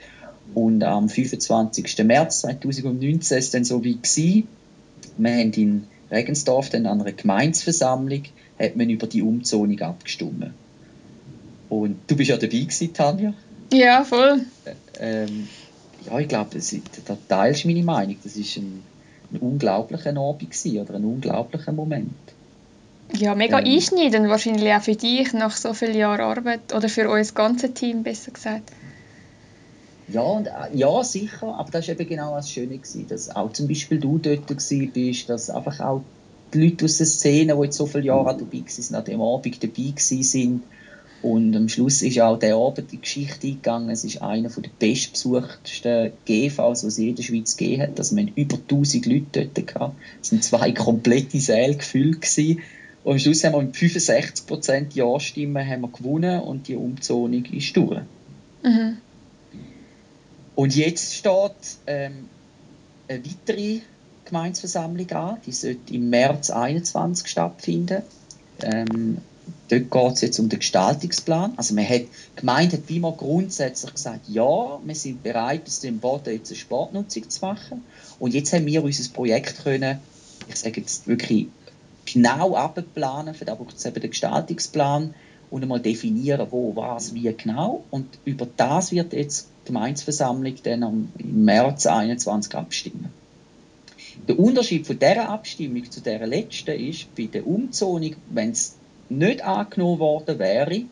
Und 0.53 0.83
am 0.83 1.09
25. 1.09 2.05
März 2.05 2.41
2019 2.41 3.35
war 3.35 3.37
es 3.37 3.51
dann 3.51 3.63
so 3.65 3.83
wie 3.83 3.95
gewesen. 3.95 4.47
Wir 5.17 5.31
haben 5.31 5.51
in 5.53 5.87
Regensdorf 6.09 6.69
dann 6.69 6.85
an 6.85 7.01
einer 7.01 7.11
Gemeinsversammlung 7.11 8.23
hat 8.57 8.75
man 8.75 8.89
über 8.89 9.07
die 9.07 9.21
Umzonung 9.21 9.79
abgestimmt. 9.81 10.51
Und 11.69 11.97
du 12.07 12.15
bist 12.15 12.29
ja 12.29 12.37
dabei 12.37 12.59
gewesen, 12.59 12.93
Tanja. 12.93 13.33
Ja, 13.73 14.03
voll. 14.03 14.41
Ähm, 14.99 15.47
ja, 16.07 16.19
ich 16.19 16.27
glaube, 16.27 16.57
da 17.05 17.17
teilst 17.27 17.63
du 17.63 17.67
meine 17.67 17.83
Meinung. 17.83 18.17
Das 18.23 18.37
war 18.37 18.63
ein, 18.63 18.83
ein 19.33 19.39
unglaublicher 19.39 20.15
Abend 20.17 20.51
gewesen, 20.51 20.79
oder 20.79 20.95
ein 20.95 21.05
unglaublicher 21.05 21.71
Moment. 21.71 22.11
Ja, 23.13 23.35
mega 23.35 23.59
ähm, 23.59 23.65
einschneidend 23.65 24.27
wahrscheinlich 24.29 24.73
auch 24.73 24.81
für 24.81 24.95
dich 24.95 25.31
nach 25.33 25.55
so 25.55 25.73
vielen 25.73 25.95
Jahren 25.95 26.21
Arbeit 26.21 26.73
oder 26.73 26.89
für 26.89 27.09
unser 27.09 27.33
ganzes 27.33 27.73
Team, 27.73 28.03
besser 28.03 28.31
gesagt. 28.31 28.71
Ja, 30.09 30.21
und, 30.21 30.47
äh, 30.47 30.51
ja, 30.73 31.03
sicher, 31.03 31.55
aber 31.57 31.69
das 31.71 31.87
war 31.87 31.95
eben 31.95 32.09
genau 32.09 32.35
das 32.35 32.49
Schöne, 32.49 32.77
gewesen, 32.77 33.07
dass 33.07 33.33
auch 33.35 33.51
zum 33.53 33.67
Beispiel 33.67 33.99
du 33.99 34.17
dort 34.17 34.47
bist, 34.47 35.29
dass 35.29 35.49
einfach 35.49 35.79
auch 35.79 36.01
die 36.53 36.65
Leute 36.65 36.85
aus 36.85 36.97
der 36.97 37.07
Szene, 37.07 37.55
die 37.55 37.63
jetzt 37.63 37.77
so 37.77 37.85
viele 37.85 38.05
Jahre 38.05 38.37
dabei 38.37 38.63
waren, 38.63 38.95
an 38.95 39.05
dem 39.05 39.21
Abend 39.21 39.63
dabei 39.63 39.73
waren. 39.73 40.63
Und 41.21 41.55
am 41.55 41.67
Schluss 41.67 42.03
ist 42.03 42.19
auch 42.19 42.37
der 42.37 42.55
Abend 42.55 42.91
die 42.91 43.01
Geschichte 43.01 43.47
eingegangen. 43.47 43.89
Es 43.89 44.03
ist 44.03 44.21
einer 44.21 44.49
der 44.49 44.69
bestbesuchtesten 44.77 46.11
GVs, 46.25 46.81
die 46.81 46.87
es 46.87 46.97
in 46.99 47.15
der 47.15 47.23
Schweiz 47.23 47.57
gegeben 47.57 47.81
hat. 47.81 47.99
Also 47.99 48.15
wir 48.15 48.23
hatten 48.23 48.33
über 48.35 48.57
1000 48.57 49.05
Leute 49.07 49.25
dort. 49.45 49.67
Gehabt. 49.67 49.95
Es 50.21 50.31
waren 50.31 50.41
zwei 50.41 50.71
komplette 50.73 51.39
Säle 51.39 51.75
gefüllt. 51.75 52.21
Gewesen. 52.21 52.61
Und 53.03 53.13
am 53.13 53.19
Schluss 53.19 53.43
haben 53.43 53.53
wir 53.53 53.61
mit 53.63 53.75
65% 53.75 54.93
Ja-Stimmen 54.93 55.67
haben 55.67 55.81
wir 55.81 55.87
gewonnen 55.87 56.41
und 56.41 56.67
die 56.67 56.75
Umzonung 56.75 57.45
ist 57.45 57.75
durch. 57.75 58.01
Mhm. 58.63 58.97
Und 60.55 60.75
jetzt 60.75 61.15
steht 61.15 61.77
ähm, 61.87 62.27
eine 63.07 63.21
weitere 63.25 63.79
Gemeinsversammlung 64.25 65.09
an. 65.11 65.37
Die 65.45 65.51
sollte 65.51 65.93
im 65.93 66.09
März 66.09 66.47
2021 66.47 67.27
stattfinden. 67.27 68.01
Ähm, 68.61 69.19
dort 69.69 69.91
geht 69.91 70.13
es 70.13 70.21
jetzt 70.21 70.39
um 70.39 70.49
den 70.49 70.59
Gestaltungsplan. 70.59 71.53
Also 71.57 71.73
man 71.73 71.87
hat, 71.87 72.01
die 72.01 72.35
Gemeinde 72.35 72.77
hat 72.77 72.89
immer 72.89 73.11
grundsätzlich 73.11 73.93
gesagt, 73.93 74.29
ja, 74.29 74.79
wir 74.83 74.95
sind 74.95 75.23
bereit, 75.23 75.63
aus 75.67 75.79
dem 75.79 75.99
Boden 75.99 76.33
jetzt 76.33 76.51
eine 76.51 76.57
Sportnutzung 76.57 77.29
zu 77.29 77.45
machen. 77.45 77.83
Und 78.19 78.33
jetzt 78.33 78.53
haben 78.53 78.65
wir 78.65 78.83
unser 78.83 79.11
Projekt 79.13 79.63
können, 79.63 79.99
ich 80.47 80.55
sage 80.55 80.81
jetzt 80.81 81.07
wirklich 81.07 81.47
genau 82.05 82.55
abplanen, 82.55 83.35
da 83.45 83.55
braucht 83.55 83.77
es 83.77 83.85
eben 83.85 83.99
den 83.99 84.11
Gestaltungsplan 84.11 85.13
und 85.49 85.61
einmal 85.61 85.79
definieren, 85.79 86.47
wo, 86.51 86.75
was, 86.75 87.13
wie 87.13 87.33
genau. 87.33 87.83
Und 87.89 88.07
über 88.25 88.47
das 88.57 88.91
wird 88.91 89.13
jetzt 89.13 89.47
die 89.63 89.67
Gemeinsversammlung 89.67 90.55
dann 90.63 91.11
im 91.17 91.45
März 91.45 91.83
2021 91.83 92.55
abstimmen. 92.55 93.09
Der 94.27 94.39
Unterschied 94.39 94.87
von 94.87 94.97
dieser 94.97 95.29
Abstimmung 95.29 95.89
zu 95.89 96.01
der 96.01 96.25
letzten 96.25 96.79
ist, 96.79 97.13
bei 97.15 97.25
der 97.25 97.45
Umzonung, 97.45 98.15
wenn 98.29 98.51
es 98.51 98.76
nicht 99.09 99.43
angenommen 99.43 99.99
worden 99.99 100.39
wäre, 100.39 100.69
wäre 100.69 100.85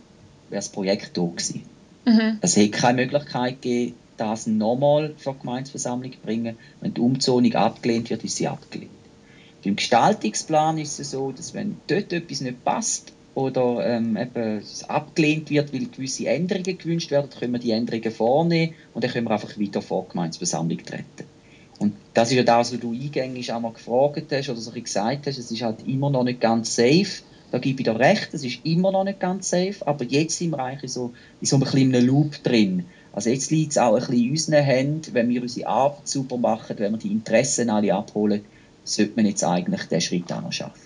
das 0.50 0.70
Projekt 0.70 1.18
da 1.18 1.22
gewesen. 1.22 1.64
Mhm. 2.06 2.38
Es 2.42 2.56
hätte 2.56 2.72
keine 2.72 3.02
Möglichkeit 3.02 3.62
gegeben, 3.62 3.96
das 4.18 4.48
nochmal 4.48 5.14
zur 5.18 5.38
Gemeinsversammlung 5.38 6.14
zu 6.14 6.20
bringen. 6.20 6.58
Wenn 6.82 6.94
die 6.94 7.02
Umzonung 7.02 7.54
abgelehnt 7.56 8.10
wird, 8.10 8.24
ist 8.24 8.38
sie 8.38 8.48
abgelehnt. 8.48 8.92
Beim 9.64 9.76
Gestaltungsplan 9.76 10.78
ist 10.78 11.00
es 11.00 11.12
so, 11.12 11.32
dass 11.32 11.54
wenn 11.54 11.78
dort 11.88 12.14
etwas 12.14 12.42
nicht 12.42 12.64
passt 12.64 13.14
oder 13.34 13.86
ähm, 13.86 14.16
eben 14.16 14.64
abgelehnt 14.88 15.50
wird, 15.50 15.74
weil 15.74 15.88
gewisse 15.88 16.28
Änderungen 16.28 16.78
gewünscht 16.78 17.12
werden, 17.12 17.30
können 17.32 17.54
wir 17.54 17.60
die 17.60 17.72
Änderungen 17.72 18.12
vornehmen 18.12 18.74
und 18.94 19.04
dann 19.04 19.12
können 19.12 19.28
wir 19.28 19.32
einfach 19.32 19.58
wieder 19.58 19.82
vor 19.82 20.04
die 20.04 20.12
Gemeinsversammlung 20.12 20.78
treten. 20.86 21.26
Und 21.80 21.96
das 22.14 22.30
ist 22.30 22.38
ja 22.38 22.44
das, 22.44 22.72
was 22.72 22.80
du 22.80 22.94
eingängig 22.94 23.52
einmal 23.52 23.74
gefragt 23.74 24.28
hast 24.32 24.50
oder 24.50 24.62
so 24.62 24.72
gesagt 24.72 25.28
hast, 25.28 25.38
es 25.38 25.52
ist 25.52 25.62
halt 25.62 25.86
immer 25.86 26.10
noch 26.10 26.24
nicht 26.24 26.40
ganz 26.40 26.76
safe. 26.76 27.24
Da 27.56 27.60
gebe 27.60 27.80
ich 27.80 27.86
dir 27.86 27.98
recht, 27.98 28.34
es 28.34 28.44
ist 28.44 28.66
immer 28.66 28.92
noch 28.92 29.06
nicht 29.06 29.22
ganz 29.22 29.50
safe, 29.50 29.76
aber 29.86 30.04
jetzt 30.04 30.40
sind 30.40 30.50
wir 30.50 30.60
eigentlich 30.60 30.92
so 30.92 31.14
in 31.40 31.48
so 31.48 31.56
einem 31.56 31.64
kleinen 31.64 32.06
Loop 32.06 32.44
drin. 32.44 32.86
Also 33.14 33.30
jetzt 33.30 33.50
liegt 33.50 33.72
es 33.72 33.78
auch 33.78 33.94
ein 33.94 34.02
bisschen 34.02 34.26
in 34.26 34.32
unseren 34.32 34.62
Händen, 34.62 35.14
wenn 35.14 35.30
wir 35.30 35.42
unsere 35.42 35.70
Arbeit 35.70 36.06
super 36.06 36.36
machen, 36.36 36.78
wenn 36.80 36.92
wir 36.92 36.98
die 36.98 37.14
Interessen 37.14 37.70
alle 37.70 37.94
abholen, 37.94 38.44
sollte 38.84 39.14
man 39.16 39.26
jetzt 39.26 39.46
eigentlich 39.46 39.84
diesen 39.84 40.02
Schritt 40.02 40.34
auch 40.34 40.42
noch 40.42 40.52
schaffen. 40.52 40.82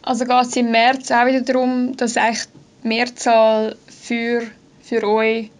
Also 0.00 0.24
geht 0.24 0.46
es 0.46 0.56
im 0.56 0.70
März 0.70 1.10
auch 1.10 1.26
wieder 1.26 1.42
darum, 1.42 1.98
dass 1.98 2.16
eigentlich 2.16 2.46
die 2.82 2.88
Mehrzahl 2.88 3.76
für, 3.88 4.44
für 4.80 5.06
euch 5.06 5.50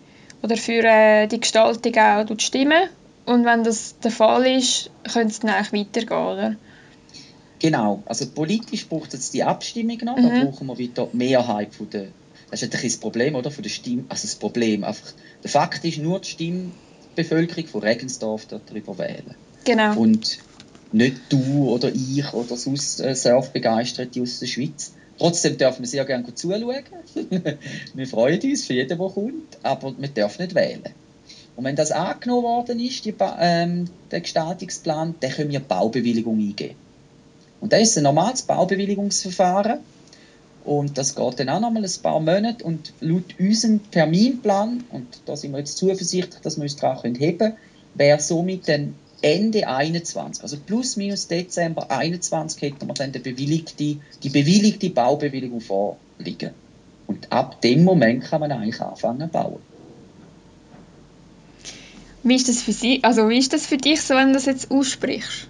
oder 0.41 0.57
für 0.57 0.83
äh, 0.85 1.27
die 1.27 1.41
Gestaltung 1.41 1.95
auch 1.99 2.27
stimmen 2.39 2.89
und 3.27 3.45
wenn 3.45 3.63
das 3.63 3.99
der 3.99 4.11
Fall 4.11 4.47
ist, 4.47 4.91
könnte 5.13 5.29
es 5.29 5.41
dann 5.41 5.51
eigentlich 5.51 5.87
weitergehen, 5.87 6.19
oder? 6.19 6.57
Genau, 7.61 8.03
also 8.07 8.27
politisch 8.27 8.89
braucht 8.89 9.15
es 9.15 9.31
die 9.31 9.45
Abstimmung 9.45 9.99
noch, 10.03 10.17
mhm. 10.17 10.23
da 10.23 10.45
brauchen 10.45 10.67
wir 10.67 10.79
wieder 10.79 11.09
die 11.13 11.17
Mehrheit 11.17 11.75
von 11.75 11.89
der, 11.91 12.07
das 12.51 12.63
ist 12.63 12.69
natürlich 12.69 12.95
das 12.95 13.01
Problem, 13.01 13.35
oder, 13.35 13.51
von 13.51 13.63
der 13.63 13.71
Stimme, 13.71 14.05
also 14.09 14.23
das 14.23 14.35
Problem, 14.35 14.83
einfach, 14.83 15.13
der 15.43 15.51
Fakt 15.51 15.85
ist, 15.85 15.99
nur 15.99 16.21
die 16.21 16.29
Stimmbevölkerung 16.29 17.67
von 17.67 17.83
Regensdorf 17.83 18.47
darüber 18.47 18.99
wählen. 18.99 19.35
Genau. 19.65 19.95
Und 19.95 20.39
nicht 20.93 21.17
du 21.29 21.69
oder 21.69 21.93
ich 21.95 22.33
oder 22.33 22.57
sonst 22.57 23.01
äh, 23.01 23.15
Surfbegeisterte 23.15 24.23
aus 24.23 24.41
der 24.41 24.47
Schweiz. 24.47 24.95
Trotzdem 25.19 25.59
dürfen 25.59 25.81
wir 25.81 25.87
sehr 25.87 26.05
gerne 26.07 26.35
zuschauen. 26.35 26.83
wir 27.95 28.07
freuen 28.07 28.41
uns 28.41 28.65
für 28.65 28.73
jeden, 28.73 28.89
der 28.89 28.97
kommt, 28.97 29.59
aber 29.63 29.95
wir 29.99 30.09
dürfen 30.09 30.43
nicht 30.43 30.55
wählen. 30.55 30.83
Und 31.57 31.65
wenn 31.65 31.77
das 31.77 31.93
angenommen 31.93 32.45
worden 32.45 32.81
ist, 32.81 33.05
die, 33.05 33.15
ähm, 33.39 33.85
der 34.11 34.23
Gestaltungsplan, 34.23 35.17
dann 35.21 35.31
können 35.31 35.51
wir 35.51 35.61
Baubewilligung 35.61 36.39
eingeben. 36.39 36.75
Und 37.61 37.73
das 37.73 37.83
ist 37.83 37.99
ein 37.99 38.05
normales 38.05 38.43
Baubewilligungsverfahren. 38.43 39.79
Und 40.65 40.99
das 40.99 41.15
geht 41.15 41.41
dann 41.41 41.49
auch 41.49 41.61
nochmal 41.61 41.85
ein 41.85 42.03
paar 42.03 42.21
Monate. 42.21 42.65
Und 42.65 42.93
laut 43.01 43.39
unserem 43.39 43.91
Terminplan, 43.91 44.85
und 44.91 45.07
da 45.27 45.37
sind 45.37 45.53
wir 45.53 45.59
jetzt 45.59 45.79
zuversichtlich, 45.79 46.41
dass 46.43 46.57
wir 46.57 46.65
uns 46.65 46.77
daran 46.77 47.15
heben 47.15 47.39
können, 47.39 47.57
wäre 47.95 48.21
somit 48.21 48.69
dann 48.69 48.95
Ende 49.23 49.69
21, 49.69 50.43
also 50.43 50.57
plus 50.57 50.97
minus 50.97 51.29
Dezember 51.29 51.91
21 51.91 52.63
hätten 52.63 52.87
wir 52.87 52.95
dann 52.95 53.13
die 53.13 53.19
bewilligte, 53.19 53.97
die 54.23 54.29
bewilligte 54.31 54.89
Baubewilligung 54.91 55.61
vorliegen. 55.61 56.53
Und 57.07 57.31
ab 57.31 57.61
dem 57.61 57.85
Moment 57.85 58.25
kann 58.25 58.41
man 58.41 58.53
eigentlich 58.53 58.81
anfangen 58.81 59.21
zu 59.21 59.29
bauen. 59.29 59.61
Wie 62.23 62.35
ist 62.35 62.49
das 62.49 62.63
für 62.63 62.73
Sie, 62.73 63.03
also 63.03 63.29
wie 63.29 63.39
ist 63.39 63.53
das 63.53 63.67
für 63.67 63.77
dich 63.77 64.01
so, 64.03 64.15
wenn 64.15 64.29
du 64.29 64.35
das 64.35 64.47
jetzt 64.47 64.71
aussprichst? 64.71 65.49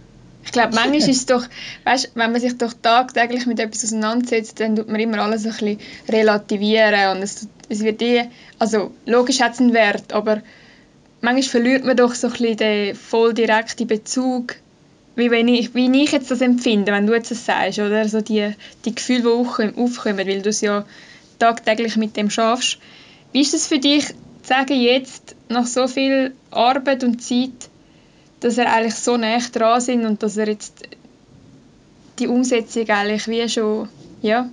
Ich 0.50 0.52
glaube, 0.52 0.74
manchmal 0.74 0.96
ist 0.96 1.08
es 1.08 1.26
doch, 1.26 1.44
weißt, 1.84 2.10
wenn 2.16 2.32
man 2.32 2.40
sich 2.40 2.58
doch 2.58 2.72
tagtäglich 2.72 3.46
mit 3.46 3.60
etwas 3.60 3.84
auseinandersetzt, 3.84 4.58
dann 4.58 4.74
tut 4.74 4.88
man 4.88 4.98
immer 4.98 5.20
alles 5.20 5.46
ein 5.46 5.52
bisschen 5.52 5.78
relativieren 6.08 7.16
und 7.16 7.22
es, 7.22 7.46
es 7.68 7.84
wird 7.84 8.02
eh, 8.02 8.24
also 8.58 8.90
logisch 9.06 9.40
hat 9.40 9.52
es 9.52 9.60
einen 9.60 9.74
Wert, 9.74 10.12
aber 10.12 10.42
manchmal 11.20 11.44
verliert 11.44 11.84
man 11.84 11.96
doch 11.96 12.16
so 12.16 12.26
ein 12.26 12.32
bisschen 12.32 12.56
den 12.56 12.96
voll 12.96 13.32
direkten 13.32 13.86
Bezug, 13.86 14.56
wie, 15.14 15.30
wenn 15.30 15.46
ich, 15.46 15.72
wie 15.76 16.02
ich 16.02 16.10
jetzt 16.10 16.32
das 16.32 16.40
empfinde, 16.40 16.90
wenn 16.90 17.06
du 17.06 17.14
jetzt 17.14 17.30
das 17.30 17.46
sagst, 17.46 17.78
oder? 17.78 18.08
So 18.08 18.20
die, 18.20 18.52
die 18.84 18.94
Gefühle, 18.96 19.22
die 19.22 19.80
aufkommen, 19.80 20.18
weil 20.18 20.42
du 20.42 20.48
es 20.48 20.62
ja 20.62 20.84
tagtäglich 21.38 21.96
mit 21.96 22.16
dem 22.16 22.28
schaffst. 22.28 22.78
Wie 23.30 23.42
ist 23.42 23.54
es 23.54 23.68
für 23.68 23.78
dich, 23.78 24.08
zu 24.08 24.14
sagen 24.42 24.80
jetzt, 24.80 25.36
nach 25.48 25.68
so 25.68 25.86
viel 25.86 26.34
Arbeit 26.50 27.04
und 27.04 27.22
Zeit, 27.22 27.69
dass 28.40 28.58
er 28.58 28.72
eigentlich 28.72 28.94
so 28.94 29.16
nah 29.16 29.38
dran 29.38 29.80
sind 29.80 30.04
und 30.04 30.22
dass 30.22 30.36
er 30.36 30.48
jetzt 30.48 30.82
die 32.18 32.26
Umsetzung 32.26 32.88
eigentlich 32.88 33.28
wie 33.28 33.48
schon, 33.48 33.88
ja. 34.22 34.50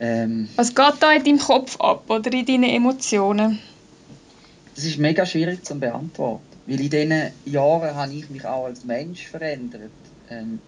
Ähm, 0.00 0.48
Was 0.56 0.74
geht 0.74 0.94
da 1.00 1.12
in 1.12 1.24
deinem 1.24 1.38
Kopf 1.38 1.80
ab 1.80 2.08
oder 2.08 2.32
in 2.32 2.46
deinen 2.46 2.64
Emotionen? 2.64 3.60
Das 4.74 4.84
ist 4.84 4.98
mega 4.98 5.24
schwierig 5.26 5.64
zu 5.64 5.78
beantworten, 5.78 6.42
weil 6.66 6.80
in 6.80 6.90
diesen 6.90 7.32
Jahren 7.44 7.94
habe 7.94 8.12
ich 8.12 8.28
mich 8.30 8.44
auch 8.44 8.64
als 8.64 8.84
Mensch 8.84 9.28
verändert. 9.28 9.90
Ähm, 10.30 10.60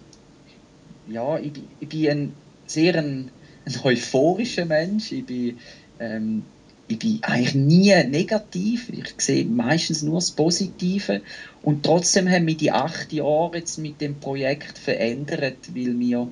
ja, 1.09 1.39
ich, 1.39 1.53
ich 1.81 1.89
bin 1.89 2.09
ein 2.09 2.33
sehr 2.67 2.97
ein, 2.97 3.31
ein 3.65 3.81
euphorischer 3.83 4.67
Mensch. 4.67 5.11
Ich 5.11 5.27
bin 5.27 5.59
ähm, 5.99 6.45
ich 6.87 6.99
bin 6.99 7.19
eigentlich 7.23 7.55
nie 7.55 7.95
negativ. 8.05 8.91
Ich 8.91 9.15
sehe 9.19 9.45
meistens 9.45 10.03
nur 10.03 10.17
das 10.17 10.31
Positive. 10.31 11.23
Und 11.63 11.83
trotzdem 11.83 12.29
haben 12.29 12.47
wir 12.47 12.57
die 12.57 12.73
acht 12.73 13.13
Jahre 13.13 13.57
jetzt 13.57 13.79
mit 13.79 14.01
dem 14.01 14.17
Projekt 14.17 14.77
verändert, 14.77 15.57
weil 15.75 15.99
wir, 15.99 16.29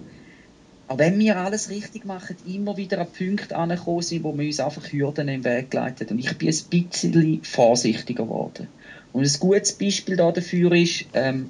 auch 0.89 0.99
wenn 0.99 1.19
wir 1.19 1.39
alles 1.39 1.71
richtig 1.71 2.05
machen, 2.05 2.37
immer 2.47 2.77
wieder 2.77 3.01
an 3.01 3.07
Punkte 3.07 3.57
angekommen 3.57 4.03
sind, 4.03 4.25
wo 4.25 4.37
wir 4.37 4.47
uns 4.47 4.61
einfach 4.61 4.93
Hürden 4.93 5.29
im 5.29 5.45
Weg 5.45 5.71
geleitet 5.71 6.11
Und 6.11 6.19
ich 6.19 6.37
bin 6.37 6.49
ein 6.49 6.89
bisschen 6.89 7.43
vorsichtiger 7.43 8.25
geworden. 8.25 8.69
Und 9.15 9.25
ein 9.25 9.41
gutes 9.41 9.73
Beispiel 9.73 10.17
dafür 10.17 10.73
ist, 10.73 11.07
ähm, 11.15 11.49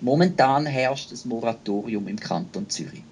momentan 0.00 0.64
herrscht 0.66 1.12
ein 1.12 1.28
Moratorium 1.28 2.08
im 2.08 2.18
Kanton 2.18 2.68
Zürich. 2.70 3.02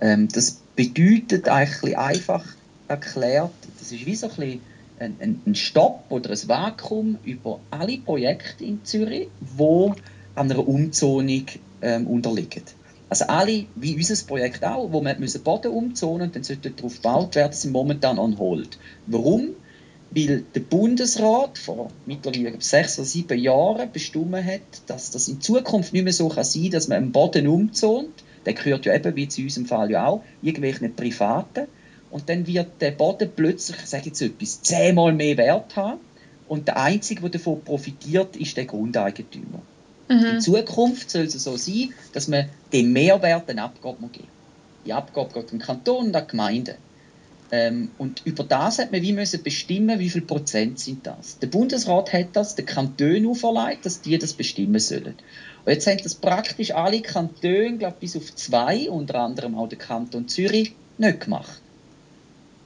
Ähm, 0.00 0.28
das 0.28 0.60
bedeutet 0.76 1.48
eigentlich 1.48 1.96
einfach 1.98 2.44
erklärt, 2.88 3.52
das 3.90 4.00
ist 4.00 4.06
wie 4.06 4.14
so 4.14 4.30
ein, 4.38 4.60
ein, 4.98 5.42
ein 5.44 5.54
Stopp 5.54 6.04
oder 6.10 6.30
ein 6.30 6.48
Vakuum 6.48 7.18
über 7.24 7.60
alle 7.70 7.98
Projekte 7.98 8.64
in 8.64 8.84
Zürich, 8.84 9.28
die 9.40 9.92
einer 10.34 10.68
Umzonung 10.68 11.46
ähm, 11.82 12.06
unterliegen. 12.06 12.62
Also 13.08 13.24
alle, 13.24 13.64
wie 13.74 13.96
unser 13.96 14.24
Projekt 14.26 14.64
auch, 14.64 14.92
wo 14.92 15.00
wir 15.00 15.16
müssen 15.18 15.42
Boden 15.42 15.72
umzonen 15.72 16.28
und 16.28 16.36
dann 16.36 16.44
sollte 16.44 16.70
darauf 16.70 16.96
gebaut 16.96 17.34
werden, 17.34 17.52
sind 17.52 17.72
momentan 17.72 18.18
on 18.20 18.38
hold. 18.38 18.78
Warum? 19.06 19.48
Weil 20.12 20.44
der 20.54 20.60
Bundesrat 20.60 21.58
vor 21.58 21.90
mittlerweile 22.06 22.60
sechs 22.60 22.98
oder 22.98 23.06
sieben 23.06 23.38
Jahren 23.38 23.90
bestimmt 23.92 24.36
hat, 24.36 24.60
dass 24.86 25.10
das 25.10 25.26
in 25.26 25.40
Zukunft 25.40 25.92
nicht 25.92 26.04
mehr 26.04 26.12
so 26.12 26.28
kann 26.28 26.44
sein 26.44 26.62
kann, 26.62 26.70
dass 26.70 26.88
man 26.88 26.98
einen 26.98 27.12
Boden 27.12 27.48
umzont. 27.48 28.22
Der 28.46 28.54
gehört 28.54 28.86
ja 28.86 28.94
eben, 28.94 29.16
wie 29.16 29.24
in 29.24 29.44
unserem 29.44 29.66
Fall 29.66 29.90
ja 29.90 30.06
auch, 30.06 30.22
irgendwelchen 30.42 30.94
Privaten 30.94 31.66
und 32.10 32.28
dann 32.28 32.46
wird 32.46 32.80
der 32.80 32.90
Boden 32.90 33.30
plötzlich, 33.34 33.78
ich 33.82 33.86
sage 33.88 34.06
jetzt 34.06 34.20
etwas, 34.20 34.62
zehnmal 34.62 35.12
mehr 35.12 35.36
Wert 35.36 35.76
haben 35.76 36.00
und 36.48 36.66
der 36.66 36.76
Einzige, 36.76 37.20
der 37.22 37.30
davon 37.30 37.62
profitiert, 37.62 38.36
ist 38.36 38.56
der 38.56 38.64
Grundeigentümer. 38.64 39.62
Mhm. 40.08 40.24
In 40.24 40.40
Zukunft 40.40 41.10
soll 41.10 41.24
es 41.24 41.34
so 41.34 41.56
sein, 41.56 41.94
dass 42.12 42.26
man 42.26 42.48
den 42.72 42.92
Mehrwert 42.92 43.48
eine 43.48 43.62
Abgabe 43.62 44.08
geben 44.08 44.28
Die 44.84 44.92
Abgabe 44.92 45.32
geht 45.32 45.52
dem 45.52 45.60
Kanton 45.60 46.06
und 46.06 46.12
der 46.12 46.22
Gemeinde. 46.22 46.76
Ähm, 47.52 47.90
und 47.98 48.22
über 48.24 48.44
das 48.44 48.78
hat 48.78 48.92
man 48.92 49.02
wie 49.02 49.12
müssen 49.12 49.42
bestimmen, 49.42 49.98
wie 49.98 50.10
viel 50.10 50.22
Prozent 50.22 50.78
sind 50.78 51.06
das. 51.06 51.38
Der 51.38 51.48
Bundesrat 51.48 52.12
hat 52.12 52.28
das 52.32 52.54
den 52.54 52.66
Kantonen 52.66 53.26
auferlegt, 53.26 53.86
dass 53.86 54.00
die 54.00 54.18
das 54.18 54.34
bestimmen 54.34 54.78
sollen. 54.78 55.14
Und 55.64 55.72
jetzt 55.72 55.86
haben 55.86 56.00
das 56.02 56.14
praktisch 56.14 56.72
alle 56.72 57.00
Kantone, 57.00 57.76
glaube 57.76 57.96
bis 58.00 58.16
auf 58.16 58.34
zwei, 58.34 58.88
unter 58.90 59.16
anderem 59.16 59.56
auch 59.56 59.68
der 59.68 59.78
Kanton 59.78 60.28
Zürich, 60.28 60.74
nicht 60.98 61.20
gemacht 61.20 61.59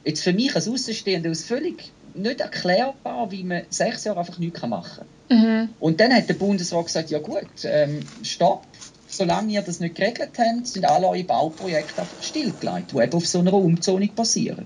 jetzt 0.05 0.23
für 0.23 0.33
mich 0.33 0.55
als 0.55 0.69
Außenstehender 0.69 1.31
ist 1.31 1.47
völlig 1.47 1.93
nicht 2.15 2.41
erklärbar, 2.41 3.31
wie 3.31 3.43
man 3.43 3.63
sechs 3.71 4.05
Jahre 4.05 4.21
einfach 4.21 4.39
nichts 4.39 4.63
machen 4.63 5.05
kann. 5.29 5.39
Mhm. 5.39 5.69
Und 5.81 6.01
dann 6.01 6.15
hat 6.15 6.29
der 6.29 6.35
Bundesrat 6.35 6.87
gesagt, 6.87 7.11
ja 7.11 7.19
gut, 7.19 7.49
ähm, 7.65 8.01
stopp, 8.23 8.65
solange 9.09 9.53
ihr 9.53 9.63
das 9.63 9.81
nicht 9.81 9.95
geregelt 9.97 10.31
habt, 10.39 10.67
sind 10.67 10.85
alle 10.85 11.09
eure 11.09 11.25
Bauprojekte 11.25 12.03
einfach 12.03 12.23
stillgelegt, 12.23 12.93
die 12.93 12.99
eben 12.99 13.13
auf 13.13 13.27
so 13.27 13.41
einer 13.41 13.55
Umzonung 13.55 14.15
basieren. 14.15 14.65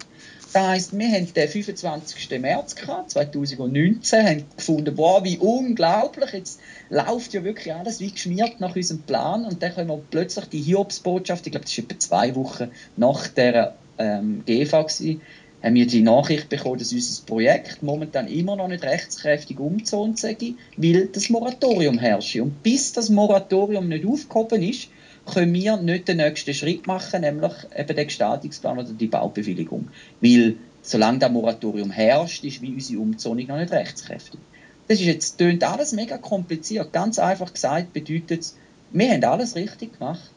Das 0.53 0.62
heisst, 0.62 0.99
wir 0.99 1.09
haben 1.09 1.32
den 1.32 1.49
25. 1.49 2.41
März 2.41 2.74
gehabt, 2.74 3.11
2019, 3.11 4.26
haben 4.26 4.45
gefunden, 4.57 4.97
wow, 4.97 5.22
wie 5.22 5.36
unglaublich, 5.36 6.32
jetzt 6.32 6.61
läuft 6.89 7.34
ja 7.34 7.45
wirklich 7.45 7.74
alles 7.74 8.01
wie 8.01 8.11
geschmiert 8.11 8.59
nach 8.59 8.74
unserem 8.74 9.03
Plan 9.03 9.45
und 9.45 9.62
dann 9.62 9.74
können 9.74 9.89
wir 9.89 10.01
plötzlich 10.11 10.47
die 10.47 10.62
Hiobsbotschaft, 10.62 11.47
ich 11.47 11.53
glaube, 11.53 11.64
das 11.64 11.72
ist 11.72 11.78
etwa 11.78 11.99
zwei 11.99 12.34
Wochen 12.34 12.70
nach 12.97 13.28
der 13.28 13.76
ähm, 13.99 14.44
gewesen, 14.44 15.20
haben 15.62 15.74
wir 15.74 15.86
die 15.86 16.03
Nachricht 16.03 16.49
bekommen, 16.49 16.78
dass 16.78 16.92
unser 16.92 17.26
Projekt 17.26 17.82
momentan 17.82 18.28
immer 18.28 18.57
noch 18.57 18.68
nicht 18.68 18.84
rechtskräftig 18.84 19.59
umgezont 19.59 20.18
sei, 20.18 20.36
weil 20.76 21.07
das 21.07 21.30
Moratorium 21.30 21.99
herrscht. 21.99 22.36
Und 22.36 22.62
bis 22.62 22.92
das 22.92 23.11
Moratorium 23.11 23.88
nicht 23.88 24.07
aufgehoben 24.07 24.62
ist, 24.62 24.88
können 25.26 25.53
wir 25.53 25.76
nicht 25.76 26.09
den 26.09 26.18
nächsten 26.18 26.55
Schritt 26.55 26.86
machen, 26.86 27.20
nämlich 27.20 27.53
eben 27.76 27.96
den 27.96 28.07
Gestaltungsplan 28.07 28.78
oder 28.78 28.92
die 28.92 29.09
Baubewilligung. 29.09 29.88
Weil 30.20 30.57
solange 30.82 31.18
das 31.18 31.30
Moratorium 31.30 31.90
herrscht, 31.90 32.44
ist 32.44 32.62
wie 32.62 32.72
unsere 32.72 33.01
Umzonung 33.01 33.46
noch 33.46 33.59
nicht 33.59 33.72
rechtskräftig. 33.72 34.40
Das 34.86 35.01
ist 35.01 35.07
jetzt, 35.07 35.38
tönt 35.38 35.64
alles 35.64 35.92
mega 35.92 36.16
kompliziert. 36.16 36.92
Ganz 36.92 37.18
einfach 37.18 37.53
gesagt 37.53 37.92
bedeutet 37.92 38.40
es, 38.40 38.57
wir 38.90 39.11
haben 39.11 39.22
alles 39.24 39.55
richtig 39.55 39.99
gemacht. 39.99 40.30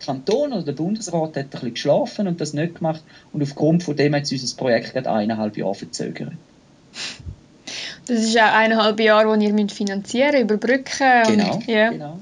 Kanton 0.00 0.52
oder 0.52 0.62
der 0.62 0.72
Bundesrat 0.72 1.36
hat 1.36 1.36
ein 1.36 1.48
bisschen 1.48 1.74
geschlafen 1.74 2.28
und 2.28 2.40
das 2.40 2.52
nicht 2.52 2.76
gemacht 2.76 3.02
und 3.32 3.42
aufgrund 3.42 3.82
von 3.82 3.96
dem 3.96 4.14
hat 4.14 4.26
sich 4.26 4.40
unser 4.40 4.56
Projekt 4.56 4.92
gerade 4.92 5.10
eineinhalb 5.10 5.56
Jahre 5.56 5.74
verzögert. 5.74 6.32
Das 8.06 8.20
ist 8.20 8.38
auch 8.38 8.52
eineinhalb 8.52 8.98
Jahre, 9.00 9.38
die 9.38 9.46
ihr 9.46 9.68
finanzieren 9.68 10.32
müsst, 10.32 10.42
überbrücken. 10.44 11.22
Genau, 11.26 11.54
und, 11.54 11.66
ja. 11.66 11.90
genau. 11.90 12.18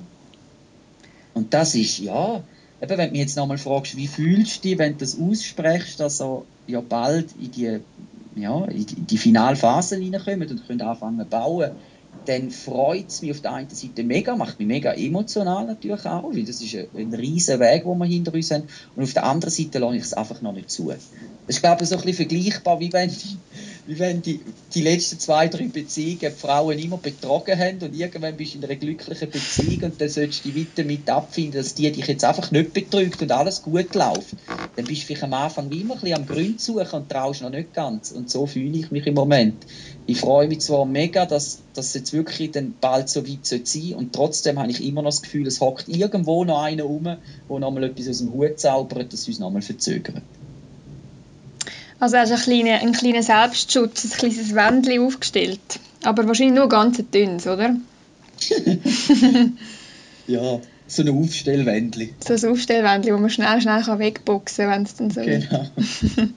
Und 1.34 1.54
das 1.54 1.74
ist, 1.74 1.98
ja, 1.98 2.42
eben, 2.82 2.98
wenn 2.98 3.08
du 3.08 3.12
mich 3.12 3.20
jetzt 3.20 3.36
nochmal 3.36 3.58
fragst, 3.58 3.96
wie 3.96 4.08
fühlst 4.08 4.64
du 4.64 4.68
dich, 4.68 4.78
wenn 4.78 4.92
du 4.94 4.98
das 4.98 5.18
aussprichst, 5.20 6.00
dass 6.00 6.20
er 6.20 6.42
ja 6.66 6.80
bald 6.80 7.28
in 7.40 7.50
die, 7.52 7.80
ja, 8.36 8.64
in 8.64 9.06
die 9.06 9.18
Finalphase 9.18 9.96
reinkommt 9.96 10.50
und 10.50 10.66
könnt 10.66 10.82
anfangen 10.82 11.20
zu 11.20 11.26
bauen, 11.26 11.70
dann 12.24 12.50
freut 12.50 13.08
es 13.08 13.22
mich 13.22 13.30
auf 13.30 13.40
der 13.40 13.52
einen 13.52 13.70
Seite 13.70 14.02
mega, 14.02 14.34
macht 14.34 14.58
mich 14.58 14.66
mega 14.66 14.92
emotional 14.92 15.66
natürlich 15.66 16.04
auch, 16.06 16.34
weil 16.34 16.44
das 16.44 16.60
ist 16.60 16.74
ein, 16.74 17.14
riesen 17.14 17.60
Weg, 17.60 17.84
den 17.84 17.98
wir 17.98 18.06
hinter 18.06 18.34
uns 18.34 18.50
haben. 18.50 18.64
Und 18.96 19.04
auf 19.04 19.12
der 19.12 19.24
anderen 19.24 19.52
Seite 19.52 19.78
lasse 19.78 19.96
ich 19.96 20.02
es 20.02 20.12
einfach 20.12 20.42
noch 20.42 20.52
nicht 20.52 20.70
zu. 20.70 20.88
Das 20.88 21.56
ist, 21.56 21.62
glaube 21.62 21.84
ich, 21.84 21.88
so 21.88 21.96
ein 21.96 22.02
bisschen 22.02 22.28
vergleichbar, 22.28 22.80
wie 22.80 22.92
wenn 22.92 23.08
die, 23.08 23.36
wie 23.86 23.98
wenn 24.00 24.20
die, 24.20 24.40
die 24.74 24.82
letzten 24.82 25.20
zwei, 25.20 25.46
drei 25.46 25.66
Beziehungen 25.68 26.18
die 26.18 26.30
Frauen 26.30 26.78
immer 26.78 26.96
betrogen 26.96 27.56
haben 27.56 27.78
und 27.82 27.94
irgendwann 27.94 28.36
bist 28.36 28.54
du 28.54 28.58
in 28.58 28.64
einer 28.64 28.74
glücklichen 28.74 29.30
Beziehung 29.30 29.84
und 29.84 30.00
dann 30.00 30.08
solltest 30.08 30.44
du 30.44 30.56
weiter 30.56 30.82
mit 30.82 31.08
abfinden, 31.08 31.52
dass 31.52 31.74
die 31.74 31.90
dich 31.92 32.06
jetzt 32.06 32.24
einfach 32.24 32.50
nicht 32.50 32.72
betrügt 32.72 33.22
und 33.22 33.30
alles 33.30 33.62
gut 33.62 33.94
läuft. 33.94 34.34
Dann 34.74 34.86
bist 34.86 35.02
du 35.02 35.06
vielleicht 35.06 35.22
am 35.22 35.34
Anfang 35.34 35.70
wie 35.70 35.82
immer 35.82 35.94
ein 35.94 36.00
bisschen 36.00 36.18
am 36.18 36.26
Grün 36.26 36.58
suchen 36.58 37.00
und 37.00 37.08
traust 37.08 37.42
noch 37.42 37.50
nicht 37.50 37.72
ganz. 37.72 38.10
Und 38.10 38.28
so 38.28 38.46
fühle 38.46 38.78
ich 38.78 38.90
mich 38.90 39.06
im 39.06 39.14
Moment. 39.14 39.64
Ich 40.08 40.20
freue 40.20 40.46
mich 40.46 40.60
zwar 40.60 40.86
mega, 40.86 41.26
dass 41.26 41.58
das 41.74 41.92
jetzt 41.94 42.12
wirklich 42.12 42.52
dann 42.52 42.74
bald 42.80 43.08
so 43.08 43.26
weit 43.26 43.44
sein 43.44 43.66
soll 43.66 43.94
und 43.94 44.12
trotzdem 44.12 44.58
habe 44.58 44.70
ich 44.70 44.84
immer 44.86 45.02
noch 45.02 45.10
das 45.10 45.22
Gefühl, 45.22 45.46
es 45.48 45.60
hockt 45.60 45.88
irgendwo 45.88 46.44
noch 46.44 46.62
einer 46.62 46.84
rum, 46.84 47.04
der 47.04 47.18
nochmal 47.58 47.84
etwas 47.84 48.08
aus 48.08 48.18
dem 48.18 48.32
Hut 48.32 48.60
zaubert, 48.60 49.12
das 49.12 49.26
uns 49.26 49.40
nochmal 49.40 49.62
verzögert. 49.62 50.22
Also 51.98 52.18
hast 52.18 52.30
du 52.30 52.34
einen 52.34 52.42
kleinen, 52.42 52.80
einen 52.80 52.92
kleinen 52.92 53.22
Selbstschutz, 53.22 54.04
ein 54.04 54.10
kleines 54.10 54.54
Wändchen 54.54 55.02
aufgestellt. 55.02 55.60
Aber 56.04 56.26
wahrscheinlich 56.28 56.54
nur 56.54 56.68
ganz 56.68 57.02
dünnes, 57.12 57.46
oder? 57.46 57.74
ja, 60.26 60.60
so 60.86 61.02
ein 61.02 61.08
Aufstellwändchen. 61.08 62.10
So 62.20 62.34
ein 62.34 62.52
Aufstellwändchen, 62.52 63.14
wo 63.14 63.18
man 63.18 63.30
schnell, 63.30 63.60
schnell 63.60 63.82
wegboxen 63.98 64.66
kann, 64.66 64.74
wenn 64.74 64.82
es 64.82 64.94
dann 64.94 65.10
so 65.10 65.22
Genau. 65.22 65.66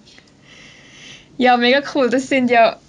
ja, 1.37 1.57
mega 1.57 1.83
cool. 1.93 2.09
Das 2.09 2.29
sind 2.29 2.49
ja 2.49 2.79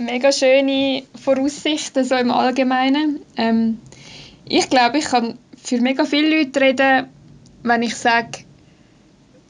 mega 0.00 0.32
schöne 0.32 1.04
Voraussichten 1.14 2.04
so 2.04 2.16
im 2.16 2.30
Allgemeinen. 2.30 3.20
Ähm, 3.36 3.78
ich 4.48 4.68
glaube, 4.68 4.98
ich 4.98 5.04
kann 5.04 5.38
für 5.62 5.80
mega 5.80 6.04
viele 6.04 6.38
Leute 6.38 6.60
reden, 6.60 7.06
wenn 7.62 7.82
ich 7.82 7.94
sage, 7.94 8.44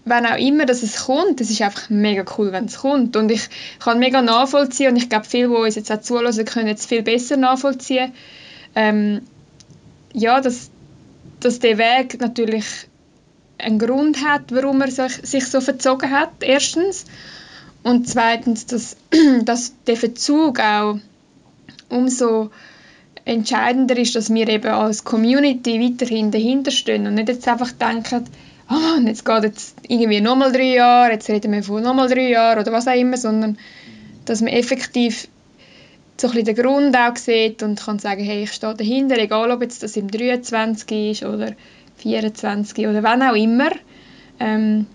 wenn 0.05 0.27
auch 0.27 0.39
immer 0.39 0.67
dass 0.67 0.83
es 0.83 1.07
kommt, 1.07 1.41
es 1.41 1.51
ist 1.51 1.63
einfach 1.63 1.89
mega 1.89 2.25
cool, 2.37 2.53
wenn 2.53 2.65
es 2.65 2.79
kommt. 2.79 3.17
Und 3.17 3.31
ich 3.31 3.49
kann 3.79 3.99
mega 3.99 4.23
nachvollziehen 4.23 4.91
und 4.91 4.97
ich 4.97 5.09
glaube, 5.09 5.27
viele, 5.27 5.49
die 5.49 5.55
uns 5.55 5.77
jetzt 5.77 5.93
auch 5.93 6.01
zuhören, 6.01 6.45
können 6.45 6.69
es 6.69 6.87
viel 6.87 7.03
besser 7.03 7.37
nachvollziehen. 7.37 8.13
Ähm, 8.75 9.23
ja, 10.13 10.41
dass, 10.41 10.71
dass 11.41 11.61
der 11.61 11.79
Weg 11.79 12.21
natürlich 12.21 12.67
einen 13.59 13.79
Grund 13.79 14.25
hat, 14.25 14.53
warum 14.53 14.81
er 14.81 14.91
sich, 14.91 15.13
sich 15.23 15.47
so 15.47 15.61
verzogen 15.61 16.11
hat, 16.11 16.31
erstens. 16.41 17.05
Und 17.83 18.09
zweitens, 18.09 18.67
dass, 18.67 18.97
dass 19.45 19.75
der 19.87 19.97
Verzug 19.97 20.61
auch 20.61 20.99
umso 21.89 22.51
entscheidender 23.25 23.97
ist, 23.97 24.17
dass 24.17 24.33
wir 24.33 24.49
eben 24.49 24.71
als 24.71 25.05
Community 25.05 25.81
weiterhin 25.81 26.31
dahinter 26.31 26.71
stehen 26.71 27.07
und 27.07 27.15
nicht 27.15 27.29
jetzt 27.29 27.47
einfach 27.49 27.73
denken, 27.73 28.25
oh 28.71 28.75
Mann, 28.75 29.07
jetzt 29.07 29.25
geht 29.25 29.45
jetzt 29.45 29.77
irgendwie 29.89 30.21
nochmal 30.21 30.53
drei 30.53 30.75
Jahre, 30.75 31.13
jetzt 31.13 31.29
reden 31.29 31.53
wir 31.53 31.63
von 31.63 31.83
nochmal 31.83 32.09
drei 32.09 32.31
Jahren 32.31 32.61
oder 32.61 32.73
was 32.73 32.89
auch 32.89 32.95
immer, 32.95 33.17
sondern 33.17 33.59
dass 34.25 34.41
man 34.41 34.53
effektiv 34.53 35.29
so 36.21 36.29
ein 36.29 36.45
den 36.45 36.55
Grund 36.55 36.97
auch 36.97 37.17
sieht 37.17 37.63
und 37.63 37.81
kann 37.81 37.99
sagen, 37.99 38.23
hey, 38.23 38.43
ich 38.43 38.53
stehe 38.53 38.75
dahinter, 38.75 39.19
egal 39.19 39.51
ob 39.51 39.63
jetzt 39.63 39.83
das 39.83 39.97
im 39.97 40.11
23 40.11 41.23
ist 41.23 41.25
oder 41.25 41.53
24 41.97 42.87
oder 42.87 43.03
wann 43.03 43.23
auch 43.23 43.35
immer. 43.35 43.71
Ähm, 44.39 44.87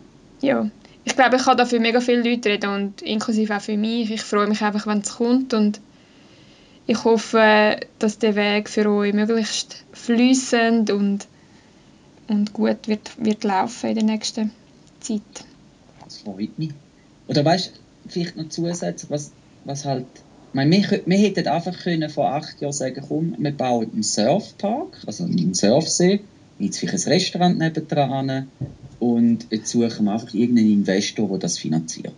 ja, 0.42 0.70
ich 1.06 1.16
glaube, 1.16 1.38
ich 1.38 1.44
kann 1.44 1.56
da 1.56 1.66
für 1.66 1.80
mega 1.80 2.02
viele 2.02 2.28
Leute 2.28 2.50
reden 2.50 2.72
und 2.72 3.02
inklusive 3.04 3.56
auch 3.56 3.62
für 3.62 3.78
mich. 3.78 4.12
Ich 4.12 4.22
freue 4.22 4.48
mich 4.48 4.62
einfach, 4.62 4.88
wenn 4.88 5.00
es 5.00 5.16
kommt 5.16 5.54
und 5.54 5.80
ich 6.88 7.04
hoffe, 7.04 7.80
dass 8.00 8.18
der 8.18 8.36
Weg 8.36 8.70
für 8.70 8.90
euch 8.90 9.14
möglichst 9.14 9.84
fließend 9.94 10.90
und, 10.90 11.28
und 12.28 12.54
gut 12.54 12.88
wird, 12.88 13.12
wird 13.24 13.44
laufen 13.44 13.90
in 13.90 13.96
der 13.96 14.04
nächsten 14.04 14.52
Zeit. 15.00 15.22
Das 16.04 16.18
freut 16.18 16.58
mich. 16.58 16.72
Oder 17.28 17.46
weißt 17.46 17.68
du, 17.68 18.10
vielleicht 18.10 18.36
noch 18.36 18.50
zusätzlich, 18.50 19.10
was, 19.10 19.32
was 19.64 19.86
halt 19.86 20.06
meine, 20.54 20.72
wir, 20.72 21.02
wir 21.06 21.18
hätten 21.18 21.48
einfach 21.48 21.78
können 21.78 22.10
vor 22.10 22.34
acht 22.34 22.62
Jahren 22.62 22.74
sagen 22.74 23.04
komm, 23.08 23.36
wir 23.38 23.52
bauen 23.52 23.92
einen 23.92 24.04
Surfpark, 24.04 25.04
also 25.06 25.26
einen 25.26 25.54
Surfsee, 25.54 26.22
jetzt 26.60 26.80
vielleicht 26.80 27.06
ein 27.06 27.12
Restaurant 27.12 27.58
nebendran 27.58 28.48
und 29.00 29.48
jetzt 29.50 29.72
suchen 29.72 30.06
wir 30.06 30.14
einfach 30.14 30.34
irgendeinen 30.34 30.72
Investor, 30.72 31.28
der 31.30 31.38
das 31.40 31.58
finanziert. 31.58 32.14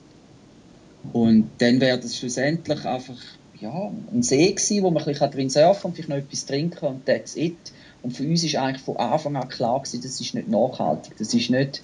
Und 1.14 1.50
dann 1.60 1.80
wäre 1.80 2.00
das 2.00 2.18
schlussendlich 2.18 2.86
einfach 2.86 3.18
ja, 3.60 3.92
ein 4.12 4.24
See 4.24 4.52
gewesen, 4.52 4.84
wo 4.84 4.92
man 4.92 5.04
ein 5.04 5.10
bisschen 5.10 5.32
drin 5.32 5.50
surfen 5.50 5.88
und 5.88 5.94
vielleicht 5.96 6.10
noch 6.10 6.18
etwas 6.18 6.46
trinken 6.46 6.86
und 6.86 7.06
that's 7.06 7.36
it. 7.36 7.58
Und 8.04 8.16
für 8.16 8.24
uns 8.24 8.44
ist 8.44 8.56
eigentlich 8.56 8.84
von 8.84 8.98
Anfang 8.98 9.36
an 9.36 9.50
klar 9.50 9.80
gewesen, 9.80 10.02
das 10.04 10.22
ist 10.22 10.34
nicht 10.34 10.48
nachhaltig, 10.48 11.14
das 11.18 11.34
ist 11.34 11.50
nicht, 11.50 11.82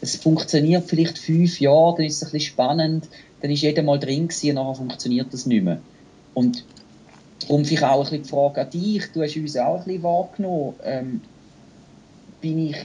es 0.00 0.16
funktioniert 0.16 0.84
vielleicht 0.86 1.18
fünf 1.18 1.60
Jahre, 1.60 1.96
dann 1.96 2.06
ist 2.06 2.16
es 2.16 2.22
ein 2.22 2.30
bisschen 2.32 2.52
spannend, 2.52 3.08
dann 3.40 3.50
ist 3.50 3.62
jeder 3.62 3.82
mal 3.82 3.98
drin 3.98 4.28
gewesen 4.28 4.54
nachher 4.54 4.76
funktioniert 4.76 5.32
das 5.32 5.46
nicht 5.46 5.64
mehr. 5.64 5.80
Und 6.34 6.64
darum 7.40 7.64
vielleicht 7.64 7.84
auch 7.84 7.98
ein 7.98 8.02
bisschen 8.02 8.22
die 8.22 8.28
Frage 8.28 8.60
an 8.60 8.70
dich, 8.70 9.04
du 9.12 9.22
hast 9.22 9.36
uns 9.36 9.56
auch 9.56 9.80
ein 9.80 9.84
bisschen 9.84 10.02
wahrgenommen, 10.02 10.74
ähm, 10.84 11.20
bin, 12.46 12.68
ich, 12.68 12.76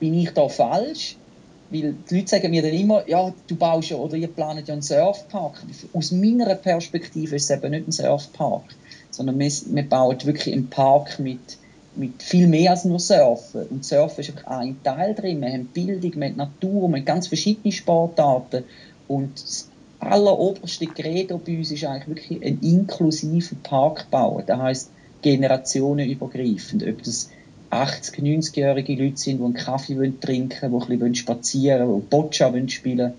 bin 0.00 0.14
ich 0.14 0.30
da 0.30 0.48
falsch? 0.48 1.16
Weil 1.70 1.94
die 2.08 2.16
Leute 2.16 2.28
sagen 2.28 2.50
mir 2.50 2.62
dann 2.62 2.72
immer, 2.72 3.08
ja, 3.08 3.32
du 3.46 3.56
baust 3.56 3.90
ja, 3.90 3.96
oder 3.96 4.16
ihr 4.16 4.28
plant 4.28 4.66
ja 4.66 4.72
einen 4.72 4.82
Surfpark. 4.82 5.62
Aus 5.92 6.12
meiner 6.12 6.54
Perspektive 6.54 7.36
ist 7.36 7.50
es 7.50 7.50
eben 7.50 7.70
nicht 7.70 7.88
ein 7.88 7.92
Surfpark, 7.92 8.64
sondern 9.10 9.38
wir, 9.38 9.50
wir 9.50 9.88
bauen 9.88 10.18
wirklich 10.24 10.54
einen 10.54 10.68
Park 10.68 11.18
mit, 11.18 11.58
mit 11.94 12.22
viel 12.22 12.46
mehr 12.46 12.72
als 12.72 12.84
nur 12.84 12.98
Surfen. 12.98 13.66
Und 13.68 13.84
Surfen 13.84 14.20
ist 14.20 14.32
auch 14.46 14.58
ein 14.58 14.82
Teil 14.82 15.14
drin. 15.14 15.40
Wir 15.40 15.52
haben 15.52 15.66
Bildung, 15.66 16.12
wir 16.16 16.28
haben 16.28 16.36
Natur, 16.36 16.88
wir 16.88 16.96
haben 16.98 17.04
ganz 17.04 17.28
verschiedene 17.28 17.72
Sportarten. 17.72 18.64
Und 19.08 19.42
alleroberste 19.98 20.86
Credo 20.86 21.38
bei 21.38 21.56
uns 21.56 21.70
ist 21.70 21.84
eigentlich 21.84 22.08
wirklich 22.08 22.44
ein 22.44 22.58
inklusiver 22.60 23.56
Park 23.62 24.10
bauen. 24.10 24.44
Das 24.46 24.58
heisst, 24.58 24.90
generationenübergreifend. 25.22 26.86
Ob 26.86 27.02
das 27.02 27.30
80-, 27.72 28.20
90-jährige 28.20 28.94
Leute 28.94 29.16
sind, 29.16 29.38
die 29.38 29.44
einen 29.44 29.54
Kaffee 29.54 30.12
trinken 30.20 30.72
wollen, 30.72 31.12
die 31.12 31.18
spazieren 31.18 31.88
wollen, 31.88 32.02
die 32.02 32.06
Boccia 32.08 32.68
spielen 32.68 32.98
wollen. 32.98 33.12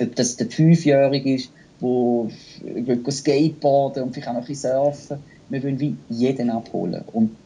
Ob 0.00 0.14
das 0.14 0.36
der 0.36 0.48
Fünfjährige 0.48 1.34
ist, 1.34 1.50
der 1.80 3.12
Skateboarden 3.12 4.02
und 4.02 4.12
vielleicht 4.12 4.28
auch 4.28 4.34
noch 4.34 4.42
ein 4.42 4.46
bisschen 4.46 4.72
surfen. 4.72 5.18
Wir 5.48 5.62
wollen 5.62 5.80
wie 5.80 5.96
jeden 6.10 6.50
abholen. 6.50 7.02
Und 7.12 7.36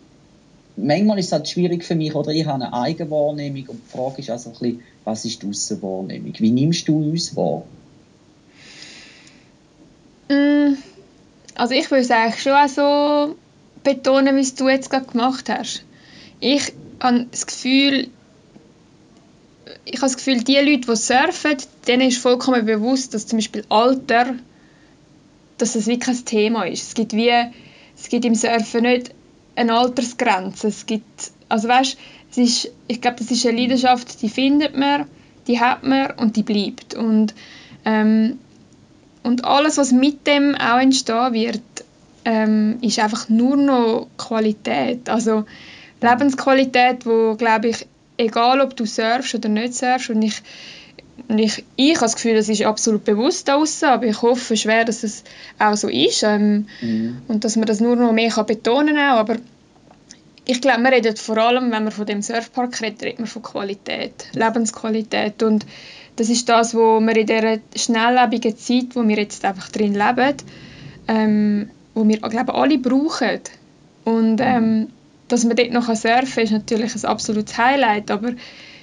manchmal 0.77 1.19
ist 1.19 1.27
es 1.27 1.33
halt 1.33 1.49
schwierig 1.49 1.85
für 1.85 1.95
mich, 1.95 2.15
oder 2.15 2.33
ich 2.33 2.45
habe 2.45 2.65
eine 2.65 2.73
Eigenwahrnehmung 2.73 3.69
und 3.69 3.81
die 3.87 3.97
Frage 3.97 4.21
ist 4.21 4.31
also 4.31 4.51
ein 4.51 4.59
bisschen, 4.59 4.83
was 5.05 5.25
ist 5.25 5.43
die 5.43 5.49
Aussenwahrnehmung? 5.49 6.35
Wie 6.39 6.51
nimmst 6.51 6.89
du 6.89 6.97
uns 6.97 7.37
wahr? 7.37 7.63
Mm, 10.29 10.75
also 11.55 11.75
ich 11.75 11.91
würde 11.91 12.03
es 12.03 12.11
eigentlich 12.11 12.43
schon 12.43 12.69
so 12.69 13.37
betonen, 13.85 14.37
wie 14.37 14.41
es 14.41 14.55
du 14.55 14.69
jetzt 14.69 14.91
gerade 14.91 15.07
gemacht 15.07 15.49
hast. 15.49 15.85
Ich 16.45 16.73
habe 16.99 17.27
das 17.31 17.47
Gefühl, 17.47 18.09
ich 19.85 19.95
habe 19.95 20.07
das 20.07 20.17
Gefühl, 20.17 20.43
die 20.43 20.57
Leute, 20.57 20.91
die 20.91 20.97
surfen, 20.97 21.57
denen 21.87 22.09
ist 22.09 22.19
vollkommen 22.19 22.67
bewusst, 22.67 23.15
dass 23.15 23.29
zum 23.29 23.37
Beispiel 23.37 23.65
Alter, 23.69 24.35
dass 25.59 25.75
das 25.75 25.87
wirklich 25.87 26.17
kein 26.17 26.25
Thema 26.25 26.65
ist. 26.65 26.89
Es 26.89 26.95
gibt 26.95 27.13
wie, 27.13 27.31
es 27.31 28.09
gibt 28.09 28.25
im 28.25 28.35
Surfen 28.35 28.83
nicht 28.83 29.15
eine 29.55 29.73
Altersgrenze. 29.73 30.67
Es 30.67 30.85
gibt, 30.85 31.31
also 31.49 31.69
weißt, 31.69 31.97
es 32.33 32.39
ist, 32.39 32.73
ich 32.89 33.01
glaube, 33.01 33.19
das 33.19 33.31
ist 33.31 33.47
eine 33.47 33.61
Leidenschaft, 33.61 34.21
die 34.21 34.29
findet 34.29 34.77
man, 34.77 35.07
die 35.47 35.61
hat 35.61 35.85
man 35.85 36.11
und 36.19 36.35
die 36.35 36.43
bleibt. 36.43 36.95
Und 36.95 37.35
ähm, 37.85 38.41
und 39.23 39.45
alles, 39.45 39.79
was 39.79 39.93
mit 39.93 40.27
dem 40.27 40.57
auch 40.57 40.81
entstehen 40.81 41.35
wird, 41.35 41.63
ähm, 42.25 42.79
ist 42.81 42.99
einfach 42.99 43.29
nur 43.29 43.57
noch 43.57 44.09
Qualität. 44.17 45.09
Also 45.09 45.45
Lebensqualität, 46.03 47.07
wo 47.07 47.35
glaube 47.37 47.69
ich, 47.69 47.87
egal 48.17 48.61
ob 48.61 48.77
du 48.77 48.87
surfst 48.87 49.35
oder 49.35 49.49
nicht 49.49 49.75
surfst, 49.75 50.11
und 50.11 50.23
ich, 50.23 50.43
und 51.29 51.39
ich, 51.39 51.65
ich 51.77 51.95
habe 51.95 52.05
das 52.05 52.17
Gefühl, 52.17 52.35
das 52.35 52.49
ist 52.49 52.63
absolut 52.63 53.05
bewusst 53.05 53.49
da 53.49 53.57
draussen, 53.57 53.87
aber 53.87 54.07
ich 54.07 54.23
hoffe 54.23 54.57
schwer, 54.57 54.85
dass 54.85 55.03
es 55.03 55.25
auch 55.59 55.77
so 55.77 55.89
ist 55.89 56.23
ähm, 56.23 56.67
mhm. 56.81 57.23
und 57.29 57.45
dass 57.45 57.57
man 57.57 57.67
das 57.67 57.81
nur 57.81 57.97
noch 57.97 58.13
mehr 58.13 58.31
kann 58.31 58.47
betonen 58.47 58.97
kann. 58.97 59.19
Aber 59.19 59.37
ich 60.45 60.61
glaube, 60.61 60.81
man 60.81 60.93
redet 60.93 61.19
vor 61.19 61.39
allem, 61.39 61.71
wenn 61.71 61.85
man 61.85 61.93
von 61.93 62.07
dem 62.07 62.23
Surfpark 62.23 62.81
redet, 62.81 63.03
redet 63.03 63.19
man 63.21 63.29
von 63.29 63.43
Qualität, 63.43 64.29
Lebensqualität 64.33 65.43
und 65.43 65.65
das 66.17 66.29
ist 66.29 66.49
das, 66.49 66.75
was 66.75 67.01
wir 67.01 67.17
in 67.17 67.27
dieser 67.27 67.59
schnelllebigen 67.75 68.57
Zeit, 68.57 68.95
wo 68.95 69.07
wir 69.07 69.17
jetzt 69.17 69.45
einfach 69.45 69.69
drin 69.71 69.95
leben, 69.95 70.37
ähm, 71.09 71.71
wo 71.95 72.07
wir 72.07 72.19
glaube 72.19 72.55
alle 72.55 72.79
brauchen. 72.79 73.41
Und 74.05 74.41
ähm, 74.41 74.89
dass 75.33 75.45
man 75.45 75.57
dort 75.57 75.73
noch 75.73 75.87
surfen 75.87 76.27
kann, 76.35 76.45
ist 76.45 76.51
natürlich 76.51 76.95
ein 76.95 77.05
absolutes 77.07 77.57
Highlight, 77.57 78.11
aber 78.11 78.33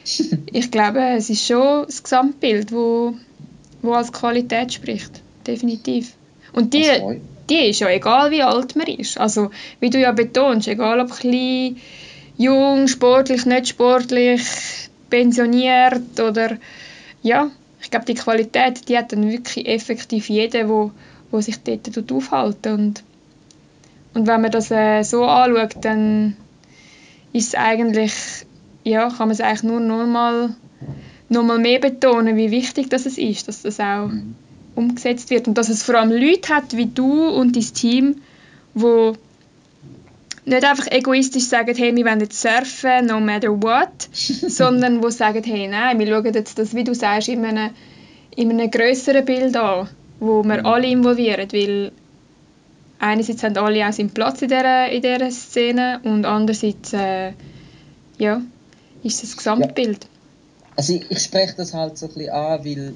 ich 0.52 0.72
glaube, 0.72 1.00
es 1.16 1.30
ist 1.30 1.45
schon 1.45 1.86
das 1.86 2.02
Gesamtbild, 2.02 2.72
wo, 2.72 3.14
wo 3.84 3.93
als 3.93 4.12
Qualität 4.12 4.74
spricht, 4.74 5.22
definitiv. 5.45 6.14
Und 6.52 6.74
die, 6.74 6.89
die 7.50 7.70
ist 7.70 7.82
ja 7.82 7.89
egal, 7.89 8.32
wie 8.32 8.41
alt 8.41 8.76
man 8.76 8.88
ist. 8.88 9.20
Also, 9.20 9.52
wie 9.80 9.91
du 9.91 10.00
ja 10.00 10.12
betonst, 10.12 10.68
egal 10.68 11.00
ob 11.00 11.12
klein, 11.12 11.78
jung, 12.36 12.88
sportlich, 12.88 13.45
nicht 13.45 13.68
sportlich, 13.68 14.41
pensioniert 15.12 16.20
oder 16.20 16.58
ja, 17.22 17.52
ich 17.80 17.91
glaube, 17.91 18.08
die 18.08 18.16
Qualität, 18.16 18.89
die 18.89 18.97
hat 18.97 19.12
dann 19.12 19.30
wirklich 19.30 19.68
effektiv 19.68 20.30
jeder, 20.30 20.68
wo, 20.68 20.91
wo 21.30 21.41
sich 21.41 21.58
dort 21.62 22.12
aufhält. 22.12 22.66
Und, 22.66 23.04
und 24.14 24.28
wenn 24.28 24.41
man 24.41 24.51
das 24.51 24.72
äh, 24.72 25.03
so 25.03 25.26
anschaut, 25.26 25.76
dann 25.82 26.36
ist 27.34 27.57
eigentlich, 27.57 28.14
ja, 28.84 29.10
kann 29.10 29.28
man 29.28 29.32
es 29.32 29.41
eigentlich 29.41 29.64
nur 29.64 29.80
noch 29.80 30.05
mal, 30.07 30.55
noch 31.30 31.43
mal 31.43 31.60
mehr 31.60 31.80
betonen, 31.80 32.36
wie 32.36 32.51
wichtig 32.51 32.89
das 32.89 33.05
ist, 33.05 33.47
dass 33.47 33.62
das 33.62 33.80
auch 33.80 34.07
mhm. 34.07 34.36
umgesetzt 34.76 35.30
wird 35.30 35.47
und 35.47 35.57
dass 35.57 35.70
es 35.70 35.84
vor 35.84 35.95
allem 35.95 36.12
Leute 36.12 36.53
hat 36.53 36.76
wie 36.76 36.88
du 36.88 37.28
und 37.30 37.55
dein 37.55 37.74
Team, 37.74 38.16
wo 38.74 39.16
nicht 40.45 40.64
einfach 40.64 40.88
egoistisch 40.91 41.43
sagen, 41.43 41.76
hey, 41.76 41.95
wir 41.95 42.05
wollen 42.05 42.22
jetzt 42.22 42.41
surfen, 42.41 43.05
no 43.05 43.20
matter 43.20 43.62
what, 43.62 43.89
sondern 44.12 45.03
wo 45.03 45.10
sagen, 45.10 45.43
hey, 45.43 45.68
nein, 45.68 45.99
wir 45.99 46.07
schauen 46.07 46.34
jetzt 46.34 46.57
das, 46.57 46.74
wie 46.74 46.84
du 46.84 46.95
sagst, 46.95 47.28
in 47.28 47.45
einem, 47.45 47.70
in 48.36 48.49
einem 48.49 48.72
grösseren 48.72 49.26
Bild 49.26 49.55
an, 49.55 49.88
wo 50.20 50.43
wir 50.43 50.60
mhm. 50.60 50.66
alle 50.66 50.88
involvieren, 50.88 51.47
weil 51.51 51.91
einerseits 53.00 53.43
haben 53.43 53.58
alle 53.58 53.88
auch 53.88 53.93
seinen 53.93 54.12
Platz 54.12 54.41
in 54.41 54.50
dieser, 54.50 54.89
in 54.89 55.02
dieser 55.02 55.32
Szene 55.32 56.00
und 56.04 56.26
andererseits, 56.26 56.93
äh, 56.93 57.34
ja, 58.18 58.41
ist 59.04 59.24
das 59.24 59.36
Gesamtbild. 59.36 60.04
Ja. 60.04 60.10
Also 60.76 60.93
ich, 60.93 61.10
ich, 61.10 61.20
spreche 61.20 61.56
das 61.58 61.74
halt 61.74 61.97
so 61.97 62.08
ein 62.08 62.14
bisschen 62.14 62.30
an, 62.32 62.64
weil 62.64 62.93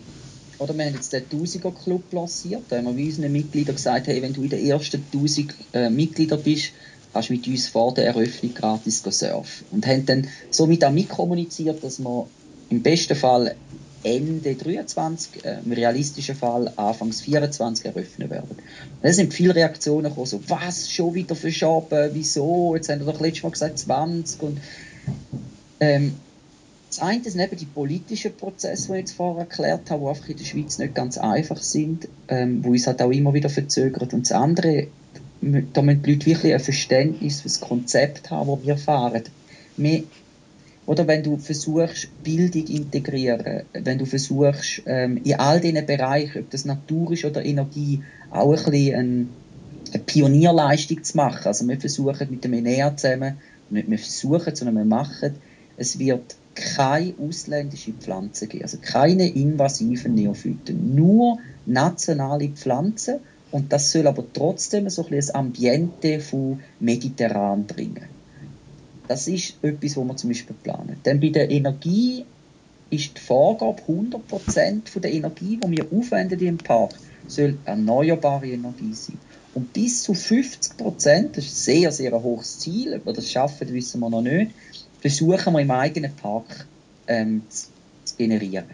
oder 0.59 0.77
wir 0.77 0.85
haben 0.85 0.93
jetzt 0.93 1.11
den 1.11 1.23
1000er 1.23 1.73
Club 1.83 2.03
lanciert, 2.13 2.63
da 2.69 2.77
haben 2.77 2.95
wir 2.95 3.05
unseren 3.05 3.31
Mitgliedern 3.31 3.75
gesagt, 3.75 4.07
hey, 4.07 4.21
wenn 4.21 4.33
du 4.33 4.43
in 4.43 4.49
den 4.49 4.65
ersten 4.65 5.03
1000 5.11 5.53
äh, 5.73 5.89
Mitgliedern 5.89 6.41
bist, 6.41 6.71
kannst 7.11 7.29
mit 7.29 7.47
uns 7.47 7.67
vor 7.67 7.93
der 7.93 8.07
Eröffnung 8.07 8.53
gratis 8.53 9.03
surfen. 9.03 9.65
Und 9.71 9.85
haben 9.85 10.05
dann 10.05 10.27
somit 10.49 10.85
auch 10.85 10.91
mitkommuniziert, 10.91 11.83
dass 11.83 11.99
wir 11.99 12.27
im 12.69 12.81
besten 12.81 13.15
Fall 13.15 13.55
Ende 14.03 14.55
23, 14.55 15.45
äh, 15.45 15.57
im 15.63 15.71
realistischen 15.71 16.35
Fall 16.35 16.71
Anfangs 16.75 17.21
24 17.21 17.85
eröffnen 17.85 18.29
werden. 18.29 18.57
Da 19.01 19.11
sind 19.13 19.33
viele 19.33 19.55
Reaktionen 19.55 20.05
gekommen, 20.05 20.27
so, 20.27 20.39
was, 20.47 20.91
schon 20.91 21.13
wieder 21.13 21.35
verschoben, 21.35 22.09
wieso, 22.13 22.75
jetzt 22.75 22.89
haben 22.89 23.05
wir 23.05 23.11
doch 23.11 23.19
letztes 23.19 23.43
Mal 23.43 23.51
gesagt 23.51 23.79
20 23.79 24.41
und 24.41 24.57
ähm, 25.79 26.15
das 26.93 26.99
eine 26.99 27.23
sind 27.23 27.41
eben 27.41 27.57
die 27.57 27.65
politischen 27.65 28.37
Prozesse, 28.37 28.89
die 28.89 28.93
ich 28.93 28.99
jetzt 28.99 29.13
vorher 29.13 29.45
erklärt 29.45 29.89
habe, 29.89 30.03
die 30.03 30.09
einfach 30.09 30.29
in 30.29 30.37
der 30.37 30.45
Schweiz 30.45 30.77
nicht 30.77 30.93
ganz 30.93 31.17
einfach 31.17 31.57
sind, 31.57 32.07
ähm, 32.27 32.63
wo 32.63 32.69
uns 32.69 32.85
halt 32.85 33.01
auch 33.01 33.09
immer 33.09 33.33
wieder 33.33 33.49
verzögert. 33.49 34.13
Und 34.13 34.29
das 34.29 34.31
andere, 34.31 34.87
da 35.41 35.81
müssen 35.81 36.03
die 36.03 36.11
Leute 36.11 36.25
wirklich 36.27 36.53
ein 36.53 36.59
Verständnis 36.59 37.41
für 37.41 37.47
das 37.47 37.61
Konzept 37.61 38.29
haben, 38.29 38.47
das 38.47 38.67
wir 38.67 38.77
fahren. 38.77 39.23
Wir, 39.75 40.03
oder 40.85 41.07
wenn 41.07 41.23
du 41.23 41.37
versuchst, 41.37 42.09
Bildung 42.23 42.67
integrieren, 42.67 43.63
wenn 43.73 43.97
du 43.97 44.05
versuchst, 44.05 44.81
ähm, 44.85 45.17
in 45.23 45.35
all 45.35 45.59
diesen 45.59 45.85
Bereichen, 45.85 46.41
ob 46.41 46.49
das 46.49 46.65
Natur 46.65 47.13
ist 47.13 47.25
oder 47.25 47.43
Energie, 47.45 48.01
auch 48.31 48.51
ein 48.51 48.71
bisschen 48.71 48.95
ein, 48.95 49.29
eine 49.93 50.03
Pionierleistung 50.03 51.03
zu 51.03 51.17
machen. 51.17 51.45
Also 51.45 51.67
wir 51.67 51.79
versuchen 51.79 52.27
mit 52.29 52.43
dem 52.43 52.53
ENEA 52.53 52.95
zusammen, 52.97 53.37
nicht 53.69 53.89
wir 53.89 53.97
versuchen, 53.97 54.55
sondern 54.55 54.75
wir 54.75 54.85
machen, 54.85 55.35
es 55.77 55.97
wird 55.99 56.35
keine 56.55 57.13
ausländischen 57.19 57.95
Pflanzen 57.99 58.49
geben, 58.49 58.63
also 58.63 58.77
keine 58.81 59.27
invasiven 59.27 60.13
Neophyten, 60.15 60.95
nur 60.95 61.39
nationale 61.65 62.49
Pflanzen 62.49 63.19
und 63.51 63.71
das 63.71 63.91
soll 63.91 64.07
aber 64.07 64.23
trotzdem 64.33 64.89
so 64.89 65.03
ein, 65.03 65.09
bisschen 65.09 65.35
ein 65.35 65.45
Ambiente 65.45 66.19
von 66.19 66.59
mediterran 66.79 67.65
bringen. 67.65 68.12
Das 69.07 69.27
ist 69.27 69.55
etwas, 69.61 69.97
was 69.97 70.05
wir 70.05 70.15
zum 70.17 70.29
Beispiel 70.29 70.55
planen. 70.63 70.97
Dann 71.03 71.19
bei 71.19 71.29
der 71.29 71.49
Energie 71.49 72.25
ist 72.89 73.17
die 73.17 73.21
Vorgabe, 73.21 73.81
100% 73.87 74.87
von 74.87 75.01
der 75.01 75.13
Energie, 75.13 75.59
die 75.63 75.71
wir 75.71 75.85
aufwenden 75.91 76.39
im 76.39 76.57
Park, 76.57 76.93
soll 77.27 77.57
erneuerbare 77.65 78.47
Energie 78.47 78.93
sein. 78.93 79.17
Und 79.53 79.73
bis 79.73 80.03
zu 80.03 80.13
50% 80.13 80.77
das 81.33 81.45
ist 81.45 81.51
ein 81.51 81.81
sehr, 81.81 81.91
sehr 81.91 82.23
hohes 82.23 82.59
Ziel, 82.59 82.95
ob 82.95 83.05
wir 83.05 83.13
das 83.13 83.31
schaffen, 83.31 83.71
wissen 83.73 83.99
wir 83.99 84.09
noch 84.09 84.21
nicht, 84.21 84.51
versuchen 84.99 85.53
wir 85.53 85.59
im 85.59 85.71
eigenen 85.71 86.15
Park 86.15 86.67
ähm, 87.07 87.43
zu, 87.49 87.67
zu, 88.03 88.15
generieren. 88.15 88.65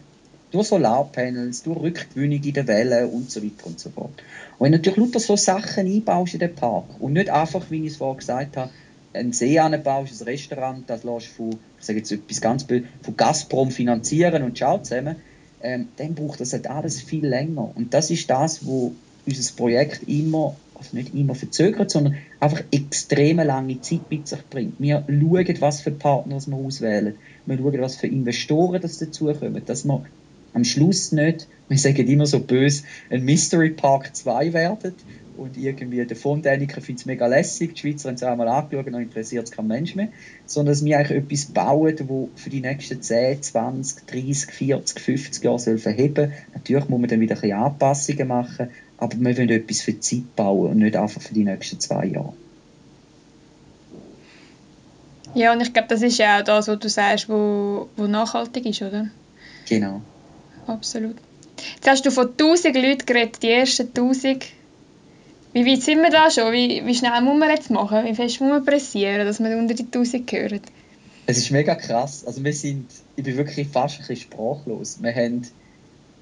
Durch 0.52 0.68
Solarpanels, 0.68 1.64
durch 1.64 1.80
Rückgewinnung 1.80 2.42
in 2.42 2.54
den 2.54 2.68
Wellen 2.68 3.10
und 3.10 3.30
so 3.30 3.44
weiter 3.44 3.68
und 3.68 3.80
so 3.80 3.90
fort. 3.90 4.24
Und 4.58 4.66
wenn 4.66 4.72
du 4.72 4.78
natürlich 4.78 4.98
lauter 4.98 5.20
so 5.20 5.36
Sachen 5.36 5.86
einbaust 5.86 6.34
in 6.34 6.40
den 6.40 6.56
Park 6.56 6.86
und 7.00 7.14
nicht 7.14 7.30
einfach, 7.30 7.70
wie 7.70 7.86
ich 7.86 7.92
es 7.92 7.98
vorher 7.98 8.18
gesagt 8.18 8.58
habe, 8.58 8.72
einen 9.20 9.34
See 9.34 9.60
anbaust, 9.60 10.22
ein 10.22 10.26
Restaurant, 10.26 10.90
das 10.90 11.04
lässt 11.04 11.28
von, 11.28 11.52
ich 11.80 11.86
sage 11.86 12.00
jetzt 12.00 12.12
etwas 12.12 12.42
ganz 12.42 12.64
von 12.64 13.18
Gazprom 13.18 13.72
finanzieren 13.72 14.44
und 14.44 14.58
schaut 14.58 14.86
zusammen, 14.86 15.18
ähm, 15.62 15.90
dann 15.98 16.16
braucht 16.16 16.40
das 16.40 16.54
halt 16.54 16.68
alles 16.68 17.02
viel 17.02 17.26
länger. 17.26 17.72
Und 17.76 17.94
das 17.94 18.10
ist 18.12 18.30
das, 18.30 18.66
wo 18.66 18.94
unser 19.26 19.56
Projekt 19.56 20.08
immer 20.08 20.56
also 20.80 20.96
nicht 20.96 21.14
immer 21.14 21.36
verzögert, 21.36 21.92
sondern 21.92 22.16
einfach 22.40 22.64
extrem 22.72 23.38
lange 23.38 23.82
Zeit 23.82 24.10
mit 24.10 24.28
sich 24.28 24.40
bringt. 24.50 24.76
Wir 24.80 25.04
schauen, 25.08 25.62
was 25.62 25.82
für 25.82 25.92
Partner 25.92 26.40
wir 26.40 26.56
auswählen. 26.56 27.16
Wir 27.46 27.58
schauen, 27.58 27.82
was 27.82 27.98
für 27.98 28.08
Investoren 28.08 28.82
das 28.82 28.98
dazukommen, 28.98 29.62
dass 29.66 29.84
wir 29.86 30.06
am 30.54 30.64
Schluss 30.64 31.12
nicht, 31.12 31.48
wir 31.68 31.78
sagen 31.78 32.08
immer 32.08 32.26
so 32.26 32.40
böse, 32.40 32.84
ein 33.10 33.24
Mystery 33.24 33.72
Park 33.72 34.16
2 34.16 34.54
werden 34.54 34.94
und 35.40 35.58
irgendwie 35.58 36.06
der 36.06 36.18
Fontäniker 36.18 36.82
findet 36.82 37.02
es 37.02 37.06
mega 37.06 37.28
lässig, 37.28 37.74
die 37.74 37.80
Schweizer 37.80 38.10
haben 38.10 38.16
es 38.16 38.24
einmal 38.24 38.48
angeschaut 38.48 38.86
und 38.86 38.94
dann 38.94 39.02
interessiert 39.02 39.46
es 39.46 39.52
kein 39.52 39.68
Mensch 39.68 39.96
mehr, 39.96 40.10
sondern 40.46 40.74
dass 40.74 40.84
wir 40.84 40.98
eigentlich 40.98 41.18
etwas 41.18 41.46
bauen, 41.46 41.96
das 41.96 42.08
für 42.44 42.50
die 42.50 42.62
nächsten 42.62 43.02
10, 43.02 43.42
20, 43.42 44.06
30, 44.06 44.52
40, 44.52 45.00
50 45.00 45.44
Jahre 45.44 45.60
soll 45.60 45.78
verheben. 45.78 46.34
Natürlich 46.54 46.90
muss 46.90 47.00
man 47.00 47.10
dann 47.10 47.20
wieder 47.20 47.36
ein 47.36 47.42
bisschen 47.42 47.58
Anpassungen 47.58 48.28
machen, 48.28 48.70
aber 48.98 49.18
wir 49.18 49.38
wollen 49.38 49.50
etwas 49.50 49.82
für 49.82 49.94
die 49.94 50.00
Zeit 50.02 50.36
bauen 50.36 50.72
und 50.72 50.78
nicht 50.80 50.96
einfach 50.96 51.22
für 51.22 51.34
die 51.34 51.46
nächsten 51.46 51.80
zwei 51.80 52.06
Jahre. 52.06 52.34
Ja, 55.36 55.54
und 55.54 55.62
ich 55.62 55.74
glaube, 55.74 55.88
das 55.88 56.02
ist 56.02 56.18
ja 56.18 56.40
auch 56.40 56.44
das, 56.44 56.68
was 56.68 56.80
du 56.80 56.90
sagst, 56.90 57.30
wo, 57.30 57.88
wo 57.96 58.08
nachhaltig 58.08 58.66
ist, 58.66 58.82
oder? 58.82 59.10
Genau. 59.68 60.02
Absolut. 60.66 61.16
Jetzt 61.76 61.88
hast 61.88 62.06
du 62.06 62.12
von 62.12 62.30
1000 62.30 62.76
Leuten 62.76 63.06
geredet, 63.06 63.44
die 63.44 63.50
ersten 63.50 63.88
1000. 63.88 64.46
Wie 65.54 65.66
weit 65.66 65.82
sind 65.82 66.02
wir 66.02 66.12
da 66.12 66.30
schon? 66.30 66.54
Wie, 66.54 66.86
wie 66.86 66.96
schnell 66.96 67.22
muss 67.22 67.40
man 67.40 67.50
jetzt 67.50 67.72
machen? 67.72 68.06
Wie 68.06 68.14
fest 68.14 68.40
muss 68.40 68.50
man 68.50 68.66
pressieren, 68.66 69.26
dass 69.26 69.40
man 69.40 69.58
unter 69.58 69.74
die 69.74 69.84
1000 69.84 70.28
gehört? 70.28 70.62
Es 71.26 71.38
ist 71.38 71.52
mega 71.52 71.76
krass. 71.76 72.24
Also 72.26 72.44
wir 72.44 72.54
sind, 72.54 72.88
ich 73.16 73.24
bin 73.24 73.38
wirklich 73.38 73.68
fast 73.68 73.96
ein 73.96 74.00
bisschen 74.00 74.18
sprachlos. 74.18 75.00
Wir 75.02 75.14
haben 75.14 75.48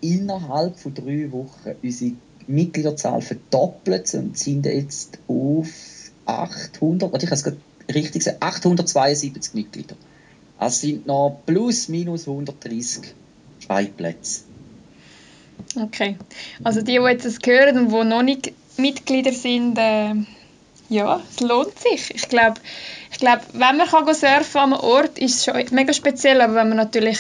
innerhalb 0.02 0.80
von 0.80 0.94
drei 0.94 1.32
Wochen 1.32 1.76
unsere 1.82 2.14
Mitgliederzahl 2.48 3.22
verdoppelt 3.22 4.14
und 4.14 4.38
sind 4.38 4.66
jetzt 4.66 5.20
auf 5.28 5.68
800, 6.26 7.10
oder 7.10 7.24
ich 7.24 7.30
habe 7.30 7.36
es 7.36 7.44
gerade 7.44 7.58
richtig 7.94 8.24
gesagt, 8.24 8.42
872 8.42 9.54
Mitglieder. 9.54 9.96
Es 10.60 10.82
sind 10.82 11.06
noch 11.06 11.42
plus 11.46 11.88
minus 11.88 12.28
130 12.28 13.14
Freiplätze. 13.66 14.42
Okay. 15.76 16.18
Also 16.64 16.82
die, 16.82 16.98
die 16.98 17.04
jetzt 17.04 17.26
das 17.26 17.40
hören 17.46 17.78
und 17.78 17.92
die 17.92 18.10
noch 18.10 18.24
nicht 18.24 18.54
Mitglieder 18.78 19.34
sind, 19.34 19.78
äh, 19.78 20.14
ja, 20.90 21.22
es 21.30 21.42
lohnt 21.42 21.78
sich. 21.80 22.14
Ich 22.14 22.30
glaube, 22.30 22.60
ich 23.12 23.20
glaub, 23.20 23.42
wenn 23.54 23.78
man 23.78 23.88
kann 23.88 24.06
surfen 24.14 24.62
an 24.62 24.74
einem 24.74 24.82
Ort, 24.82 25.18
ist 25.18 25.36
es 25.36 25.46
schon 25.46 25.56
mega 25.72 25.94
speziell, 25.94 26.42
aber 26.42 26.56
wenn 26.56 26.70
man 26.70 26.78
natürlich 26.78 27.20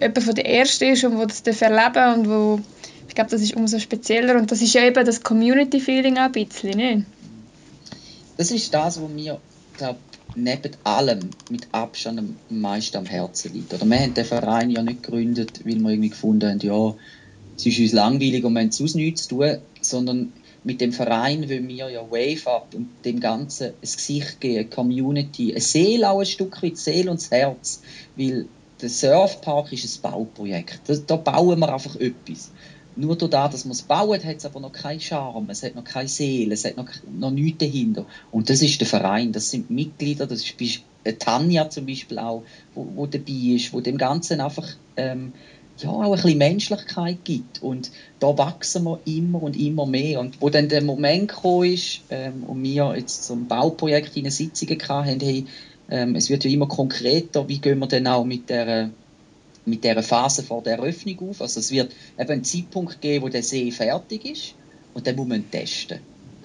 jemand 0.00 0.22
von 0.22 0.34
den 0.34 0.44
Ersten 0.44 0.92
ist 0.92 1.04
und 1.04 1.18
wo 1.18 1.24
das 1.24 1.42
erleben 1.62 2.20
und 2.20 2.28
wo 2.28 2.60
ich 3.08 3.14
glaube, 3.14 3.30
das 3.30 3.40
ist 3.40 3.56
umso 3.56 3.78
spezieller 3.78 4.36
und 4.36 4.50
das 4.50 4.60
ist 4.60 4.74
ja 4.74 4.84
eben 4.84 5.04
das 5.04 5.22
Community-Feeling 5.22 6.18
auch 6.18 6.24
ein 6.24 6.32
bisschen, 6.32 6.76
nicht? 6.76 7.06
Das 8.36 8.50
ist 8.50 8.72
das, 8.72 9.00
was 9.00 9.08
mir, 9.08 9.40
glaube 9.76 9.98
neben 10.34 10.72
allem 10.84 11.30
mit 11.50 11.66
Abstand 11.72 12.18
am 12.18 12.36
meisten 12.48 12.96
am 12.96 13.06
Herzen 13.06 13.52
liegt. 13.54 13.72
Oder 13.74 13.86
wir 13.86 13.98
haben 13.98 14.14
den 14.14 14.24
Verein 14.24 14.70
ja 14.70 14.82
nicht 14.82 15.02
gegründet, 15.02 15.64
weil 15.64 15.80
wir 15.80 15.90
irgendwie 15.90 16.10
gefunden 16.10 16.48
haben, 16.48 16.60
ja, 16.60 16.94
es 17.56 17.66
ist 17.66 17.78
uns 17.78 17.92
langweilig 17.92 18.44
und 18.44 18.52
wir 18.52 18.60
haben 18.60 18.70
sonst 18.70 18.94
nichts 18.94 19.22
zu 19.26 19.36
tun, 19.36 19.58
sondern 19.80 20.32
mit 20.64 20.80
dem 20.80 20.92
Verein 20.92 21.48
wollen 21.48 21.68
wir 21.68 21.90
ja 21.90 22.02
Wave 22.10 22.46
Up 22.46 22.74
und 22.74 22.88
dem 23.04 23.20
Ganzen 23.20 23.68
ein 23.68 23.74
Gesicht 23.80 24.40
geben, 24.40 24.58
eine 24.58 24.68
Community, 24.68 25.52
eine 25.52 25.60
Seele 25.60 26.10
auch 26.10 26.20
ein 26.20 26.26
Stück 26.26 26.62
weit, 26.62 26.76
Seele 26.76 27.10
und 27.10 27.20
das 27.20 27.30
Herz, 27.30 27.82
weil 28.16 28.46
der 28.80 28.88
Surfpark 28.88 29.72
ist 29.72 29.84
ein 29.84 30.02
Bauprojekt. 30.02 30.80
Da, 30.86 30.94
da 30.94 31.16
bauen 31.16 31.58
wir 31.58 31.72
einfach 31.72 31.96
etwas. 31.96 32.50
Nur 32.96 33.16
dadurch, 33.16 33.52
dass 33.52 33.64
man 33.64 33.72
es 33.72 33.82
baut, 33.82 34.24
hat 34.24 34.38
es 34.38 34.44
aber 34.44 34.58
noch 34.58 34.72
keinen 34.72 35.00
Charme, 35.00 35.50
es 35.50 35.62
hat 35.62 35.76
noch 35.76 35.84
keine 35.84 36.08
Seele, 36.08 36.54
es 36.54 36.64
hat 36.64 36.76
noch, 36.76 36.88
noch 37.16 37.30
nichts 37.30 37.58
dahinter. 37.58 38.06
Und 38.32 38.50
das 38.50 38.60
ist 38.60 38.80
der 38.80 38.88
Verein, 38.88 39.30
das 39.30 39.50
sind 39.50 39.70
Mitglieder, 39.70 40.26
das 40.26 40.42
ist 40.42 40.82
Tanja 41.20 41.70
zum 41.70 41.86
Beispiel 41.86 42.18
auch, 42.18 42.42
wo, 42.74 42.86
wo 42.94 43.06
dabei 43.06 43.54
ist, 43.54 43.72
wo 43.72 43.80
dem 43.80 43.98
Ganzen 43.98 44.40
einfach 44.40 44.66
ähm, 44.96 45.32
ja, 45.82 45.90
auch 45.90 46.02
ein 46.02 46.10
bisschen 46.10 46.38
Menschlichkeit 46.38 47.18
gibt. 47.24 47.62
Und 47.62 47.90
da 48.20 48.36
wachsen 48.36 48.84
wir 48.84 49.00
immer 49.04 49.42
und 49.42 49.56
immer 49.56 49.86
mehr. 49.86 50.20
Und 50.20 50.40
wo 50.40 50.50
dann 50.50 50.68
der 50.68 50.82
Moment 50.82 51.28
gekommen 51.28 51.72
ist, 51.72 52.00
ähm, 52.10 52.44
und 52.46 52.62
wir 52.62 52.94
jetzt 52.96 53.24
zum 53.24 53.46
Bauprojekt 53.46 54.16
in 54.16 54.30
Sitzungen 54.30 54.80
hatten, 54.88 55.20
hey, 55.20 55.44
ähm, 55.90 56.14
es 56.16 56.30
wird 56.30 56.44
ja 56.44 56.50
immer 56.50 56.66
konkreter, 56.66 57.48
wie 57.48 57.58
gehen 57.58 57.78
wir 57.78 57.86
denn 57.86 58.06
auch 58.06 58.24
mit 58.24 58.48
der 58.48 58.90
mit 59.64 59.84
der 59.84 60.02
Phase 60.02 60.42
vor 60.42 60.62
der 60.62 60.78
Eröffnung 60.78 61.30
auf. 61.30 61.42
Also 61.42 61.60
es 61.60 61.70
wird 61.70 61.92
eben 62.18 62.30
einen 62.30 62.44
Zeitpunkt 62.44 63.00
geben, 63.00 63.24
wo 63.24 63.28
der 63.28 63.42
See 63.42 63.70
fertig 63.70 64.24
ist 64.24 64.54
und 64.94 65.06
dann 65.06 65.14
muss 65.16 65.28
man 65.28 65.50
testen. 65.50 66.00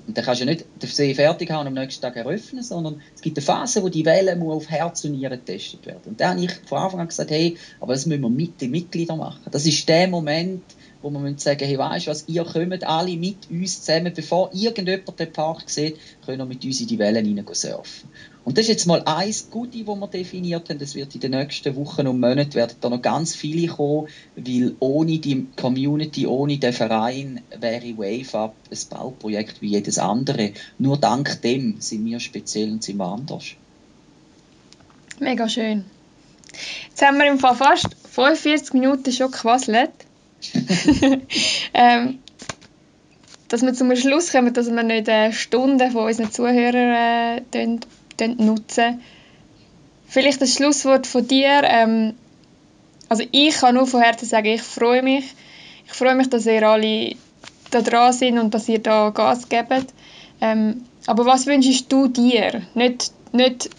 Und 0.06 0.18
dann 0.18 0.26
kannst 0.26 0.42
du 0.42 0.46
ja 0.46 0.52
nicht 0.52 0.66
den 0.82 0.90
See 0.90 1.14
fertig 1.14 1.50
haben 1.50 1.62
und 1.62 1.68
am 1.68 1.74
nächsten 1.74 2.02
Tag 2.02 2.16
eröffnen, 2.18 2.62
sondern 2.62 3.02
es 3.16 3.22
gibt 3.22 3.38
eine 3.38 3.46
Phase, 3.46 3.84
wo 3.84 3.90
die 3.90 4.06
Welle 4.06 4.36
muss 4.36 4.54
auf 4.54 4.70
Herz 4.70 5.06
und 5.06 5.14
Nieren 5.14 5.40
getestet 5.40 5.86
werden. 5.86 6.02
Und 6.06 6.20
da 6.20 6.32
habe 6.32 6.44
ich 6.44 6.52
von 6.66 6.80
Anfang 6.80 7.00
an 7.00 7.08
gesagt, 7.08 7.32
hey, 7.32 7.58
aber 7.80 7.94
das 7.94 8.06
müssen 8.06 8.22
wir 8.22 8.30
mit 8.30 8.60
den 8.60 8.72
Mitgliedern 8.72 9.18
machen. 9.18 9.42
Das 9.52 9.66
ist 9.66 9.88
der 9.88 10.10
Moment, 10.10 10.64
wo 11.02 11.10
wir 11.10 11.34
sagen, 11.38 11.66
hey, 11.66 11.78
weißt 11.78 12.08
du 12.08 12.12
was, 12.12 12.28
ihr 12.28 12.44
kommt 12.44 12.84
alle 12.84 13.16
mit 13.16 13.50
uns 13.50 13.82
zusammen, 13.82 14.14
bevor 14.14 14.50
irgendjemand 14.54 15.20
den 15.20 15.32
Park 15.32 15.70
sieht, 15.70 15.98
können 16.26 16.40
wir 16.40 16.46
mit 16.46 16.64
uns 16.66 16.82
in 16.82 16.88
die 16.88 17.00
Wellen 17.00 17.26
hinein 17.26 17.46
surfen. 17.52 18.10
Und 18.46 18.58
das 18.58 18.64
ist 18.64 18.70
jetzt 18.70 18.86
mal 18.88 19.02
ein 19.06 19.34
Goodie, 19.52 19.86
das 19.86 19.96
wir 19.96 20.08
definiert 20.08 20.70
haben. 20.70 20.80
Das 20.80 20.96
wird 20.96 21.16
in 21.16 21.22
den 21.22 21.32
nächsten 21.32 21.76
Wochen 21.78 22.08
und 22.08 22.20
Monaten 22.20 22.54
werden 22.56 22.76
da 22.82 22.90
noch 22.90 23.02
ganz 23.02 23.36
viele 23.36 23.68
kommen, 23.68 24.08
weil 24.36 24.76
ohne 24.80 25.20
die 25.20 25.48
Community, 25.56 26.28
ohne 26.28 26.58
den 26.58 26.74
Verein 26.74 27.42
wäre 27.58 27.98
Wave 27.98 28.38
Up 28.38 28.56
ein 28.70 28.78
Bauprojekt 28.90 29.62
wie 29.62 29.70
jedes 29.70 29.98
andere. 29.98 30.52
Nur 30.78 30.98
dank 30.98 31.42
dem 31.42 31.80
sind 31.80 32.06
wir 32.06 32.20
speziell 32.20 32.72
und 32.72 32.84
sind 32.84 32.98
wir 32.98 33.06
anders. 33.06 33.46
Mega 35.20 35.48
schön. 35.48 35.86
Jetzt 36.90 37.02
haben 37.02 37.18
wir 37.18 37.28
im 37.28 37.40
Fall 37.40 37.56
fast 37.56 37.88
45 38.12 38.74
Minuten 38.74 39.12
schon 39.12 39.32
gequasselt. 39.32 39.92
ähm, 41.74 42.20
dass 43.48 43.62
wir 43.62 43.74
zum 43.74 43.96
Schluss 43.96 44.32
kommen, 44.32 44.54
dass 44.54 44.70
wir 44.70 44.84
nicht 44.84 45.08
eine 45.08 45.32
Stunde 45.32 45.92
von 45.92 46.06
unseren 46.06 46.32
Zuhörern 46.32 47.38
äh, 47.38 47.42
nutzen. 48.20 49.02
Vielleicht 50.08 50.42
das 50.42 50.54
Schlusswort 50.54 51.08
von 51.08 51.28
dir. 51.28 51.62
Ähm, 51.64 52.14
also 53.10 53.24
ich 53.32 53.56
kann 53.56 53.76
nur 53.76 53.88
von 53.88 54.02
Herzen 54.02 54.26
sagen, 54.26 54.48
ich 54.48 54.62
freue 54.62 55.04
mich. 55.04 55.26
Ich 55.86 55.94
freue 55.94 56.16
mich, 56.16 56.30
dass 56.30 56.46
ihr 56.46 56.68
alle 56.68 57.16
da 57.72 57.82
dran 57.82 58.14
sind 58.14 58.40
und 58.40 58.54
dass 58.54 58.70
ihr 58.70 58.80
da 58.80 59.10
Gas 59.10 59.50
gebt. 59.50 59.94
Ähm, 60.42 60.84
aber 61.06 61.26
was 61.26 61.46
wünschst 61.46 61.92
du 61.92 62.08
dir? 62.08 62.62
Nicht, 62.76 63.12
nicht 63.34 63.70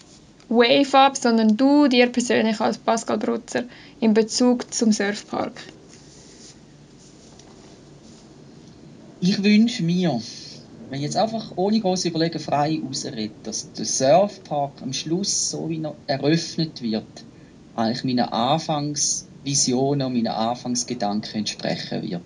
Wave 0.49 0.97
Up, 0.97 1.17
sondern 1.17 1.57
du 1.57 1.87
dir 1.87 2.07
persönlich 2.07 2.59
als 2.59 2.77
Pascal 2.77 3.17
Brutzer 3.17 3.63
in 3.99 4.13
Bezug 4.13 4.73
zum 4.73 4.91
Surfpark? 4.91 5.53
Ich 9.21 9.41
wünsche 9.43 9.81
mir, 9.81 10.21
wenn 10.89 10.99
ich 10.99 11.05
jetzt 11.05 11.17
einfach 11.17 11.53
ohne 11.55 11.79
große 11.79 12.09
Überlegen 12.09 12.39
frei 12.39 12.81
ausrede, 12.87 13.33
dass 13.43 13.71
der 13.73 13.85
Surfpark 13.85 14.81
am 14.81 14.93
Schluss, 14.93 15.49
so 15.49 15.69
wie 15.69 15.81
er 15.81 15.95
eröffnet 16.07 16.81
wird, 16.81 17.25
eigentlich 17.75 18.03
meinen 18.03 18.29
Anfangsvisionen 18.29 20.07
und 20.07 20.13
meinen 20.13 20.27
Anfangsgedanken 20.27 21.39
entsprechen 21.39 22.03
wird. 22.03 22.23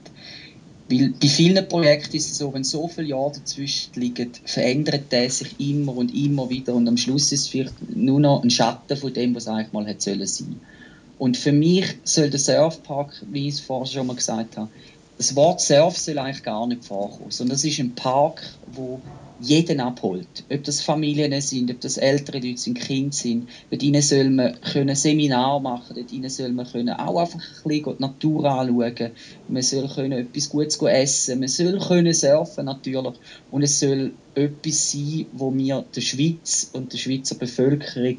Weil 0.89 1.13
bei 1.21 1.27
vielen 1.27 1.67
Projekten 1.67 2.17
ist 2.17 2.31
es 2.31 2.37
so, 2.39 2.53
wenn 2.53 2.63
so 2.63 2.87
viele 2.87 3.09
Jahre 3.09 3.33
dazwischen 3.33 3.91
liegen, 3.95 4.31
verändert 4.43 5.11
der 5.11 5.29
sich 5.29 5.59
immer 5.59 5.95
und 5.95 6.13
immer 6.15 6.49
wieder 6.49 6.73
und 6.73 6.87
am 6.87 6.97
Schluss 6.97 7.31
ist 7.31 7.41
es 7.41 7.47
vielleicht 7.47 7.95
nur 7.95 8.19
noch 8.19 8.43
ein 8.43 8.49
Schatten 8.49 8.97
von 8.97 9.13
dem, 9.13 9.35
was 9.35 9.47
eigentlich 9.47 9.71
mal 9.71 9.85
hätte 9.85 10.25
sollen. 10.25 10.59
Und 11.19 11.37
für 11.37 11.51
mich 11.51 11.85
soll 12.03 12.29
der 12.29 12.39
Surfpark, 12.39 13.23
wie 13.29 13.49
ich 13.49 13.55
es 13.55 13.59
vorher 13.59 13.85
schon 13.85 14.07
mal 14.07 14.15
gesagt 14.15 14.57
habe, 14.57 14.69
das 15.19 15.35
Wort 15.35 15.59
Surf 15.59 15.97
soll 15.97 16.17
eigentlich 16.17 16.43
gar 16.43 16.65
nicht 16.65 16.85
vorkommen, 16.85 17.29
sondern 17.29 17.55
es 17.55 17.65
ist 17.65 17.77
ein 17.79 17.93
Park, 17.93 18.41
wo 18.67 19.01
jeden 19.41 19.81
abholt. 19.81 20.45
Ob 20.49 20.63
das 20.63 20.81
Familien 20.81 21.39
sind, 21.41 21.69
ob 21.69 21.81
das 21.81 21.97
ältere 21.97 22.39
Leute 22.39 22.57
sind, 22.57 22.79
Kinder 22.79 23.11
sind. 23.11 23.49
Dort 23.69 23.83
ihnen 23.83 24.01
soll 24.01 24.29
man 24.29 24.59
können 24.61 24.95
Seminar 24.95 25.59
machen, 25.59 25.97
dort 25.97 26.11
ihnen 26.13 26.29
soll 26.29 26.53
man 26.53 26.65
können 26.67 26.91
auch 26.91 27.19
einfach 27.19 27.39
ein 27.39 27.69
bisschen 27.69 27.97
die 27.97 28.01
Natur 28.01 28.45
anschauen. 28.45 29.11
Man 29.49 29.61
soll 29.61 29.89
können 29.89 30.13
etwas 30.13 30.49
Gutes 30.49 30.81
essen, 30.81 31.39
man 31.39 31.49
soll 31.49 31.79
können 31.79 32.13
surfen 32.13 32.65
natürlich 32.65 33.15
und 33.51 33.63
es 33.63 33.77
soll 33.77 34.13
etwas 34.35 34.91
sein, 34.91 35.25
wo 35.33 35.53
wir 35.53 35.83
der 35.93 36.01
Schweiz 36.01 36.69
und 36.71 36.93
der 36.93 36.97
Schweizer 36.97 37.35
Bevölkerung 37.35 38.17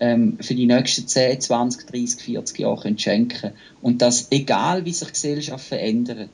ähm, 0.00 0.38
für 0.40 0.54
die 0.54 0.66
nächsten 0.66 1.06
10, 1.06 1.40
20, 1.40 1.86
30, 1.86 2.22
40 2.22 2.58
Jahre 2.58 2.82
können 2.82 2.98
schenken 2.98 3.52
Und 3.82 4.02
das, 4.02 4.28
egal 4.30 4.84
wie 4.84 4.92
sich 4.92 5.12
Gesellschaft 5.12 5.66
verändert, 5.66 6.30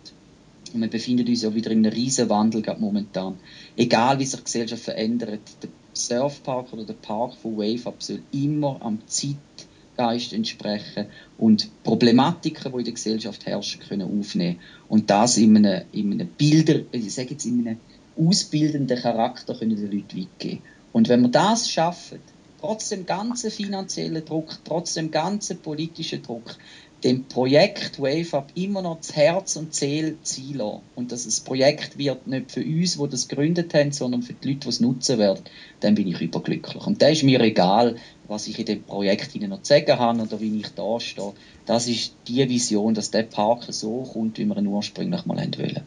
und 0.72 0.80
wir 0.80 0.88
befinden 0.88 1.26
uns 1.26 1.42
ja 1.42 1.54
wieder 1.54 1.70
in 1.70 1.86
einem 1.86 1.92
riesen 1.92 2.28
Wandel 2.28 2.62
momentan. 2.78 3.36
Egal 3.76 4.18
wie 4.18 4.24
sich 4.24 4.42
Gesellschaft 4.42 4.82
verändert, 4.82 5.40
der 5.62 5.70
Surfpark 5.94 6.72
oder 6.72 6.84
der 6.84 6.94
Park 6.94 7.34
von 7.34 7.56
Wave 7.56 7.86
Up 7.86 8.02
soll 8.02 8.20
immer 8.32 8.78
am 8.82 8.98
Zeitgeist 9.06 10.32
entsprechen 10.32 11.06
und 11.38 11.70
Problematiken, 11.82 12.72
die 12.72 12.78
in 12.78 12.84
der 12.84 12.94
Gesellschaft 12.94 13.46
herrschen, 13.46 13.80
können 13.80 14.20
aufnehmen. 14.20 14.58
Und 14.88 15.08
das 15.08 15.38
in 15.38 15.56
einem, 15.56 15.82
in 15.92 16.12
einem 16.12 16.28
Bilder, 16.28 16.80
ich 16.92 17.14
sage 17.14 17.30
jetzt 17.30 17.46
in 17.46 17.66
einem 17.66 17.78
ausbildenden 18.18 18.98
Charakter 18.98 19.54
können 19.54 19.76
den 19.76 19.90
Leuten 19.90 20.16
weggeben. 20.16 20.62
Und 20.92 21.08
wenn 21.08 21.22
wir 21.22 21.28
das 21.28 21.70
schaffen, 21.70 22.18
trotz 22.66 22.88
dem 22.88 23.06
ganzen 23.06 23.50
finanziellen 23.50 24.24
Druck, 24.24 24.58
trotz 24.64 24.94
dem 24.94 25.12
ganzen 25.12 25.58
politischen 25.58 26.22
Druck, 26.22 26.56
dem 27.04 27.24
Projekt 27.24 28.00
Wave 28.00 28.36
Up 28.36 28.50
immer 28.56 28.82
noch 28.82 28.96
das 28.96 29.14
Herz 29.14 29.54
und 29.54 29.72
Seele 29.72 30.20
ziehen. 30.22 30.60
Und 30.96 31.12
dass 31.12 31.26
das 31.26 31.40
Projekt 31.40 31.96
wird 31.96 32.26
nicht 32.26 32.50
für 32.50 32.64
uns, 32.64 32.98
die 32.98 33.08
das 33.08 33.28
gegründet 33.28 33.72
haben, 33.72 33.92
sondern 33.92 34.22
für 34.22 34.32
die 34.32 34.48
Leute, 34.48 34.60
die 34.60 34.68
es 34.68 34.80
nutzen 34.80 35.18
werden, 35.18 35.44
dann 35.78 35.94
bin 35.94 36.08
ich 36.08 36.20
überglücklich. 36.20 36.84
Und 36.84 37.00
da 37.02 37.08
ist 37.08 37.22
mir 37.22 37.40
egal, 37.40 37.96
was 38.26 38.48
ich 38.48 38.58
in 38.58 38.66
dem 38.66 38.82
Projekt 38.82 39.36
Ihnen 39.36 39.50
noch 39.50 39.62
zu 39.62 39.74
sagen 39.74 39.98
habe 39.98 40.22
oder 40.22 40.40
wie 40.40 40.58
ich 40.58 40.68
da 40.70 40.98
stehe. 40.98 41.34
Das 41.66 41.86
ist 41.86 42.14
die 42.26 42.48
Vision, 42.48 42.94
dass 42.94 43.12
der 43.12 43.22
Park 43.22 43.64
so 43.68 44.02
kommt, 44.02 44.38
wie 44.38 44.44
wir 44.44 44.56
ihn 44.56 44.66
ursprünglich 44.66 45.24
mal 45.24 45.36
wollen. 45.36 45.82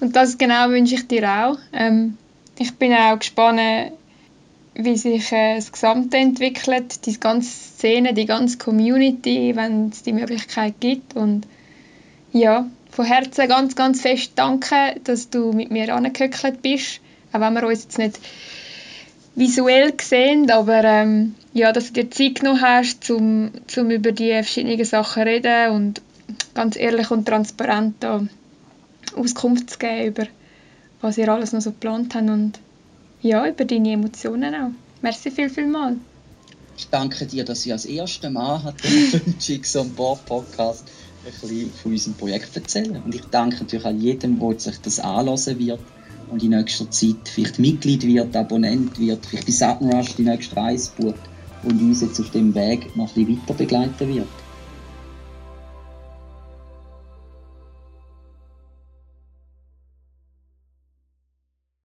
Und 0.00 0.16
das 0.16 0.36
genau 0.36 0.70
wünsche 0.70 0.96
ich 0.96 1.06
dir 1.06 1.30
auch. 1.30 1.58
Ähm, 1.72 2.16
ich 2.58 2.74
bin 2.74 2.92
auch 2.92 3.18
gespannt, 3.18 3.92
wie 4.74 4.96
sich 4.96 5.32
äh, 5.32 5.56
das 5.56 5.72
Gesamte 5.72 6.16
entwickelt, 6.16 7.06
die 7.06 7.18
ganze 7.18 7.50
Szene, 7.50 8.14
die 8.14 8.26
ganze 8.26 8.58
Community, 8.58 9.54
wenn 9.54 9.90
es 9.90 10.02
die 10.02 10.12
Möglichkeit 10.12 10.74
gibt. 10.80 11.14
Und 11.14 11.46
ja, 12.32 12.66
von 12.90 13.04
Herzen 13.04 13.48
ganz, 13.48 13.76
ganz 13.76 14.00
fest 14.00 14.32
danke, 14.36 14.96
dass 15.04 15.30
du 15.30 15.52
mit 15.52 15.70
mir 15.70 15.94
angehöckelt 15.94 16.62
bist, 16.62 17.00
auch 17.32 17.40
wenn 17.40 17.54
wir 17.54 17.66
uns 17.66 17.84
jetzt 17.84 17.98
nicht 17.98 18.20
visuell 19.34 19.94
sehen, 20.00 20.50
aber 20.50 20.84
ähm, 20.84 21.34
ja, 21.54 21.72
dass 21.72 21.92
du 21.92 22.02
dir 22.02 22.10
Zeit 22.10 22.40
genommen 22.40 22.60
hast, 22.60 23.10
um 23.10 23.50
zum 23.66 23.90
über 23.90 24.12
die 24.12 24.30
verschiedenen 24.30 24.84
Sachen 24.84 25.22
zu 25.22 25.26
reden 25.26 25.70
und 25.70 26.02
ganz 26.54 26.76
ehrlich 26.76 27.10
und 27.10 27.26
transparent 27.26 27.96
da 28.00 28.26
Auskunft 29.16 29.70
zu 29.70 29.78
geben 29.78 30.06
über 30.06 30.26
was 31.00 31.18
ihr 31.18 31.28
alles 31.28 31.52
noch 31.52 31.60
so 31.60 31.70
geplant 31.70 32.14
habt 32.14 32.28
und 32.28 32.58
ja, 33.22 33.48
über 33.48 33.64
deine 33.64 33.92
Emotionen 33.92 34.54
auch. 34.54 34.70
Merci 35.00 35.30
viel, 35.30 35.48
viel 35.48 35.66
mal. 35.66 35.96
Ich 36.76 36.88
danke 36.88 37.26
dir, 37.26 37.44
dass 37.44 37.64
ich 37.64 37.72
als 37.72 37.84
erster 37.84 38.30
Mann 38.30 38.62
hat 38.62 38.74
den 38.82 39.38
Chicks 39.40 39.76
on 39.76 39.90
Board 39.90 40.24
Podcast 40.26 40.84
ein 41.24 41.32
bisschen 41.32 41.72
von 41.72 41.92
unserem 41.92 42.14
Projekt 42.14 42.56
erzählen. 42.56 43.02
Und 43.02 43.14
ich 43.14 43.22
danke 43.30 43.58
natürlich 43.60 43.84
auch 43.84 43.92
jedem, 43.92 44.38
der 44.38 44.58
sich 44.58 44.78
das 44.78 44.98
anlassen 44.98 45.58
wird 45.58 45.80
und 46.30 46.42
in 46.42 46.50
nächster 46.50 46.90
Zeit 46.90 47.16
vielleicht 47.24 47.58
Mitglied 47.58 48.04
wird, 48.06 48.34
Abonnent 48.34 48.98
wird, 48.98 49.26
vielleicht 49.26 49.46
bei 49.46 49.52
Sutton 49.52 49.92
Rush 49.92 50.14
die 50.16 50.22
nächste 50.22 50.56
Reise 50.56 50.90
bucht 50.96 51.20
und 51.62 51.80
uns 51.80 52.00
jetzt 52.00 52.18
auf 52.18 52.30
dem 52.30 52.54
Weg 52.54 52.96
noch 52.96 53.08
ein 53.08 53.26
bisschen 53.26 53.42
weiter 53.42 53.54
begleiten 53.54 54.14
wird. 54.14 54.28